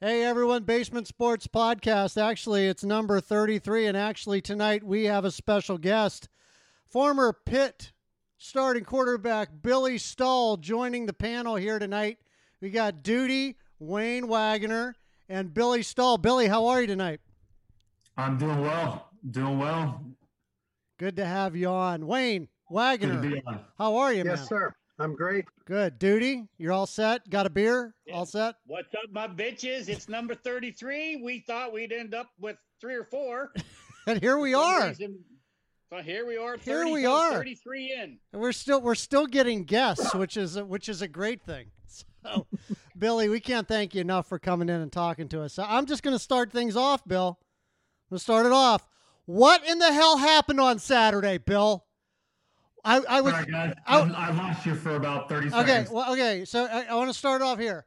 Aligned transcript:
Hey 0.00 0.22
everyone, 0.22 0.62
Basement 0.62 1.08
Sports 1.08 1.48
Podcast. 1.48 2.22
Actually, 2.22 2.68
it's 2.68 2.84
number 2.84 3.20
33, 3.20 3.86
and 3.86 3.96
actually, 3.96 4.40
tonight 4.40 4.84
we 4.84 5.06
have 5.06 5.24
a 5.24 5.30
special 5.32 5.76
guest. 5.76 6.28
Former 6.86 7.32
Pitt 7.32 7.90
starting 8.36 8.84
quarterback 8.84 9.48
Billy 9.60 9.98
Stull 9.98 10.56
joining 10.58 11.06
the 11.06 11.12
panel 11.12 11.56
here 11.56 11.80
tonight. 11.80 12.18
We 12.60 12.70
got 12.70 13.02
Duty, 13.02 13.56
Wayne 13.80 14.28
Wagner, 14.28 14.94
and 15.28 15.52
Billy 15.52 15.82
Stull. 15.82 16.16
Billy, 16.16 16.46
how 16.46 16.66
are 16.68 16.80
you 16.80 16.86
tonight? 16.86 17.18
I'm 18.16 18.38
doing 18.38 18.60
well. 18.60 19.10
Doing 19.28 19.58
well. 19.58 20.00
Good 21.00 21.16
to 21.16 21.24
have 21.24 21.56
you 21.56 21.70
on. 21.70 22.06
Wayne 22.06 22.46
Good 22.70 23.00
to 23.00 23.16
be 23.16 23.42
on. 23.48 23.64
how 23.76 23.96
are 23.96 24.12
you, 24.12 24.22
man? 24.22 24.36
Yes, 24.36 24.48
sir. 24.48 24.72
I'm 24.98 25.14
great. 25.14 25.44
Good. 25.64 25.98
Duty, 25.98 26.44
you're 26.58 26.72
all 26.72 26.86
set? 26.86 27.28
Got 27.30 27.46
a 27.46 27.50
beer? 27.50 27.94
Yeah. 28.04 28.14
All 28.14 28.26
set? 28.26 28.56
What's 28.66 28.92
up, 28.94 29.10
my 29.12 29.28
bitches? 29.28 29.88
It's 29.88 30.08
number 30.08 30.34
33. 30.34 31.16
We 31.22 31.40
thought 31.46 31.72
we'd 31.72 31.92
end 31.92 32.14
up 32.14 32.28
with 32.40 32.56
three 32.80 32.94
or 32.94 33.04
four. 33.04 33.52
And 34.06 34.22
here 34.22 34.38
we 34.38 34.54
are. 34.54 34.88
reason- 34.88 35.18
So 35.90 35.98
here 35.98 36.26
we 36.26 36.38
are. 36.38 36.56
Here 36.56 36.78
30 36.78 36.92
we 36.92 37.04
are. 37.04 37.30
33 37.34 37.92
in. 37.92 38.18
And 38.32 38.40
we're 38.40 38.52
still 38.52 38.80
we're 38.80 38.94
still 38.94 39.26
getting 39.26 39.64
guests, 39.64 40.14
which 40.14 40.38
is 40.38 40.56
a, 40.56 40.64
which 40.64 40.88
is 40.88 41.02
a 41.02 41.08
great 41.08 41.42
thing. 41.42 41.66
So, 42.24 42.46
Billy, 42.98 43.28
we 43.28 43.38
can't 43.38 43.68
thank 43.68 43.94
you 43.94 44.00
enough 44.00 44.26
for 44.28 44.38
coming 44.38 44.68
in 44.70 44.80
and 44.80 44.90
talking 44.90 45.28
to 45.28 45.42
us. 45.42 45.52
So 45.54 45.62
I'm 45.66 45.84
just 45.86 46.02
going 46.02 46.16
to 46.16 46.22
start 46.22 46.50
things 46.50 46.74
off, 46.74 47.06
Bill. 47.06 47.38
I'm 47.38 48.14
going 48.14 48.18
to 48.18 48.22
start 48.24 48.44
it 48.46 48.52
off. 48.52 48.88
What 49.26 49.62
in 49.68 49.78
the 49.78 49.92
hell 49.92 50.16
happened 50.16 50.58
on 50.58 50.78
Saturday, 50.78 51.36
Bill? 51.38 51.84
I, 52.84 53.00
I 53.08 53.20
was 53.20 53.32
right, 53.32 53.50
guys. 53.50 53.74
I- 53.86 53.98
I'm- 53.98 54.36
lost 54.36 54.66
you 54.66 54.74
for 54.74 54.96
about 54.96 55.28
30 55.28 55.48
okay. 55.48 55.66
seconds. 55.66 55.90
Well, 55.90 56.12
okay. 56.12 56.44
So 56.44 56.66
I, 56.66 56.84
I 56.84 56.94
want 56.94 57.10
to 57.10 57.18
start 57.18 57.42
off 57.42 57.58
here. 57.58 57.86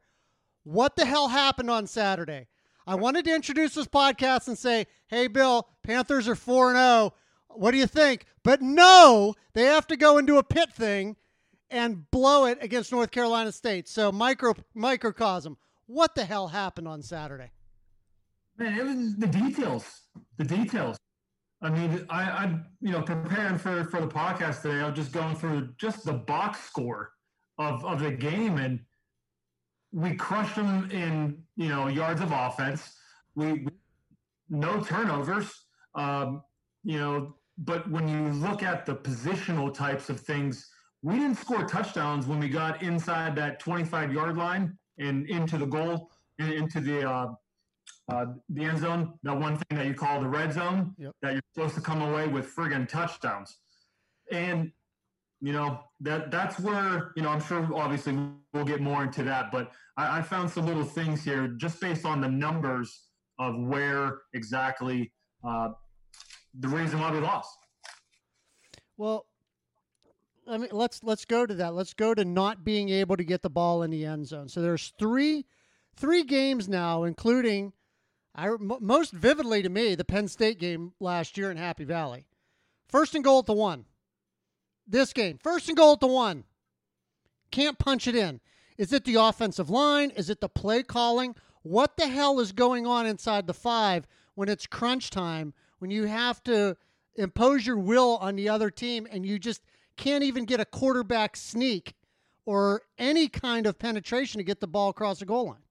What 0.63 0.95
the 0.95 1.05
hell 1.05 1.29
happened 1.29 1.69
on 1.69 1.87
Saturday? 1.87 2.47
I 2.85 2.95
wanted 2.95 3.25
to 3.25 3.35
introduce 3.35 3.73
this 3.75 3.87
podcast 3.87 4.47
and 4.47 4.57
say, 4.57 4.87
"Hey, 5.07 5.27
Bill, 5.27 5.67
Panthers 5.83 6.27
are 6.27 6.35
four 6.35 6.69
and 6.69 6.77
zero. 6.77 7.13
What 7.49 7.71
do 7.71 7.77
you 7.77 7.87
think?" 7.87 8.25
But 8.43 8.61
no, 8.61 9.35
they 9.53 9.63
have 9.65 9.87
to 9.87 9.97
go 9.97 10.17
and 10.17 10.27
do 10.27 10.37
a 10.37 10.43
Pitt 10.43 10.71
thing 10.73 11.15
and 11.69 12.09
blow 12.11 12.45
it 12.45 12.57
against 12.61 12.91
North 12.91 13.11
Carolina 13.11 13.51
State. 13.51 13.87
So 13.87 14.11
micro 14.11 14.53
microcosm. 14.73 15.57
What 15.87 16.15
the 16.15 16.25
hell 16.25 16.49
happened 16.49 16.87
on 16.87 17.01
Saturday? 17.01 17.51
Man, 18.57 18.77
it 18.77 18.85
was 18.85 19.15
the 19.15 19.27
details. 19.27 20.01
The 20.37 20.43
details. 20.43 20.97
I 21.61 21.69
mean, 21.69 22.05
I, 22.09 22.23
I, 22.23 22.59
you 22.81 22.91
know, 22.91 23.01
preparing 23.01 23.57
for 23.57 23.83
for 23.85 24.01
the 24.01 24.07
podcast 24.07 24.63
today, 24.63 24.81
I'm 24.81 24.95
just 24.95 25.11
going 25.11 25.35
through 25.35 25.69
just 25.77 26.03
the 26.03 26.13
box 26.13 26.59
score 26.61 27.11
of 27.59 27.85
of 27.85 27.99
the 27.99 28.11
game, 28.11 28.57
and 28.57 28.79
we 29.91 30.15
crushed 30.15 30.55
them 30.55 30.89
in 30.91 31.43
you 31.55 31.69
know 31.69 31.87
yards 31.87 32.21
of 32.21 32.31
offense. 32.31 32.97
We, 33.35 33.53
we 33.53 33.67
no 34.49 34.81
turnovers. 34.81 35.51
Um, 35.93 36.41
you 36.83 36.97
know, 36.97 37.35
but 37.59 37.89
when 37.91 38.07
you 38.07 38.29
look 38.39 38.63
at 38.63 38.85
the 38.85 38.95
positional 38.95 39.71
types 39.71 40.09
of 40.09 40.19
things, 40.19 40.67
we 41.03 41.15
didn't 41.15 41.37
score 41.37 41.65
touchdowns 41.65 42.25
when 42.25 42.39
we 42.39 42.49
got 42.49 42.81
inside 42.81 43.35
that 43.35 43.59
25 43.59 44.11
yard 44.11 44.37
line 44.37 44.77
and 44.97 45.29
into 45.29 45.57
the 45.59 45.65
goal, 45.65 46.09
and 46.39 46.51
into 46.51 46.79
the 46.79 47.07
uh, 47.07 47.27
uh, 48.11 48.25
the 48.49 48.65
end 48.65 48.79
zone, 48.79 49.13
that 49.23 49.37
one 49.37 49.57
thing 49.57 49.77
that 49.77 49.87
you 49.87 49.93
call 49.93 50.19
the 50.19 50.27
red 50.27 50.51
zone, 50.53 50.93
Yep. 50.97 51.13
that 51.21 51.33
you're 51.33 51.41
supposed 51.53 51.75
to 51.75 51.81
come 51.81 52.01
away 52.01 52.27
with 52.27 52.53
friggin' 52.53 52.87
touchdowns. 52.87 53.57
And, 54.31 54.71
you 55.39 55.53
know, 55.53 55.79
that 56.01 56.31
that's 56.31 56.59
where, 56.59 57.11
you 57.15 57.23
know, 57.23 57.29
I'm 57.29 57.41
sure 57.41 57.67
obviously 57.73 58.17
we'll 58.53 58.65
get 58.65 58.81
more 58.81 59.03
into 59.03 59.23
that, 59.23 59.51
but 59.51 59.71
I, 59.97 60.19
I 60.19 60.21
found 60.21 60.49
some 60.49 60.65
little 60.65 60.83
things 60.83 61.23
here 61.23 61.47
just 61.47 61.79
based 61.79 62.05
on 62.05 62.21
the 62.21 62.29
numbers 62.29 63.07
of 63.39 63.55
where 63.57 64.21
exactly 64.33 65.11
uh, 65.43 65.69
the 66.59 66.67
reason 66.67 66.99
why 66.99 67.11
we 67.11 67.19
lost. 67.19 67.57
Well, 68.97 69.25
I 70.47 70.57
mean, 70.57 70.69
let's 70.71 71.03
let's 71.03 71.25
go 71.25 71.45
to 71.45 71.53
that. 71.55 71.73
Let's 71.73 71.93
go 71.93 72.13
to 72.13 72.25
not 72.25 72.63
being 72.63 72.89
able 72.89 73.15
to 73.15 73.23
get 73.23 73.41
the 73.41 73.49
ball 73.49 73.83
in 73.83 73.89
the 73.91 74.05
end 74.05 74.27
zone. 74.27 74.49
So 74.49 74.61
there's 74.61 74.93
three 74.99 75.45
three 75.95 76.23
games 76.23 76.67
now, 76.67 77.03
including 77.03 77.73
I 78.33 78.49
most 78.59 79.11
vividly 79.11 79.61
to 79.61 79.69
me 79.69 79.95
the 79.95 80.05
Penn 80.05 80.27
State 80.27 80.59
game 80.59 80.93
last 80.99 81.37
year 81.37 81.51
in 81.51 81.57
Happy 81.57 81.83
Valley. 81.83 82.25
First 82.87 83.15
and 83.15 83.23
goal 83.23 83.39
at 83.39 83.45
the 83.45 83.53
one. 83.53 83.85
This 84.87 85.13
game, 85.13 85.37
first 85.41 85.67
and 85.67 85.77
goal 85.77 85.93
at 85.93 85.99
the 85.99 86.07
one. 86.07 86.45
Can't 87.51 87.77
punch 87.77 88.07
it 88.07 88.15
in. 88.15 88.39
Is 88.77 88.93
it 88.93 89.05
the 89.05 89.15
offensive 89.15 89.69
line? 89.69 90.11
Is 90.11 90.29
it 90.29 90.41
the 90.41 90.49
play 90.49 90.83
calling? 90.83 91.35
What 91.63 91.97
the 91.97 92.07
hell 92.07 92.39
is 92.39 92.51
going 92.51 92.87
on 92.87 93.05
inside 93.05 93.47
the 93.47 93.53
five 93.53 94.07
when 94.35 94.49
it's 94.49 94.65
crunch 94.65 95.09
time? 95.09 95.53
When 95.79 95.91
you 95.91 96.05
have 96.05 96.43
to 96.45 96.77
impose 97.15 97.65
your 97.65 97.77
will 97.77 98.17
on 98.17 98.35
the 98.35 98.49
other 98.49 98.69
team 98.69 99.07
and 99.11 99.25
you 99.25 99.39
just 99.39 99.61
can't 99.97 100.23
even 100.23 100.45
get 100.45 100.59
a 100.59 100.65
quarterback 100.65 101.35
sneak 101.35 101.93
or 102.45 102.81
any 102.97 103.27
kind 103.27 103.67
of 103.67 103.77
penetration 103.77 104.39
to 104.39 104.43
get 104.43 104.61
the 104.61 104.67
ball 104.67 104.89
across 104.89 105.19
the 105.19 105.25
goal 105.25 105.47
line. 105.47 105.63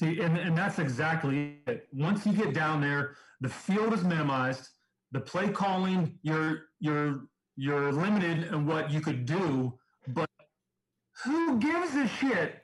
See, 0.00 0.18
and, 0.20 0.38
and 0.38 0.56
that's 0.56 0.78
exactly 0.78 1.58
it. 1.66 1.86
Once 1.92 2.24
you 2.24 2.32
get 2.32 2.54
down 2.54 2.80
there, 2.80 3.16
the 3.42 3.50
field 3.50 3.92
is 3.92 4.02
minimized. 4.02 4.66
The 5.12 5.20
play 5.20 5.50
calling, 5.50 6.18
you're 6.22 6.68
you're 6.78 7.24
you're 7.56 7.92
limited 7.92 8.44
in 8.44 8.64
what 8.64 8.90
you 8.90 9.02
could 9.02 9.26
do, 9.26 9.78
but 10.08 10.30
who 11.22 11.58
gives 11.58 11.94
a 11.96 12.08
shit? 12.08 12.62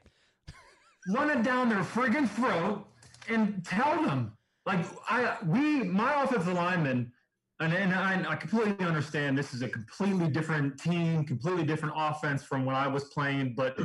Run 1.10 1.28
it 1.28 1.42
down 1.42 1.68
their 1.68 1.80
friggin' 1.80 2.26
throat 2.26 2.86
and 3.28 3.62
tell 3.66 4.02
them. 4.02 4.32
Like 4.64 4.86
I 5.10 5.36
we 5.44 5.82
my 5.82 6.22
offensive 6.22 6.54
lineman, 6.54 7.12
and, 7.60 7.74
and 7.74 7.92
I, 7.94 8.32
I 8.32 8.36
completely 8.36 8.86
understand 8.86 9.36
this 9.36 9.52
is 9.52 9.60
a 9.60 9.68
completely 9.68 10.28
different 10.28 10.80
team, 10.80 11.22
completely 11.24 11.64
different 11.64 11.96
offense 11.98 12.42
from 12.42 12.64
when 12.64 12.74
I 12.74 12.86
was 12.86 13.04
playing, 13.04 13.52
but 13.54 13.78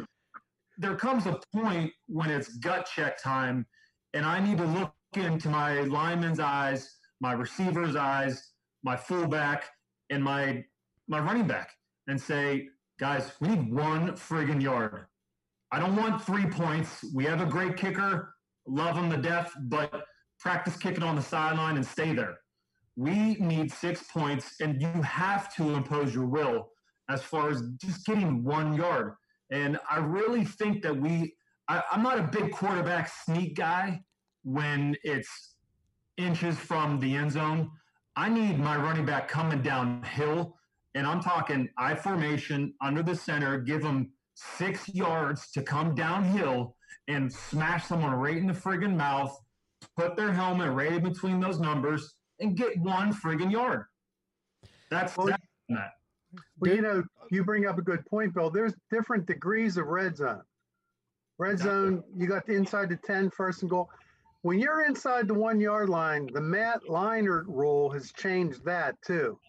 there 0.78 0.96
comes 0.96 1.26
a 1.26 1.40
point 1.54 1.92
when 2.08 2.30
it's 2.30 2.58
gut 2.58 2.90
check 2.94 3.22
time, 3.22 3.66
and 4.14 4.26
I 4.26 4.40
need 4.40 4.58
to 4.58 4.66
look 4.66 4.94
into 5.16 5.50
my 5.50 5.82
lineman's 5.82 6.40
eyes, 6.40 6.98
my 7.20 7.34
receiver's 7.34 7.96
eyes, 7.96 8.52
my 8.84 8.96
fullback, 8.96 9.66
and 10.10 10.24
my 10.24 10.64
my 11.08 11.20
running 11.20 11.48
back, 11.48 11.70
and 12.08 12.20
say, 12.20 12.68
guys, 13.00 13.32
we 13.42 13.50
need 13.50 13.74
one 13.74 14.12
friggin' 14.14 14.62
yard. 14.62 15.08
I 15.72 15.80
don't 15.80 15.96
want 15.96 16.24
three 16.24 16.46
points. 16.46 17.04
We 17.14 17.26
have 17.26 17.42
a 17.42 17.46
great 17.46 17.78
kicker, 17.78 18.34
love 18.68 18.96
him 18.96 19.10
to 19.10 19.18
death, 19.18 19.52
but 19.64 20.06
practice 20.40 20.78
kicking 20.78 21.04
on 21.04 21.16
the 21.16 21.22
sideline 21.22 21.76
and 21.76 21.86
stay 21.86 22.14
there. 22.14 22.38
We 22.96 23.36
need 23.36 23.72
six 23.72 24.04
points, 24.04 24.56
and 24.60 24.82
you 24.82 25.02
have 25.02 25.54
to 25.56 25.74
impose 25.76 26.14
your 26.14 26.26
will 26.26 26.70
as 27.10 27.22
far 27.22 27.50
as 27.50 27.62
just 27.82 28.06
getting 28.06 28.44
one 28.44 28.74
yard. 28.74 29.14
And 29.52 29.78
I 29.90 29.98
really 30.00 30.46
think 30.46 30.82
that 30.84 30.96
we, 30.96 31.36
I, 31.68 31.84
I'm 31.92 32.02
not 32.02 32.18
a 32.18 32.24
big 32.24 32.52
quarterback 32.52 33.12
sneak 33.26 33.56
guy 33.56 34.02
when 34.44 34.96
it's 35.04 35.56
inches 36.18 36.58
from 36.58 37.00
the 37.00 37.16
end 37.16 37.34
zone. 37.34 37.70
I 38.16 38.30
need 38.30 38.60
my 38.60 38.78
running 38.78 39.06
back 39.06 39.28
coming 39.28 39.62
downhill, 39.62 40.56
and 40.96 41.06
I'm 41.06 41.22
talking 41.22 41.70
I 41.78 41.96
formation 41.96 42.74
under 42.82 43.04
the 43.04 43.16
center, 43.16 43.60
give 43.60 43.82
them 43.82 44.12
six 44.36 44.88
yards 44.90 45.52
to 45.52 45.62
come 45.62 45.96
downhill 45.96 46.76
and 47.08 47.32
smash 47.32 47.86
someone 47.86 48.14
right 48.14 48.38
in 48.38 48.48
the 48.48 48.54
friggin' 48.54 48.96
mouth, 48.96 49.38
put 49.98 50.16
their 50.16 50.32
helmet 50.32 50.72
right 50.72 50.94
in 50.94 51.04
between 51.04 51.40
those 51.40 51.60
numbers, 51.60 52.16
and 52.40 52.56
get 52.56 52.78
one 52.80 53.14
friggin' 53.14 53.52
yard. 53.52 53.84
That's, 54.90 55.16
that's 55.16 55.38
that. 55.70 55.92
Well, 56.60 56.74
you 56.76 56.82
know, 56.82 57.04
you 57.30 57.44
bring 57.44 57.66
up 57.66 57.78
a 57.78 57.82
good 57.82 58.06
point, 58.06 58.34
Bill. 58.34 58.50
There's 58.50 58.74
different 58.90 59.26
degrees 59.26 59.78
of 59.78 59.88
red 59.88 60.18
zone. 60.18 60.44
Red 61.38 61.60
zone, 61.60 62.04
you 62.16 62.28
got 62.28 62.46
the 62.46 62.54
inside 62.54 62.90
the 62.90 62.98
10, 62.98 63.32
first 63.32 63.62
and 63.64 63.70
goal. 63.70 63.90
When 64.44 64.60
you're 64.60 64.86
inside 64.86 65.28
the 65.28 65.34
one 65.34 65.60
yard 65.60 65.90
line, 65.90 66.28
the 66.34 66.42
Matt 66.42 66.82
Leinart 66.90 67.46
rule 67.48 67.90
has 67.92 68.12
changed 68.12 68.64
that 68.66 68.96
too. 69.02 69.40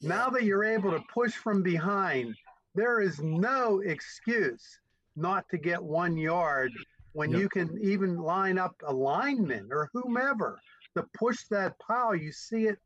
Now 0.00 0.30
that 0.30 0.44
you're 0.44 0.64
able 0.64 0.90
to 0.92 1.02
push 1.12 1.34
from 1.34 1.62
behind, 1.62 2.34
there 2.74 3.00
is 3.00 3.18
no 3.20 3.80
excuse 3.80 4.78
not 5.16 5.48
to 5.50 5.58
get 5.58 5.82
one 5.82 6.16
yard 6.16 6.72
when 7.12 7.30
Yep. 7.30 7.40
you 7.40 7.48
can 7.48 7.78
even 7.80 8.16
line 8.18 8.58
up 8.58 8.74
a 8.86 8.92
lineman 8.92 9.68
or 9.72 9.90
whomever 9.92 10.60
to 10.96 11.02
push 11.14 11.44
that 11.50 11.78
pile. 11.78 12.14
You 12.14 12.30
see 12.30 12.66
it 12.66 12.78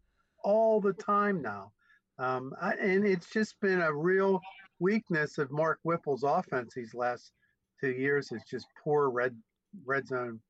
all 0.42 0.80
the 0.80 0.94
time 0.94 1.42
now. 1.42 1.72
Um, 2.18 2.54
I, 2.60 2.72
and 2.74 3.06
it's 3.06 3.30
just 3.30 3.58
been 3.60 3.80
a 3.80 3.92
real 3.92 4.40
weakness 4.78 5.38
of 5.38 5.50
Mark 5.50 5.78
Whipple's 5.84 6.22
offense 6.24 6.74
these 6.74 6.94
last 6.94 7.32
two 7.80 7.90
years. 7.92 8.30
It's 8.32 8.48
just 8.48 8.66
poor 8.82 9.10
red 9.10 9.36
red 9.84 10.06
zone 10.06 10.40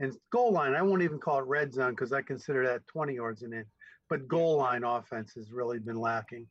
and 0.00 0.16
goal 0.30 0.52
line. 0.52 0.74
I 0.74 0.82
won't 0.82 1.02
even 1.02 1.18
call 1.18 1.38
it 1.38 1.44
red 1.46 1.72
zone 1.72 1.90
because 1.90 2.12
I 2.12 2.22
consider 2.22 2.66
that 2.66 2.86
20 2.86 3.14
yards 3.14 3.42
and 3.42 3.52
in. 3.52 3.64
But 4.08 4.26
goal 4.28 4.56
line 4.56 4.84
offense 4.84 5.32
has 5.34 5.50
really 5.52 5.78
been 5.78 6.00
lacking. 6.00 6.46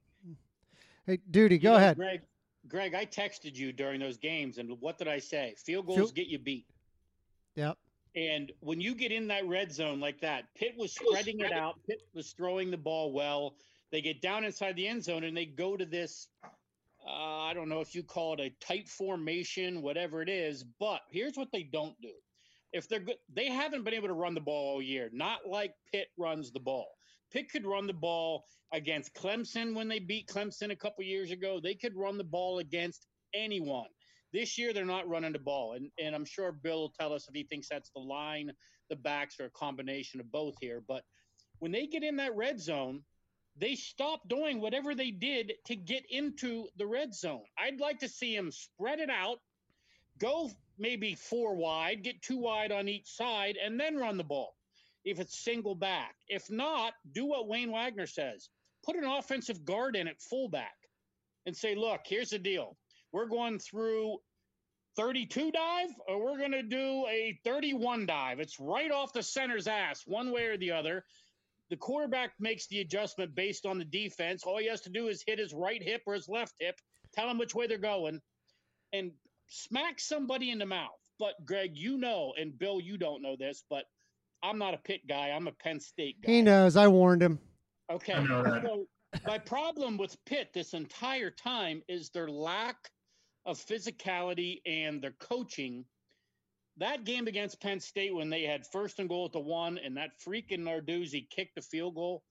Hey, 1.06 1.20
Duty, 1.32 1.56
You 1.56 1.62
go 1.62 1.72
know, 1.72 1.78
ahead. 1.78 1.98
Greg. 1.98 2.22
Greg, 2.68 2.94
I 2.94 3.06
texted 3.08 3.56
you 3.56 3.74
during 3.74 4.00
those 4.00 4.18
games, 4.18 4.60
and 4.60 4.80
what 4.80 5.00
did 5.00 5.08
I 5.08 5.18
say? 5.18 5.56
Field 5.58 5.88
goals 5.88 5.98
Field- 5.98 6.16
get 6.16 6.28
you 6.28 6.38
beat. 6.38 6.66
Yep. 7.56 7.78
And 8.16 8.52
when 8.60 8.80
you 8.80 8.94
get 8.94 9.12
in 9.12 9.28
that 9.30 9.48
red 9.48 9.72
zone 9.74 10.00
like 10.00 10.20
that, 10.22 10.54
Pitt 10.54 10.76
was 10.78 10.94
spreading 10.94 11.40
it 11.40 11.52
out. 11.52 11.80
Pitt 11.88 12.02
was 12.14 12.32
throwing 12.34 12.70
the 12.70 12.78
ball 12.78 13.14
well. 13.14 13.56
They 13.92 14.02
get 14.02 14.22
down 14.22 14.44
inside 14.44 14.76
the 14.76 14.88
end 14.88 15.04
zone 15.04 15.24
and 15.24 15.36
they 15.36 15.46
go 15.46 15.76
to 15.76 15.86
this. 15.86 16.28
Uh, 17.06 17.40
I 17.42 17.54
don't 17.54 17.70
know 17.70 17.82
if 17.82 17.96
you 17.96 18.04
call 18.04 18.34
it 18.34 18.40
a 18.40 18.66
tight 18.66 18.88
formation, 18.88 19.82
whatever 19.82 20.22
it 20.22 20.30
is. 20.30 20.64
But 20.80 21.02
here's 21.12 21.36
what 21.36 21.50
they 21.52 21.64
don't 21.64 22.00
do: 22.02 22.14
if 22.74 22.88
they're 22.88 23.00
good, 23.00 23.18
they 23.34 23.50
haven't 23.50 23.84
been 23.84 23.94
able 23.94 24.08
to 24.08 24.14
run 24.14 24.34
the 24.34 24.42
ball 24.42 24.76
all 24.76 24.82
year. 24.82 25.10
Not 25.12 25.48
like 25.48 25.74
Pitt 25.92 26.08
runs 26.18 26.52
the 26.52 26.60
ball. 26.60 26.88
Pitt 27.32 27.52
could 27.52 27.66
run 27.66 27.88
the 27.88 27.94
ball 27.94 28.46
against 28.74 29.14
Clemson 29.14 29.76
when 29.76 29.88
they 29.88 30.00
beat 30.00 30.28
Clemson 30.28 30.72
a 30.72 30.76
couple 30.76 31.04
years 31.04 31.32
ago. 31.32 31.60
They 31.62 31.76
could 31.76 31.96
run 31.96 32.18
the 32.18 32.24
ball 32.24 32.60
against 32.60 33.08
anyone. 33.34 33.88
This 34.34 34.58
year, 34.58 34.72
they're 34.72 34.86
not 34.86 35.10
running 35.10 35.34
the 35.34 35.40
ball. 35.40 35.74
And, 35.74 35.90
and 36.00 36.16
I'm 36.16 36.26
sure 36.26 36.52
Bill 36.52 36.82
will 36.82 36.94
tell 36.98 37.14
us 37.14 37.28
if 37.28 37.36
he 37.36 37.44
thinks 37.44 37.68
that's 37.70 37.92
the 37.94 38.02
line, 38.02 38.52
the 38.90 38.96
backs, 38.96 39.40
or 39.40 39.46
a 39.46 39.50
combination 39.50 40.20
of 40.20 40.32
both 40.32 40.56
here. 40.62 40.82
But 40.88 41.04
when 41.60 41.72
they 41.72 41.88
get 41.88 42.04
in 42.04 42.16
that 42.18 42.36
red 42.36 42.60
zone, 42.60 43.04
they 43.62 43.76
stop 43.76 44.28
doing 44.28 44.60
whatever 44.60 44.96
they 44.96 45.12
did 45.12 45.54
to 45.66 45.76
get 45.76 46.04
into 46.10 46.68
the 46.78 46.88
red 46.88 47.14
zone. 47.14 47.44
I'd 47.58 47.80
like 47.80 48.00
to 48.00 48.10
see 48.10 48.36
them 48.36 48.52
spread 48.52 49.00
it 49.00 49.10
out, 49.10 49.38
go 50.20 50.50
maybe 50.78 51.16
four 51.16 51.56
wide, 51.56 52.04
get 52.04 52.22
two 52.22 52.40
wide 52.40 52.72
on 52.72 52.90
each 52.90 53.08
side, 53.08 53.56
and 53.64 53.80
then 53.80 53.96
run 53.96 54.18
the 54.18 54.24
ball 54.24 54.56
if 55.06 55.20
it's 55.20 55.38
single 55.38 55.76
back. 55.76 56.16
If 56.28 56.50
not, 56.50 56.94
do 57.14 57.26
what 57.26 57.48
Wayne 57.48 57.72
Wagner 57.72 58.08
says 58.08 58.50
put 58.84 58.96
an 58.96 59.04
offensive 59.04 59.64
guard 59.64 59.96
in 59.96 60.08
at 60.08 60.20
fullback 60.22 60.76
and 61.46 61.56
say, 61.56 61.76
look, 61.76 62.02
here's 62.06 62.32
the 62.32 62.40
deal. 62.40 62.76
We're 63.12 63.28
going 63.28 63.60
through 63.60 64.18
32 64.96 65.52
dive 65.52 65.90
or 66.08 66.24
we're 66.24 66.38
going 66.38 66.52
to 66.52 66.64
do 66.64 67.06
a 67.08 67.40
31 67.44 68.06
dive. 68.06 68.40
It's 68.40 68.60
right 68.60 68.92
off 68.92 69.14
the 69.14 69.24
center's 69.24 69.68
ass, 69.68 70.04
one 70.06 70.32
way 70.32 70.46
or 70.46 70.58
the 70.58 70.72
other. 70.72 71.06
The 71.72 71.78
quarterback 71.78 72.34
makes 72.38 72.68
the 72.68 72.82
adjustment 72.82 73.34
based 73.34 73.66
on 73.66 73.80
the 73.80 73.86
defense. 73.86 74.44
All 74.44 74.60
he 74.60 74.68
has 74.68 74.82
to 74.82 74.90
do 74.90 75.08
is 75.08 75.24
hit 75.26 75.40
his 75.40 75.54
right 75.54 75.82
hip 75.82 76.04
or 76.06 76.14
his 76.14 76.28
left 76.28 76.54
hip, 76.60 76.76
tell 77.14 77.30
him 77.30 77.38
which 77.38 77.56
way 77.56 77.66
they're 77.66 77.78
going, 77.78 78.20
and 78.94 79.12
smack 79.48 80.00
somebody 80.00 80.52
in 80.52 80.60
the 80.60 80.66
mouth. 80.66 80.90
But 81.18 81.34
Greg, 81.46 81.72
you 81.76 81.98
know, 81.98 82.34
and 82.38 82.60
Bill, 82.60 82.82
you 82.82 82.98
don't 82.98 83.22
know 83.22 83.36
this, 83.40 83.64
but 83.70 83.86
I'm 84.44 84.58
not 84.58 84.74
a 84.74 84.78
Pitt 84.78 85.02
guy. 85.08 85.30
I'm 85.30 85.48
a 85.48 85.52
Penn 85.52 85.80
State 85.80 86.22
guy. 86.22 86.32
He 86.32 86.42
knows. 86.42 86.76
I 86.76 86.88
warned 86.88 87.22
him. 87.22 87.40
Okay. 87.90 88.14
I 88.14 88.24
know 88.24 88.44
that. 88.44 88.64
So 88.64 88.86
my 89.26 89.38
problem 89.38 89.98
with 89.98 90.18
Pitt 90.26 90.50
this 90.54 90.74
entire 90.74 91.32
time 91.32 91.84
is 91.88 92.10
their 92.10 92.28
lack 92.28 92.76
of 93.46 93.58
physicality 93.58 94.62
and 94.66 95.02
their 95.02 95.16
coaching. 95.20 95.86
That 96.78 97.04
game 97.04 97.28
against 97.28 97.62
Penn 97.62 97.80
State 97.80 98.14
when 98.16 98.30
they 98.30 98.44
had 98.44 98.66
first 98.72 99.00
and 99.00 99.10
goal 99.10 99.26
at 99.26 99.34
the 99.34 99.40
one 99.40 99.78
and 99.78 99.98
that 99.98 100.12
freaking 100.26 100.60
Narduzzi 100.62 101.30
kicked 101.30 101.56
the 101.56 101.62
field 101.62 101.96
goal. 101.96 102.24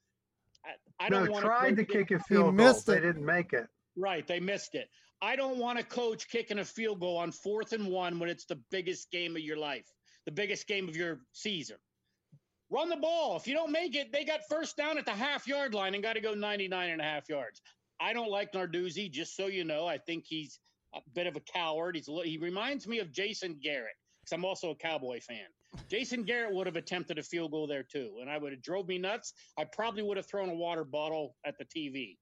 I, 0.64 1.04
I 1.06 1.08
No, 1.08 1.20
don't 1.20 1.32
want 1.32 1.44
tried 1.44 1.76
to 1.76 1.84
coach 1.84 1.92
kick 1.92 2.10
a 2.10 2.19
He 2.19 2.25
field 2.34 2.56
goal. 2.56 2.66
missed 2.66 2.87
They 2.87 2.96
it. 2.96 3.00
didn't 3.00 3.25
make 3.25 3.52
it. 3.52 3.66
Right, 3.96 4.26
they 4.26 4.40
missed 4.40 4.75
it. 4.75 4.88
I 5.22 5.37
don't 5.37 5.58
want 5.58 5.78
a 5.78 5.82
coach 5.84 6.28
kicking 6.28 6.58
a 6.58 6.64
field 6.64 7.00
goal 7.00 7.19
on 7.19 7.32
fourth 7.32 7.72
and 7.72 7.88
one 7.88 8.19
when 8.19 8.31
it's 8.31 8.46
the 8.46 8.58
biggest 8.70 9.10
game 9.10 9.37
of 9.37 9.42
your 9.42 9.58
life, 9.58 9.87
the 10.25 10.32
biggest 10.32 10.66
game 10.66 10.88
of 10.88 10.96
your 10.96 11.20
season. 11.32 11.76
Run 12.70 12.88
the 12.88 12.96
ball. 12.96 13.36
If 13.36 13.46
you 13.46 13.52
don't 13.54 13.72
make 13.72 13.94
it, 13.96 14.12
they 14.12 14.25
got 14.25 14.40
first 14.48 14.76
down 14.76 14.96
at 14.96 15.04
the 15.04 15.10
half 15.12 15.46
yard 15.46 15.75
line 15.75 15.94
and 15.94 16.02
got 16.02 16.14
to 16.14 16.20
go 16.20 16.32
99 16.34 16.90
and 16.90 17.00
a 17.00 17.04
half 17.04 17.28
yards. 17.28 17.60
I 18.00 18.14
don't 18.14 18.31
like 18.31 18.52
Narduzzi, 18.52 19.10
just 19.10 19.36
so 19.36 19.48
you 19.48 19.64
know. 19.64 19.86
I 19.86 19.98
think 19.98 20.25
he's 20.26 20.58
a 20.94 21.00
bit 21.14 21.26
of 21.26 21.36
a 21.36 21.40
coward. 21.40 21.96
He's 21.96 22.08
a 22.08 22.12
li- 22.12 22.31
he 22.31 22.38
reminds 22.38 22.86
me 22.86 23.00
of 23.00 23.12
Jason 23.12 23.58
Garrett 23.62 23.96
because 24.31 24.38
I'm 24.38 24.44
also 24.44 24.71
a 24.71 24.75
Cowboy 24.75 25.21
fan. 25.21 25.47
Jason 25.88 26.23
Garrett 26.25 26.55
would 26.55 26.67
have 26.67 26.77
attempted 26.77 27.19
a 27.19 27.23
field 27.23 27.53
goal 27.53 27.67
there 27.67 27.82
too, 27.82 28.17
and 28.21 28.31
I 28.31 28.38
would 28.38 28.53
have 28.53 28.62
drove 28.62 28.88
me 28.88 28.99
nuts. 28.99 29.32
I 29.59 29.65
probably 29.65 30.03
would 30.03 30.17
have 30.17 30.27
thrown 30.27 30.49
a 30.49 30.55
water 30.55 30.85
bottle 30.85 31.37
at 31.44 31.55
the 31.59 31.65
TV. 31.65 32.17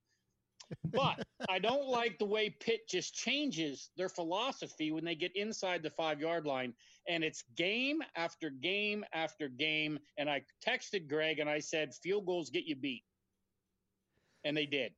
But 0.92 1.22
I 1.48 1.58
don't 1.58 1.88
like 1.88 2.18
the 2.18 2.26
way 2.26 2.50
Pitt 2.50 2.88
just 2.88 3.14
changes 3.14 3.88
their 3.96 4.10
philosophy 4.10 4.92
when 4.92 5.02
they 5.02 5.14
get 5.14 5.34
inside 5.34 5.82
the 5.82 5.88
five 5.88 6.20
yard 6.20 6.44
line. 6.44 6.74
And 7.08 7.24
it's 7.24 7.42
game 7.56 8.02
after 8.16 8.50
game 8.50 9.02
after 9.14 9.48
game. 9.48 9.98
And 10.18 10.28
I 10.28 10.42
texted 10.66 11.08
Greg 11.08 11.38
and 11.38 11.48
I 11.48 11.58
said, 11.58 11.94
field 11.94 12.26
goals 12.26 12.50
get 12.50 12.64
you 12.64 12.76
beat. 12.76 13.02
And 14.44 14.54
they 14.54 14.66
did. 14.66 14.92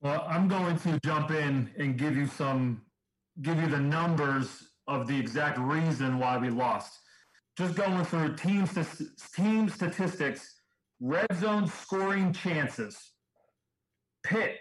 Well, 0.00 0.24
I'm 0.26 0.48
going 0.48 0.78
to 0.78 0.98
jump 1.04 1.30
in 1.30 1.70
and 1.76 1.98
give 1.98 2.16
you 2.16 2.26
some, 2.26 2.80
give 3.42 3.60
you 3.60 3.66
the 3.66 3.80
numbers 3.80 4.70
of 4.86 5.06
the 5.06 5.18
exact 5.18 5.58
reason 5.58 6.18
why 6.18 6.38
we 6.38 6.50
lost. 6.50 6.98
Just 7.56 7.76
going 7.76 8.04
through 8.04 8.36
team 8.36 8.68
team 9.34 9.68
statistics, 9.68 10.60
red 11.00 11.26
zone 11.36 11.68
scoring 11.68 12.32
chances. 12.32 13.12
Pitt, 14.24 14.58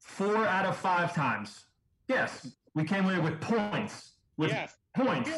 four 0.00 0.46
out 0.46 0.66
of 0.66 0.76
five 0.76 1.14
times. 1.14 1.64
Yes, 2.08 2.46
we 2.74 2.84
came 2.84 3.04
away 3.04 3.18
with 3.18 3.40
points. 3.40 4.12
With 4.36 4.50
Yes. 4.50 4.76
points. 4.94 5.30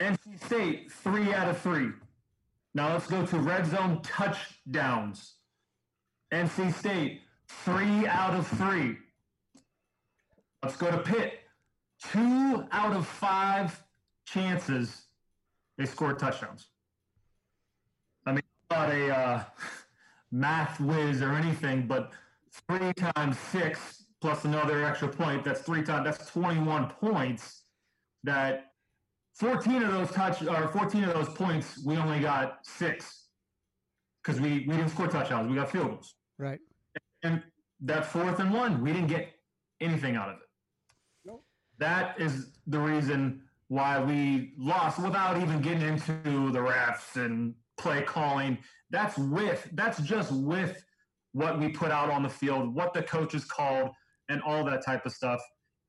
NC 0.00 0.36
State, 0.44 0.92
three 0.92 1.32
out 1.32 1.48
of 1.48 1.58
three. 1.60 1.90
Now 2.74 2.92
let's 2.92 3.06
go 3.06 3.24
to 3.24 3.38
red 3.38 3.66
zone 3.66 4.02
touchdowns. 4.02 5.36
NC 6.32 6.72
State, 6.72 7.22
three 7.48 8.06
out 8.06 8.34
of 8.34 8.46
three. 8.46 8.98
Let's 10.62 10.76
go 10.76 10.90
to 10.90 10.98
Pitt. 10.98 11.43
Two 12.12 12.66
out 12.72 12.94
of 12.94 13.06
five 13.06 13.82
chances 14.26 15.06
they 15.76 15.86
scored 15.86 16.18
touchdowns. 16.18 16.68
I 18.26 18.32
mean, 18.32 18.42
I'm 18.70 18.78
not 18.78 18.94
a 18.94 19.16
uh, 19.16 19.44
math 20.32 20.80
whiz 20.80 21.22
or 21.22 21.32
anything, 21.32 21.86
but 21.86 22.12
three 22.68 22.92
times 22.94 23.38
six 23.38 24.04
plus 24.20 24.44
another 24.44 24.84
extra 24.84 25.08
point, 25.08 25.44
that's 25.44 25.60
three 25.60 25.82
times, 25.82 26.04
that's 26.04 26.30
21 26.30 26.88
points 26.88 27.64
that 28.22 28.72
14 29.34 29.82
of 29.82 29.92
those 29.92 30.10
touch 30.12 30.42
or 30.42 30.68
14 30.68 31.04
of 31.04 31.14
those 31.14 31.28
points, 31.28 31.84
we 31.84 31.96
only 31.96 32.20
got 32.20 32.60
six 32.62 33.26
because 34.22 34.40
we, 34.40 34.64
we 34.66 34.76
didn't 34.76 34.88
score 34.88 35.08
touchdowns. 35.08 35.50
We 35.50 35.56
got 35.56 35.70
field 35.70 35.88
goals. 35.88 36.14
Right. 36.38 36.60
And 37.22 37.42
that 37.80 38.06
fourth 38.06 38.38
and 38.40 38.52
one, 38.52 38.80
we 38.80 38.92
didn't 38.92 39.08
get 39.08 39.28
anything 39.80 40.16
out 40.16 40.30
of 40.30 40.36
it. 40.36 40.43
That 41.78 42.20
is 42.20 42.50
the 42.66 42.78
reason 42.78 43.42
why 43.68 44.02
we 44.02 44.52
lost 44.58 44.98
without 44.98 45.40
even 45.40 45.60
getting 45.60 45.82
into 45.82 46.52
the 46.52 46.58
refs 46.58 47.16
and 47.16 47.54
play 47.76 48.02
calling. 48.02 48.58
That's 48.90 49.18
with 49.18 49.68
that's 49.72 50.00
just 50.02 50.32
with 50.32 50.84
what 51.32 51.58
we 51.58 51.68
put 51.68 51.90
out 51.90 52.10
on 52.10 52.22
the 52.22 52.28
field, 52.28 52.74
what 52.74 52.94
the 52.94 53.02
coaches 53.02 53.44
called, 53.44 53.90
and 54.28 54.40
all 54.42 54.64
that 54.64 54.84
type 54.84 55.04
of 55.04 55.12
stuff. 55.12 55.40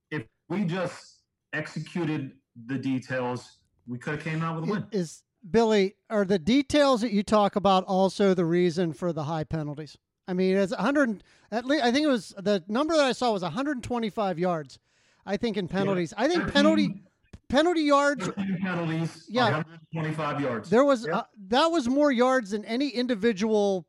If 0.09 0.23
we 0.49 0.65
just 0.65 1.19
executed 1.53 2.31
the 2.65 2.77
details, 2.77 3.59
we 3.87 3.99
could 3.99 4.15
have 4.15 4.23
came 4.23 4.41
out 4.41 4.59
with 4.59 4.69
a 4.69 4.71
win. 4.71 4.87
Is 4.91 5.21
Billy, 5.49 5.95
are 6.09 6.25
the 6.25 6.39
details 6.39 7.01
that 7.01 7.11
you 7.11 7.21
talk 7.21 7.55
about 7.55 7.83
also 7.83 8.33
the 8.33 8.45
reason 8.45 8.93
for 8.93 9.13
the 9.13 9.25
high 9.25 9.43
penalties? 9.43 9.97
I 10.27 10.33
mean, 10.33 10.57
it's 10.57 10.71
100 10.73 11.23
at 11.51 11.65
least 11.65 11.83
I 11.83 11.91
think 11.91 12.05
it 12.05 12.09
was 12.09 12.33
the 12.37 12.63
number 12.67 12.95
that 12.95 13.05
I 13.05 13.11
saw 13.11 13.31
was 13.31 13.43
125 13.43 14.39
yards. 14.39 14.79
I 15.25 15.37
think 15.37 15.57
in 15.57 15.67
penalties. 15.67 16.13
I 16.17 16.27
think 16.27 16.51
penalty 16.53 17.01
penalty 17.49 17.81
yards 17.81 18.25
13 18.25 18.57
penalties, 18.61 19.25
Yeah. 19.29 19.45
125 19.51 20.41
yards. 20.41 20.69
there 20.69 20.83
was 20.85 21.05
Yep. 21.05 21.15
uh, 21.15 21.23
that 21.49 21.67
was 21.67 21.87
more 21.87 22.11
yards 22.11 22.51
than 22.51 22.65
any 22.65 22.89
individual 22.89 23.85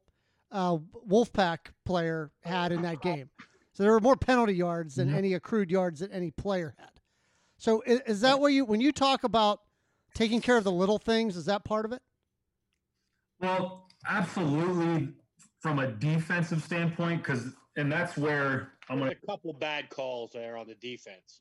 uh, 0.52 0.78
Wolfpack 1.08 1.58
player 1.84 2.30
had 2.42 2.70
in 2.72 2.82
that 2.82 3.02
game. 3.02 3.28
So 3.72 3.82
there 3.82 3.92
were 3.92 4.00
more 4.00 4.16
penalty 4.16 4.54
yards 4.54 4.94
than 4.94 5.10
Mhm. 5.10 5.14
any 5.14 5.34
accrued 5.34 5.70
yards 5.70 6.00
that 6.00 6.10
any 6.12 6.30
player 6.30 6.74
had. 6.78 6.90
So 7.58 7.82
is, 7.82 8.00
is 8.06 8.20
that 8.20 8.40
what 8.40 8.48
you 8.52 8.64
when 8.64 8.80
you 8.80 8.92
talk 8.92 9.24
about 9.24 9.60
taking 10.14 10.40
care 10.40 10.56
of 10.56 10.64
the 10.64 10.72
little 10.72 10.98
things? 10.98 11.36
Is 11.36 11.44
that 11.46 11.64
part 11.64 11.84
of 11.84 11.92
it? 11.92 12.02
Well, 13.40 13.88
absolutely 14.08 15.12
from 15.60 15.78
a 15.80 15.88
defensive 15.88 16.62
standpoint, 16.62 17.22
because 17.22 17.48
and 17.76 17.90
that's 17.92 18.16
where 18.16 18.72
I'm 18.88 18.98
going 18.98 19.10
to 19.10 19.16
a 19.16 19.26
couple 19.26 19.52
bad 19.52 19.90
calls 19.90 20.30
there 20.32 20.56
on 20.56 20.66
the 20.66 20.74
defense. 20.74 21.40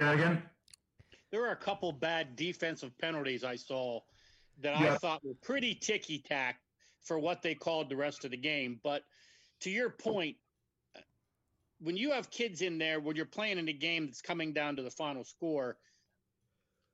Yeah, 0.00 0.12
again. 0.12 0.42
There 1.30 1.40
were 1.40 1.50
a 1.50 1.56
couple 1.56 1.90
bad 1.92 2.36
defensive 2.36 2.96
penalties 2.98 3.42
I 3.42 3.56
saw 3.56 4.00
that 4.60 4.76
I 4.76 4.96
thought 4.96 5.24
were 5.24 5.34
pretty 5.42 5.74
ticky 5.74 6.18
tack 6.18 6.60
for 7.02 7.18
what 7.18 7.42
they 7.42 7.54
called 7.54 7.88
the 7.88 7.96
rest 7.96 8.24
of 8.24 8.30
the 8.30 8.36
game. 8.36 8.78
But 8.82 9.02
to 9.60 9.70
your 9.70 9.90
point, 9.90 10.36
when 11.80 11.96
you 11.96 12.12
have 12.12 12.30
kids 12.30 12.62
in 12.62 12.78
there 12.78 13.00
when 13.00 13.16
you're 13.16 13.26
playing 13.26 13.58
in 13.58 13.68
a 13.68 13.72
game 13.72 14.06
that's 14.06 14.22
coming 14.22 14.52
down 14.52 14.76
to 14.76 14.82
the 14.82 14.90
final 14.90 15.24
score, 15.24 15.76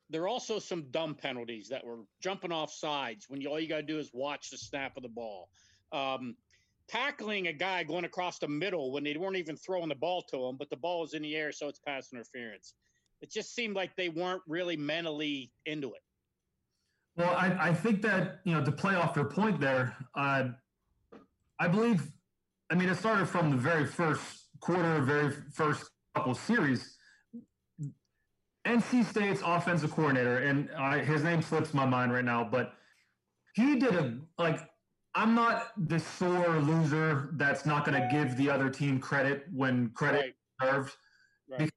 there 0.08 0.22
are 0.22 0.28
also 0.28 0.58
some 0.58 0.90
dumb 0.90 1.14
penalties 1.14 1.68
that 1.68 1.84
were 1.84 2.00
jumping 2.20 2.50
off 2.50 2.72
sides 2.72 3.26
when 3.28 3.40
you 3.40 3.48
all 3.48 3.60
you 3.60 3.68
got 3.68 3.76
to 3.76 3.82
do 3.82 3.98
is 3.98 4.10
watch 4.12 4.50
the 4.50 4.58
snap 4.58 4.96
of 4.96 5.02
the 5.02 5.08
ball. 5.08 5.48
Um, 5.92 6.34
tackling 6.90 7.46
a 7.46 7.52
guy 7.52 7.84
going 7.84 8.04
across 8.04 8.38
the 8.38 8.48
middle 8.48 8.92
when 8.92 9.04
they 9.04 9.16
weren't 9.16 9.36
even 9.36 9.56
throwing 9.56 9.88
the 9.88 9.94
ball 9.94 10.22
to 10.30 10.46
him, 10.46 10.56
but 10.56 10.70
the 10.70 10.76
ball 10.76 11.04
is 11.04 11.14
in 11.14 11.22
the 11.22 11.36
air, 11.36 11.52
so 11.52 11.68
it's 11.68 11.78
pass 11.78 12.12
interference 12.12 12.74
it 13.20 13.30
just 13.30 13.54
seemed 13.54 13.76
like 13.76 13.94
they 13.96 14.08
weren't 14.08 14.42
really 14.46 14.76
mentally 14.76 15.52
into 15.66 15.92
it. 15.92 16.00
Well, 17.16 17.30
I, 17.30 17.68
I 17.68 17.74
think 17.74 18.02
that 18.02 18.40
you 18.44 18.54
know 18.54 18.64
to 18.64 18.72
play 18.72 18.94
off 18.94 19.16
your 19.16 19.26
point 19.26 19.60
there, 19.60 19.96
uh, 20.14 20.48
I 21.58 21.68
believe. 21.68 22.10
I 22.70 22.76
mean, 22.76 22.88
it 22.88 22.96
started 22.96 23.26
from 23.26 23.50
the 23.50 23.56
very 23.56 23.84
first 23.84 24.46
quarter, 24.60 25.00
very 25.02 25.34
first 25.52 25.90
couple 26.14 26.34
series. 26.34 26.96
NC 28.64 29.04
State's 29.06 29.42
offensive 29.44 29.90
coordinator, 29.90 30.38
and 30.38 30.70
I, 30.78 31.00
his 31.00 31.24
name 31.24 31.42
slips 31.42 31.74
my 31.74 31.84
mind 31.84 32.12
right 32.12 32.24
now, 32.24 32.44
but 32.44 32.74
he 33.54 33.76
did 33.76 33.94
a 33.94 34.18
like. 34.38 34.60
I'm 35.14 35.34
not 35.34 35.72
the 35.88 35.98
sore 35.98 36.60
loser 36.60 37.30
that's 37.32 37.66
not 37.66 37.84
going 37.84 38.00
to 38.00 38.08
give 38.10 38.36
the 38.36 38.48
other 38.48 38.70
team 38.70 39.00
credit 39.00 39.44
when 39.52 39.90
credit 39.90 40.34
right. 40.60 40.70
deserved. 40.70 40.96
Right. 41.48 41.70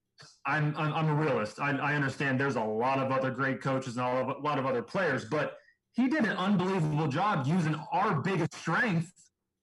I'm, 0.45 0.75
I'm, 0.77 0.93
I'm 0.93 1.09
a 1.09 1.15
realist. 1.15 1.59
I, 1.59 1.71
I 1.77 1.95
understand 1.95 2.39
there's 2.39 2.55
a 2.55 2.63
lot 2.63 2.99
of 2.99 3.11
other 3.11 3.31
great 3.31 3.61
coaches 3.61 3.97
and 3.97 4.05
a 4.05 4.35
lot 4.39 4.59
of 4.59 4.65
other 4.65 4.81
players, 4.81 5.25
but 5.25 5.57
he 5.93 6.07
did 6.07 6.25
an 6.25 6.37
unbelievable 6.37 7.07
job 7.07 7.47
using 7.47 7.75
our 7.91 8.21
biggest 8.21 8.53
strength 8.53 9.11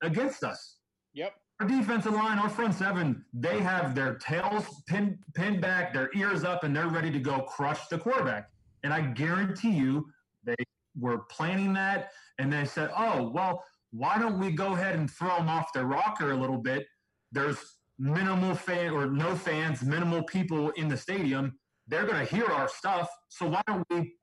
against 0.03 0.43
us. 0.45 0.77
Yep. 1.15 1.35
Our 1.61 1.69
defensive 1.69 2.13
line, 2.13 2.39
our 2.39 2.49
front 2.49 2.75
seven, 2.75 3.25
they 3.35 3.61
have 3.61 3.95
their 3.95 4.15
tails 4.15 4.83
pinned, 4.87 5.19
pinned 5.35 5.61
back, 5.61 5.93
their 5.93 6.11
ears 6.15 6.43
up, 6.43 6.65
and 6.65 6.75
they're 6.75 6.89
ready 6.89 7.11
to 7.11 7.19
go 7.19 7.41
crush 7.41 7.87
the 7.89 7.99
quarterback. 7.99 8.49
And 8.83 8.95
I 8.95 9.03
guarantee 9.03 9.73
you, 9.73 10.09
they 10.45 10.55
were 10.99 11.19
planning 11.31 11.73
that, 11.75 12.13
and 12.41 12.53
they 12.53 12.65
said, 12.65 12.91
"Oh, 12.97 13.31
well, 13.31 13.63
why 13.91 14.19
don't 14.19 14.39
we 14.39 14.51
go 14.53 14.73
ahead 14.75 14.97
and 14.97 15.11
throw 15.11 15.37
them 15.37 15.49
off 15.49 15.73
their 15.73 15.87
rocker 15.87 16.33
a 16.33 16.37
little 16.37 16.59
bit? 16.59 16.87
There's 17.33 17.59
minimal 17.99 18.55
fan 18.55 18.91
or 18.91 19.07
no 19.07 19.35
fans, 19.35 19.83
minimal 19.83 20.23
people 20.23 20.71
in 20.71 20.89
the 20.89 20.97
stadium. 20.97 21.59
They're 21.87 22.07
going 22.07 22.25
to 22.25 22.35
hear 22.35 22.47
our 22.47 22.69
stuff. 22.69 23.09
So 23.29 23.47
why 23.49 23.63
don't 23.67 23.85
we 23.91 24.15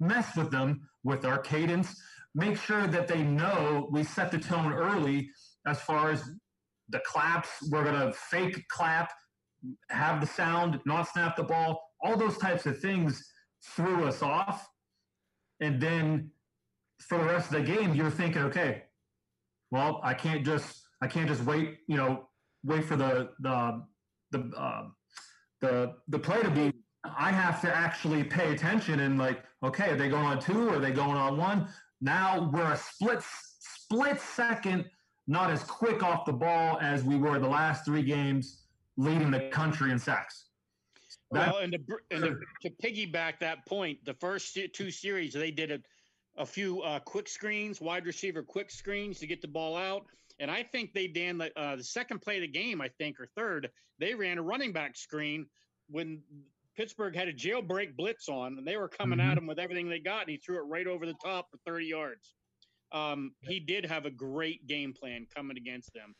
mess 0.00 0.36
with 0.36 0.50
them 0.50 0.88
with 1.02 1.24
our 1.24 1.38
cadence? 1.38 2.00
Make 2.34 2.58
sure 2.58 2.86
that 2.86 3.08
they 3.08 3.22
know 3.22 3.88
we 3.90 4.04
set 4.04 4.30
the 4.30 4.38
tone 4.38 4.72
early 4.72 5.30
as 5.66 5.80
far 5.80 6.10
as 6.10 6.22
the 6.88 7.00
claps. 7.00 7.48
We're 7.70 7.84
going 7.84 8.00
to 8.00 8.12
fake 8.12 8.62
clap, 8.68 9.10
have 9.90 10.20
the 10.20 10.26
sound, 10.26 10.80
not 10.84 11.08
snap 11.08 11.36
the 11.36 11.44
ball. 11.44 11.80
All 12.02 12.16
those 12.16 12.36
types 12.38 12.66
of 12.66 12.78
things 12.80 13.24
threw 13.74 14.04
us 14.04 14.22
off. 14.22 14.66
And 15.60 15.80
then 15.80 16.30
for 17.00 17.18
the 17.18 17.24
rest 17.24 17.52
of 17.52 17.56
the 17.56 17.62
game, 17.62 17.94
you're 17.94 18.10
thinking, 18.10 18.42
okay, 18.42 18.84
well, 19.70 20.00
I 20.02 20.14
can't 20.14 20.44
just 20.44 20.82
I 21.02 21.06
can't 21.06 21.28
just 21.28 21.42
wait, 21.44 21.78
you 21.86 21.96
know, 21.96 22.28
wait 22.64 22.84
for 22.84 22.96
the 22.96 23.30
the 23.40 23.82
the 24.30 24.50
uh, 24.56 24.84
the 25.60 25.94
the 26.08 26.18
play 26.18 26.42
to 26.42 26.50
be. 26.50 26.72
I 27.04 27.30
have 27.30 27.60
to 27.60 27.74
actually 27.74 28.24
pay 28.24 28.54
attention 28.54 29.00
and 29.00 29.18
like, 29.18 29.44
okay, 29.62 29.90
are 29.90 29.96
they 29.96 30.08
going 30.08 30.24
on 30.24 30.40
two? 30.40 30.68
Or 30.68 30.76
are 30.76 30.78
they 30.78 30.92
going 30.92 31.16
on 31.16 31.36
one? 31.36 31.68
Now 32.00 32.50
we're 32.52 32.72
a 32.72 32.76
split 32.76 33.22
split 33.22 34.20
second, 34.20 34.86
not 35.26 35.50
as 35.50 35.62
quick 35.64 36.02
off 36.02 36.24
the 36.24 36.32
ball 36.32 36.78
as 36.80 37.02
we 37.02 37.16
were 37.16 37.38
the 37.38 37.48
last 37.48 37.84
three 37.84 38.02
games, 38.02 38.62
leading 38.96 39.30
the 39.30 39.48
country 39.50 39.90
in 39.90 39.98
sacks. 39.98 40.46
well, 41.30 41.58
and, 41.58 41.72
to, 41.72 41.78
and 42.10 42.22
to, 42.22 42.36
to, 42.62 42.70
piggyback 42.82 43.40
that 43.40 43.66
point, 43.66 43.98
the 44.04 44.14
first 44.14 44.58
two 44.72 44.90
series 44.90 45.32
they 45.32 45.50
did 45.50 45.70
a, 45.70 45.78
a 46.36 46.46
few 46.46 46.82
uh, 46.82 46.98
quick 47.00 47.28
screens, 47.28 47.80
wide 47.80 48.06
receiver 48.06 48.42
quick 48.42 48.70
screens 48.70 49.18
to 49.20 49.26
get 49.26 49.40
the 49.40 49.48
ball 49.48 49.76
out 49.76 50.06
and 50.38 50.50
I 50.50 50.62
think 50.62 50.92
they 50.92 51.06
Dan 51.06 51.38
the, 51.38 51.58
uh, 51.58 51.76
the 51.76 51.84
second 51.84 52.20
play 52.20 52.36
of 52.36 52.42
the 52.42 52.48
game, 52.48 52.80
I 52.80 52.88
think, 52.88 53.20
or 53.20 53.28
third, 53.36 53.70
they 53.98 54.14
ran 54.14 54.38
a 54.38 54.42
running 54.42 54.72
back 54.72 54.96
screen 54.96 55.46
when 55.88 56.22
Pittsburgh 56.76 57.14
had 57.14 57.28
a 57.28 57.32
jailbreak 57.32 57.96
blitz 57.96 58.28
on, 58.28 58.58
and 58.58 58.66
they 58.66 58.76
were 58.76 58.88
coming 58.88 59.18
mm-hmm. 59.18 59.30
at 59.30 59.38
him 59.38 59.46
with 59.46 59.58
everything 59.58 59.88
they 59.88 60.00
got, 60.00 60.22
and 60.22 60.30
he 60.30 60.36
threw 60.36 60.56
it 60.56 60.68
right 60.68 60.86
over 60.86 61.06
the 61.06 61.14
top 61.24 61.50
for 61.50 61.58
30 61.66 61.86
yards. 61.86 62.34
Um, 62.92 63.32
he 63.40 63.60
did 63.60 63.86
have 63.86 64.06
a 64.06 64.10
great 64.10 64.66
game 64.66 64.92
plan 64.92 65.26
coming 65.34 65.56
against 65.56 65.92
them. 65.94 66.14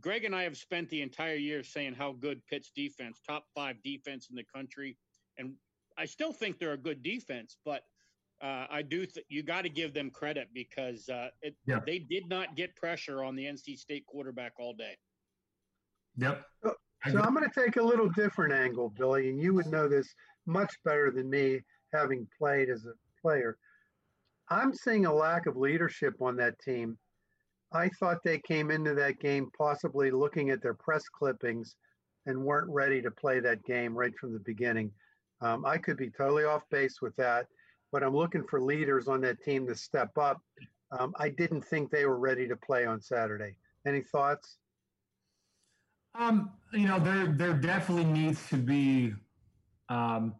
Greg 0.00 0.24
and 0.24 0.34
I 0.34 0.42
have 0.42 0.56
spent 0.56 0.90
the 0.90 1.00
entire 1.00 1.36
year 1.36 1.62
saying 1.62 1.94
how 1.94 2.12
good 2.12 2.42
Pitt's 2.50 2.70
defense, 2.74 3.20
top 3.26 3.44
five 3.54 3.76
defense 3.82 4.28
in 4.28 4.36
the 4.36 4.44
country, 4.54 4.96
and 5.38 5.54
I 5.96 6.04
still 6.04 6.32
think 6.32 6.58
they're 6.58 6.72
a 6.72 6.78
good 6.78 7.02
defense, 7.02 7.56
but 7.64 7.82
uh, 8.42 8.66
I 8.70 8.82
do. 8.82 9.06
Th- 9.06 9.26
you 9.28 9.42
got 9.42 9.62
to 9.62 9.68
give 9.68 9.94
them 9.94 10.10
credit 10.10 10.48
because 10.52 11.08
uh, 11.08 11.28
it, 11.42 11.54
yeah. 11.66 11.80
they 11.86 11.98
did 11.98 12.28
not 12.28 12.54
get 12.56 12.76
pressure 12.76 13.24
on 13.24 13.34
the 13.34 13.44
NC 13.44 13.78
State 13.78 14.04
quarterback 14.06 14.52
all 14.58 14.74
day. 14.74 14.96
Yep. 16.18 16.44
So, 16.64 16.74
so 17.12 17.20
I'm 17.20 17.34
going 17.34 17.48
to 17.48 17.60
take 17.60 17.76
a 17.76 17.82
little 17.82 18.08
different 18.10 18.52
angle, 18.52 18.92
Billy, 18.96 19.30
and 19.30 19.40
you 19.40 19.54
would 19.54 19.66
know 19.66 19.88
this 19.88 20.08
much 20.46 20.74
better 20.84 21.10
than 21.10 21.30
me, 21.30 21.60
having 21.92 22.26
played 22.38 22.68
as 22.68 22.84
a 22.84 22.92
player. 23.20 23.56
I'm 24.50 24.72
seeing 24.74 25.06
a 25.06 25.14
lack 25.14 25.46
of 25.46 25.56
leadership 25.56 26.14
on 26.20 26.36
that 26.36 26.58
team. 26.60 26.98
I 27.72 27.88
thought 28.00 28.22
they 28.22 28.38
came 28.38 28.70
into 28.70 28.94
that 28.94 29.18
game 29.18 29.50
possibly 29.56 30.10
looking 30.10 30.50
at 30.50 30.62
their 30.62 30.74
press 30.74 31.04
clippings 31.08 31.74
and 32.26 32.44
weren't 32.44 32.70
ready 32.70 33.02
to 33.02 33.10
play 33.10 33.40
that 33.40 33.64
game 33.64 33.94
right 33.94 34.16
from 34.18 34.32
the 34.32 34.40
beginning. 34.40 34.90
Um, 35.40 35.64
I 35.66 35.78
could 35.78 35.96
be 35.96 36.10
totally 36.10 36.44
off 36.44 36.62
base 36.70 37.00
with 37.02 37.14
that 37.16 37.46
but 37.96 38.02
I'm 38.02 38.14
looking 38.14 38.44
for 38.44 38.60
leaders 38.60 39.08
on 39.08 39.22
that 39.22 39.42
team 39.42 39.66
to 39.68 39.74
step 39.74 40.18
up. 40.18 40.42
Um, 40.90 41.14
I 41.18 41.30
didn't 41.30 41.62
think 41.62 41.90
they 41.90 42.04
were 42.04 42.18
ready 42.18 42.46
to 42.46 42.54
play 42.54 42.84
on 42.84 43.00
Saturday. 43.00 43.56
Any 43.86 44.02
thoughts? 44.02 44.58
Um, 46.14 46.50
you 46.74 46.86
know, 46.88 46.98
there 46.98 47.28
there 47.28 47.54
definitely 47.54 48.04
needs 48.04 48.46
to 48.50 48.58
be. 48.58 49.14
Um, 49.88 50.34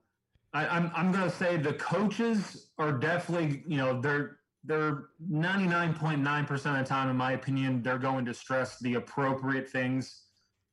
I, 0.52 0.66
I'm 0.68 0.92
I'm 0.94 1.10
going 1.12 1.30
to 1.30 1.34
say 1.34 1.56
the 1.56 1.72
coaches 1.72 2.66
are 2.76 2.92
definitely 2.92 3.62
you 3.66 3.78
know 3.78 4.02
they're 4.02 4.36
they're 4.62 5.04
99.9% 5.32 6.52
of 6.52 6.60
the 6.60 6.84
time, 6.84 7.08
in 7.08 7.16
my 7.16 7.32
opinion, 7.32 7.82
they're 7.82 7.96
going 7.96 8.26
to 8.26 8.34
stress 8.34 8.78
the 8.80 8.96
appropriate 8.96 9.66
things 9.70 10.25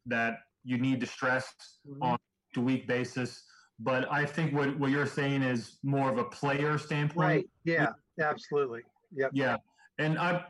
that 0.06 0.40
you 0.66 0.78
need 0.78 1.00
to 1.00 1.06
stress 1.06 1.54
mm-hmm. 1.90 2.04
on 2.04 2.18
a 2.58 2.60
week 2.60 2.90
basis. 2.90 3.46
But 3.84 4.12
I 4.12 4.26
think 4.26 4.54
what, 4.54 4.80
what 4.80 4.92
you're 4.92 5.06
saying 5.06 5.44
is 5.44 5.78
more 5.84 6.10
of 6.10 6.18
a 6.18 6.24
player 6.24 6.78
standpoint. 6.78 7.28
Right. 7.28 7.46
Yeah. 7.66 7.90
Absolutely. 8.20 8.82
Yep. 9.16 9.32
Yeah. 9.34 9.58
And 10.00 10.18
I, 10.18 10.46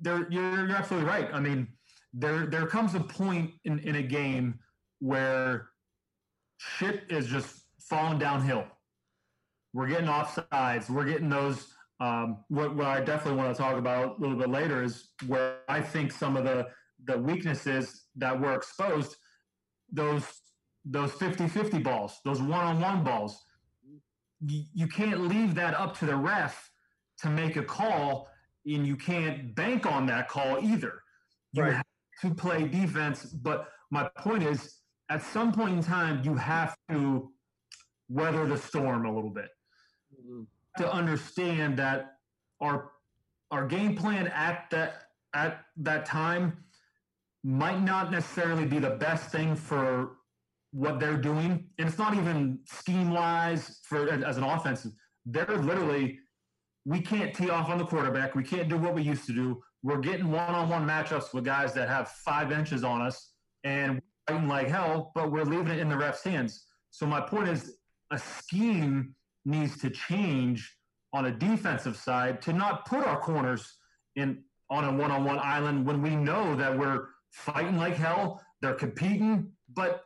there, 0.00 0.26
you're, 0.30 0.66
you're 0.66 0.76
absolutely 0.76 1.08
right. 1.08 1.28
I 1.32 1.40
mean, 1.40 1.68
there 2.12 2.46
there 2.46 2.66
comes 2.66 2.94
a 2.94 3.00
point 3.00 3.50
in, 3.64 3.78
in 3.80 3.96
a 3.96 4.02
game 4.02 4.58
where 5.00 5.70
shit 6.58 7.04
is 7.08 7.26
just 7.26 7.64
falling 7.80 8.18
downhill. 8.18 8.64
We're 9.72 9.88
getting 9.88 10.06
offsides. 10.06 10.88
We're 10.88 11.06
getting 11.06 11.28
those. 11.28 11.68
Um, 12.00 12.38
what, 12.48 12.74
what 12.74 12.86
I 12.86 13.00
definitely 13.00 13.38
want 13.38 13.56
to 13.56 13.62
talk 13.62 13.76
about 13.76 14.18
a 14.18 14.20
little 14.20 14.36
bit 14.36 14.50
later 14.50 14.82
is 14.82 15.10
where 15.26 15.58
I 15.68 15.80
think 15.80 16.12
some 16.12 16.36
of 16.36 16.44
the 16.44 16.66
the 17.06 17.18
weaknesses 17.18 18.04
that 18.16 18.40
were 18.40 18.54
exposed, 18.54 19.16
those 19.92 20.24
those 20.84 21.12
50-50 21.12 21.82
balls, 21.82 22.20
those 22.24 22.40
one-on-one 22.40 23.04
balls. 23.04 23.44
You, 24.46 24.64
you 24.74 24.86
can't 24.86 25.28
leave 25.28 25.54
that 25.54 25.74
up 25.74 25.98
to 25.98 26.06
the 26.06 26.16
ref 26.16 26.70
to 27.22 27.30
make 27.30 27.56
a 27.56 27.62
call, 27.62 28.28
and 28.66 28.86
you 28.86 28.96
can't 28.96 29.54
bank 29.54 29.86
on 29.86 30.06
that 30.06 30.28
call 30.28 30.58
either. 30.62 31.02
You 31.52 31.62
right. 31.62 31.74
have 31.74 31.84
to 32.22 32.34
play 32.34 32.66
defense. 32.66 33.24
But 33.24 33.68
my 33.90 34.08
point 34.18 34.42
is, 34.42 34.80
at 35.08 35.22
some 35.22 35.52
point 35.52 35.74
in 35.74 35.82
time, 35.82 36.22
you 36.24 36.34
have 36.34 36.76
to 36.90 37.30
weather 38.08 38.46
the 38.46 38.58
storm 38.58 39.06
a 39.06 39.14
little 39.14 39.30
bit 39.30 39.48
mm-hmm. 40.12 40.42
to 40.82 40.92
understand 40.92 41.78
that 41.78 42.16
our 42.60 42.90
our 43.50 43.66
game 43.66 43.96
plan 43.96 44.26
at 44.28 44.66
that 44.70 45.04
at 45.34 45.64
that 45.76 46.06
time 46.06 46.56
might 47.42 47.82
not 47.82 48.10
necessarily 48.10 48.64
be 48.64 48.78
the 48.78 48.90
best 48.90 49.30
thing 49.30 49.54
for 49.54 50.16
what 50.74 50.98
they're 50.98 51.16
doing, 51.16 51.66
and 51.78 51.88
it's 51.88 51.98
not 51.98 52.14
even 52.14 52.58
scheme 52.64 53.12
wise 53.12 53.78
for 53.84 54.10
as 54.10 54.36
an 54.36 54.44
offense. 54.44 54.86
They're 55.24 55.56
literally 55.56 56.18
we 56.84 57.00
can't 57.00 57.34
tee 57.34 57.50
off 57.50 57.70
on 57.70 57.78
the 57.78 57.86
quarterback. 57.86 58.34
We 58.34 58.44
can't 58.44 58.68
do 58.68 58.76
what 58.76 58.94
we 58.94 59.02
used 59.02 59.26
to 59.26 59.32
do. 59.32 59.62
We're 59.82 60.00
getting 60.00 60.30
one-on-one 60.30 60.86
matchups 60.86 61.32
with 61.32 61.44
guys 61.44 61.72
that 61.74 61.88
have 61.88 62.08
five 62.08 62.52
inches 62.52 62.84
on 62.84 63.00
us 63.00 63.32
and 63.64 64.02
fighting 64.28 64.48
like 64.48 64.68
hell, 64.68 65.12
but 65.14 65.32
we're 65.32 65.44
leaving 65.44 65.68
it 65.68 65.78
in 65.78 65.88
the 65.88 65.96
ref's 65.96 66.22
hands. 66.22 66.66
So 66.90 67.06
my 67.06 67.20
point 67.20 67.48
is, 67.48 67.76
a 68.10 68.18
scheme 68.18 69.14
needs 69.46 69.78
to 69.78 69.90
change 69.90 70.76
on 71.12 71.26
a 71.26 71.30
defensive 71.30 71.96
side 71.96 72.42
to 72.42 72.52
not 72.52 72.84
put 72.86 73.06
our 73.06 73.18
corners 73.18 73.78
in 74.16 74.42
on 74.70 74.84
a 74.84 74.92
one-on-one 74.92 75.38
island 75.38 75.86
when 75.86 76.02
we 76.02 76.16
know 76.16 76.54
that 76.56 76.76
we're 76.76 77.06
fighting 77.30 77.76
like 77.76 77.96
hell. 77.96 78.42
They're 78.60 78.74
competing, 78.74 79.52
but 79.74 80.03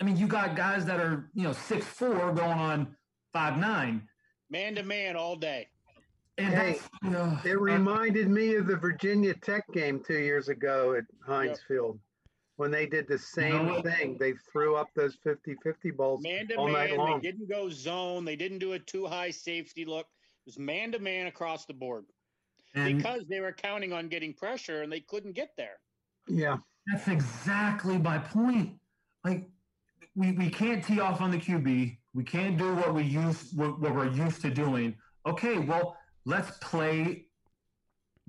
I 0.00 0.04
mean, 0.04 0.16
you 0.16 0.26
got 0.26 0.56
guys 0.56 0.84
that 0.86 1.00
are 1.00 1.30
you 1.34 1.44
know 1.44 1.52
six 1.52 1.86
four 1.86 2.32
going 2.32 2.58
on 2.58 2.96
five 3.32 3.58
nine, 3.58 4.08
man 4.50 4.74
to 4.74 4.82
man 4.82 5.16
all 5.16 5.36
day. 5.36 5.68
And 6.36 6.52
hey, 6.52 6.80
it 7.04 7.14
uh, 7.14 7.58
reminded 7.58 8.28
me 8.28 8.56
of 8.56 8.66
the 8.66 8.76
Virginia 8.76 9.34
Tech 9.34 9.64
game 9.72 10.02
two 10.04 10.18
years 10.18 10.48
ago 10.48 10.94
at 10.94 11.04
Heinz 11.24 11.50
yep. 11.50 11.58
Field. 11.68 12.00
when 12.56 12.72
they 12.72 12.86
did 12.86 13.06
the 13.06 13.18
same 13.18 13.68
what? 13.68 13.84
thing. 13.84 14.16
They 14.18 14.34
threw 14.52 14.74
up 14.74 14.88
those 14.96 15.16
50-50 15.24 15.96
balls 15.96 16.22
Man 16.24 16.48
to 16.48 16.56
all 16.56 16.68
night 16.68 16.90
man, 16.90 16.98
long. 16.98 17.20
they 17.20 17.30
didn't 17.30 17.48
go 17.48 17.70
zone. 17.70 18.24
They 18.24 18.34
didn't 18.34 18.58
do 18.58 18.72
a 18.72 18.80
two 18.80 19.06
high 19.06 19.30
safety 19.30 19.84
look. 19.84 20.06
It 20.06 20.46
was 20.46 20.58
man 20.58 20.90
to 20.92 20.98
man 20.98 21.28
across 21.28 21.66
the 21.66 21.74
board 21.74 22.04
And 22.74 22.96
because 22.96 23.22
they 23.28 23.38
were 23.38 23.52
counting 23.52 23.92
on 23.92 24.08
getting 24.08 24.34
pressure 24.34 24.82
and 24.82 24.92
they 24.92 25.00
couldn't 25.00 25.32
get 25.32 25.50
there. 25.56 25.78
Yeah. 26.26 26.56
that's 26.88 27.06
exactly 27.06 27.96
my 27.96 28.18
point. 28.18 28.74
Like 29.24 29.48
we, 30.14 30.32
we 30.32 30.50
can't 30.50 30.84
tee 30.84 31.00
off 31.00 31.20
on 31.20 31.30
the 31.30 31.38
QB. 31.38 31.96
We 32.14 32.24
can't 32.24 32.56
do 32.56 32.74
what 32.74 32.94
we 32.94 33.02
used 33.02 33.56
what, 33.56 33.80
what 33.80 33.94
we're 33.94 34.12
used 34.12 34.40
to 34.42 34.50
doing. 34.50 34.94
Okay, 35.26 35.58
well, 35.58 35.96
let's 36.24 36.56
play 36.58 37.26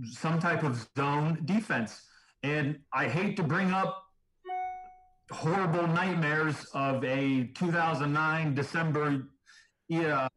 some 0.09 0.39
type 0.39 0.63
of 0.63 0.87
zone 0.97 1.41
defense. 1.45 2.01
And 2.43 2.79
I 2.93 3.07
hate 3.07 3.37
to 3.37 3.43
bring 3.43 3.71
up 3.71 4.03
horrible 5.31 5.87
nightmares 5.87 6.65
of 6.73 7.03
a 7.03 7.45
2009 7.55 8.53
December 8.53 9.27
yeah, 9.87 10.27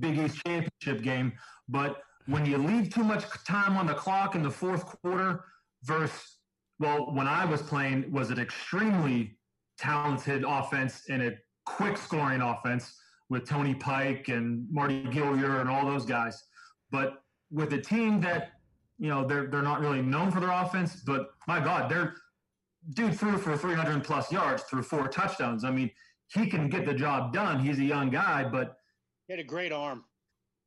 Big 0.00 0.18
East 0.18 0.40
championship 0.44 1.02
game, 1.02 1.32
but 1.68 2.02
when 2.26 2.44
you 2.44 2.58
leave 2.58 2.92
too 2.92 3.04
much 3.04 3.24
time 3.46 3.76
on 3.76 3.86
the 3.86 3.94
clock 3.94 4.34
in 4.34 4.42
the 4.42 4.50
fourth 4.50 4.84
quarter 4.84 5.44
versus 5.84 6.38
well, 6.80 7.12
when 7.12 7.26
I 7.26 7.44
was 7.44 7.60
playing 7.62 8.10
was 8.12 8.30
an 8.30 8.38
extremely 8.38 9.37
talented 9.78 10.44
offense 10.46 11.02
and 11.08 11.22
a 11.22 11.32
quick 11.66 11.96
scoring 11.96 12.40
offense 12.40 12.96
with 13.30 13.46
Tony 13.48 13.74
Pike 13.74 14.28
and 14.28 14.66
Mardy 14.70 15.04
Gilyard 15.04 15.60
and 15.60 15.68
all 15.70 15.84
those 15.86 16.04
guys. 16.04 16.42
But 16.90 17.22
with 17.50 17.72
a 17.72 17.80
team 17.80 18.20
that, 18.22 18.52
you 18.98 19.08
know, 19.08 19.26
they're 19.26 19.46
they're 19.46 19.62
not 19.62 19.80
really 19.80 20.02
known 20.02 20.30
for 20.30 20.40
their 20.40 20.50
offense, 20.50 21.02
but 21.06 21.30
my 21.46 21.60
God, 21.60 21.90
they're 21.90 22.14
dude 22.94 23.14
threw 23.18 23.36
for 23.36 23.56
300 23.56 24.02
plus 24.02 24.32
yards 24.32 24.62
through 24.64 24.82
four 24.82 25.08
touchdowns. 25.08 25.64
I 25.64 25.70
mean, 25.70 25.90
he 26.28 26.46
can 26.48 26.68
get 26.68 26.86
the 26.86 26.94
job 26.94 27.32
done. 27.32 27.60
He's 27.60 27.78
a 27.78 27.84
young 27.84 28.10
guy, 28.10 28.48
but 28.48 28.76
He 29.26 29.32
had 29.34 29.40
a 29.40 29.44
great 29.44 29.72
arm. 29.72 30.04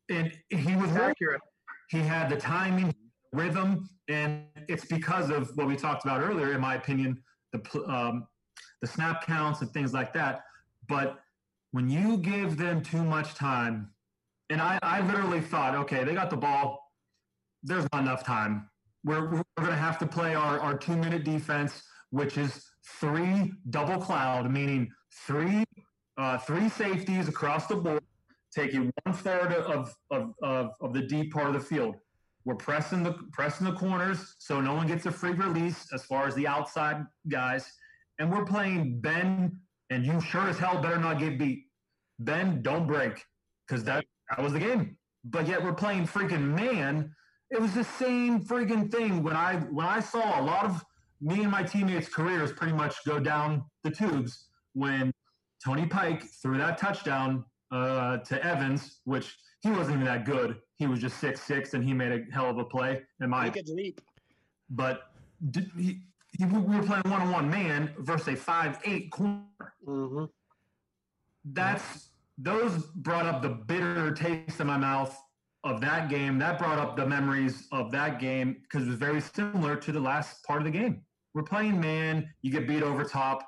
and 0.10 0.32
he 0.50 0.76
was 0.76 0.92
Accurate. 0.92 1.42
he 1.90 2.00
had 2.00 2.30
the 2.30 2.38
timing, 2.38 2.94
rhythm, 3.34 3.90
and 4.08 4.44
it's 4.68 4.86
because 4.86 5.30
of 5.30 5.50
what 5.56 5.68
we 5.68 5.76
talked 5.76 6.04
about 6.06 6.22
earlier, 6.22 6.54
in 6.54 6.62
my 6.62 6.76
opinion, 6.76 7.22
the 7.54 7.62
um, 7.88 8.28
the 8.82 8.88
snap 8.88 9.26
counts 9.26 9.62
and 9.62 9.72
things 9.72 9.94
like 9.94 10.14
that. 10.14 10.44
But 10.88 11.20
when 11.72 11.90
you 11.90 12.18
give 12.18 12.58
them 12.58 12.82
too 12.82 13.04
much 13.04 13.36
time, 13.36 13.92
and 14.50 14.62
I, 14.62 14.78
I 14.84 15.02
literally 15.02 15.42
thought, 15.42 15.76
okay, 15.76 16.04
they 16.04 16.14
got 16.14 16.30
the 16.30 16.38
ball. 16.38 16.92
There's 17.64 17.88
not 17.94 18.02
enough 18.02 18.26
time. 18.26 18.70
We're, 19.04 19.30
we're 19.30 19.44
going 19.58 19.70
to 19.70 19.76
have 19.76 19.98
to 20.00 20.06
play 20.06 20.36
our, 20.36 20.60
our 20.60 20.78
two 20.78 20.98
minute 20.98 21.24
defense, 21.24 21.82
which 22.10 22.38
is 22.38 22.66
three 23.00 23.54
double 23.70 24.00
cloud, 24.00 24.52
meaning 24.52 24.92
three 25.26 25.64
uh, 26.18 26.38
three 26.38 26.70
safeties 26.70 27.28
across 27.28 27.68
the 27.68 27.76
board, 27.76 28.04
taking 28.54 28.92
one 29.04 29.16
third 29.16 29.54
of, 29.54 29.96
of, 30.12 30.34
of, 30.44 30.72
of 30.82 30.94
the 30.94 31.02
deep 31.02 31.34
part 31.34 31.48
of 31.48 31.54
the 31.54 31.60
field. 31.60 31.96
We're 32.44 32.56
pressing 32.56 33.04
the 33.04 33.14
pressing 33.32 33.68
the 33.68 33.74
corners 33.74 34.36
so 34.40 34.60
no 34.62 34.74
one 34.74 34.88
gets 34.88 35.06
a 35.06 35.12
free 35.12 35.32
release 35.32 35.88
as 35.94 36.04
far 36.04 36.28
as 36.28 36.36
the 36.36 36.48
outside 36.48 37.06
guys, 37.28 37.72
and 38.22 38.32
we're 38.32 38.46
playing 38.46 39.02
Ben. 39.02 39.58
And 39.90 40.06
you 40.06 40.22
sure 40.22 40.48
as 40.48 40.58
hell 40.58 40.82
better 40.82 41.00
not 41.00 41.20
get 41.20 41.38
beat. 41.38 41.66
Ben, 42.20 42.62
don't 42.62 42.86
break 42.88 43.26
because 43.68 43.84
that 43.86 44.06
that 44.30 44.42
was 44.42 44.54
the 44.54 44.60
game. 44.60 44.96
But 45.26 45.48
yet 45.48 45.62
we're 45.62 45.74
playing 45.74 46.08
freaking 46.08 46.56
man. 46.56 47.14
It 47.50 47.60
was 47.60 47.74
the 47.74 47.84
same 47.84 48.42
freaking 48.42 48.90
thing 48.90 49.24
when 49.24 49.36
I 49.36 49.56
when 49.78 49.88
I 49.88 50.00
saw 50.00 50.40
a 50.40 50.44
lot 50.44 50.66
of 50.66 50.86
me 51.20 51.42
and 51.42 51.52
my 51.52 51.64
teammates' 51.64 52.08
careers 52.08 52.54
pretty 52.54 52.74
much 52.74 52.96
go 53.06 53.20
down 53.20 53.64
the 53.84 53.92
tubes 53.92 54.48
when 54.74 55.12
Tony 55.66 55.86
Pike 55.88 56.24
threw 56.42 56.58
that 56.60 56.78
touchdown 56.78 57.44
uh, 57.72 58.18
to 58.20 58.46
Evans, 58.46 59.00
which 59.04 59.36
he 59.62 59.72
wasn't 59.72 59.96
even 59.96 60.06
that 60.06 60.26
good. 60.26 60.58
He 60.76 60.88
was 60.88 61.00
just 61.00 61.18
six 61.18 61.42
six, 61.42 61.74
and 61.74 61.84
he 61.84 61.94
made 61.94 62.12
a 62.12 62.32
hell 62.32 62.50
of 62.50 62.58
a 62.60 62.64
play. 62.66 63.02
In 63.20 63.30
my, 63.32 63.46
He 63.46 63.52
could 63.52 63.70
leap. 63.70 64.00
but 64.70 65.12
did, 65.50 65.72
he, 65.76 65.84
he, 65.84 66.00
we 66.40 66.46
were 66.48 66.84
playing 66.84 67.04
one 67.06 67.22
on 67.22 67.32
one 67.32 67.50
man 67.50 67.94
versus 68.00 68.30
a 68.30 68.36
five 68.36 68.80
eight 68.86 69.12
corner. 69.12 69.46
hmm 69.86 70.26
That's 71.46 72.10
those 72.38 72.86
brought 72.96 73.26
up 73.26 73.42
the 73.42 73.50
bitter 73.50 74.12
taste 74.14 74.60
in 74.60 74.68
my 74.68 74.78
mouth 74.78 75.16
of 75.64 75.82
that 75.82 76.10
game. 76.10 76.40
That 76.40 76.58
brought 76.58 76.80
up 76.80 76.96
the 76.96 77.06
memories 77.06 77.68
of 77.72 77.92
that 77.92 78.20
game 78.20 78.58
because 78.62 78.88
it 78.88 78.90
was 78.90 78.98
very 78.98 79.22
similar 79.22 79.76
to 79.76 79.92
the 79.92 80.00
last 80.00 80.44
part 80.44 80.62
of 80.62 80.66
the 80.66 80.72
game. 80.72 81.04
We're 81.34 81.44
playing 81.44 81.80
man, 81.80 82.30
you 82.42 82.52
get 82.52 82.68
beat 82.68 82.84
over 82.84 83.04
top. 83.04 83.48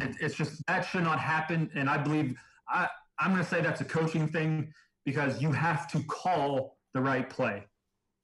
It, 0.00 0.16
it's 0.20 0.34
just 0.34 0.62
that 0.66 0.82
should 0.82 1.04
not 1.04 1.20
happen, 1.20 1.70
and 1.74 1.88
I 1.88 1.98
believe 1.98 2.34
I 2.68 2.88
I'm 3.18 3.32
going 3.32 3.42
to 3.42 3.48
say 3.48 3.60
that's 3.60 3.80
a 3.80 3.84
coaching 3.84 4.26
thing 4.26 4.72
because 5.04 5.40
you 5.40 5.52
have 5.52 5.90
to 5.92 6.02
call 6.04 6.78
the 6.94 7.00
right 7.00 7.28
play. 7.28 7.64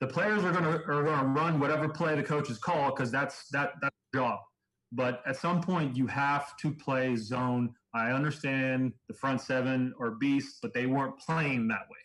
The 0.00 0.06
players 0.06 0.44
are 0.44 0.52
going 0.52 0.64
to 0.64 0.84
are 0.86 1.02
going 1.02 1.18
to 1.18 1.26
run 1.26 1.58
whatever 1.58 1.88
play 1.88 2.14
the 2.14 2.22
coaches 2.22 2.58
call 2.58 2.90
because 2.90 3.10
that's 3.10 3.48
that 3.48 3.74
that's 3.80 3.96
their 4.12 4.22
job. 4.22 4.40
But 4.92 5.22
at 5.26 5.36
some 5.36 5.60
point, 5.60 5.96
you 5.96 6.06
have 6.06 6.56
to 6.58 6.70
play 6.70 7.14
zone. 7.16 7.74
I 7.94 8.12
understand 8.12 8.92
the 9.08 9.14
front 9.14 9.40
seven 9.40 9.92
or 9.98 10.12
beast, 10.12 10.58
but 10.62 10.72
they 10.72 10.86
weren't 10.86 11.18
playing 11.18 11.68
that 11.68 11.86
way. 11.90 11.98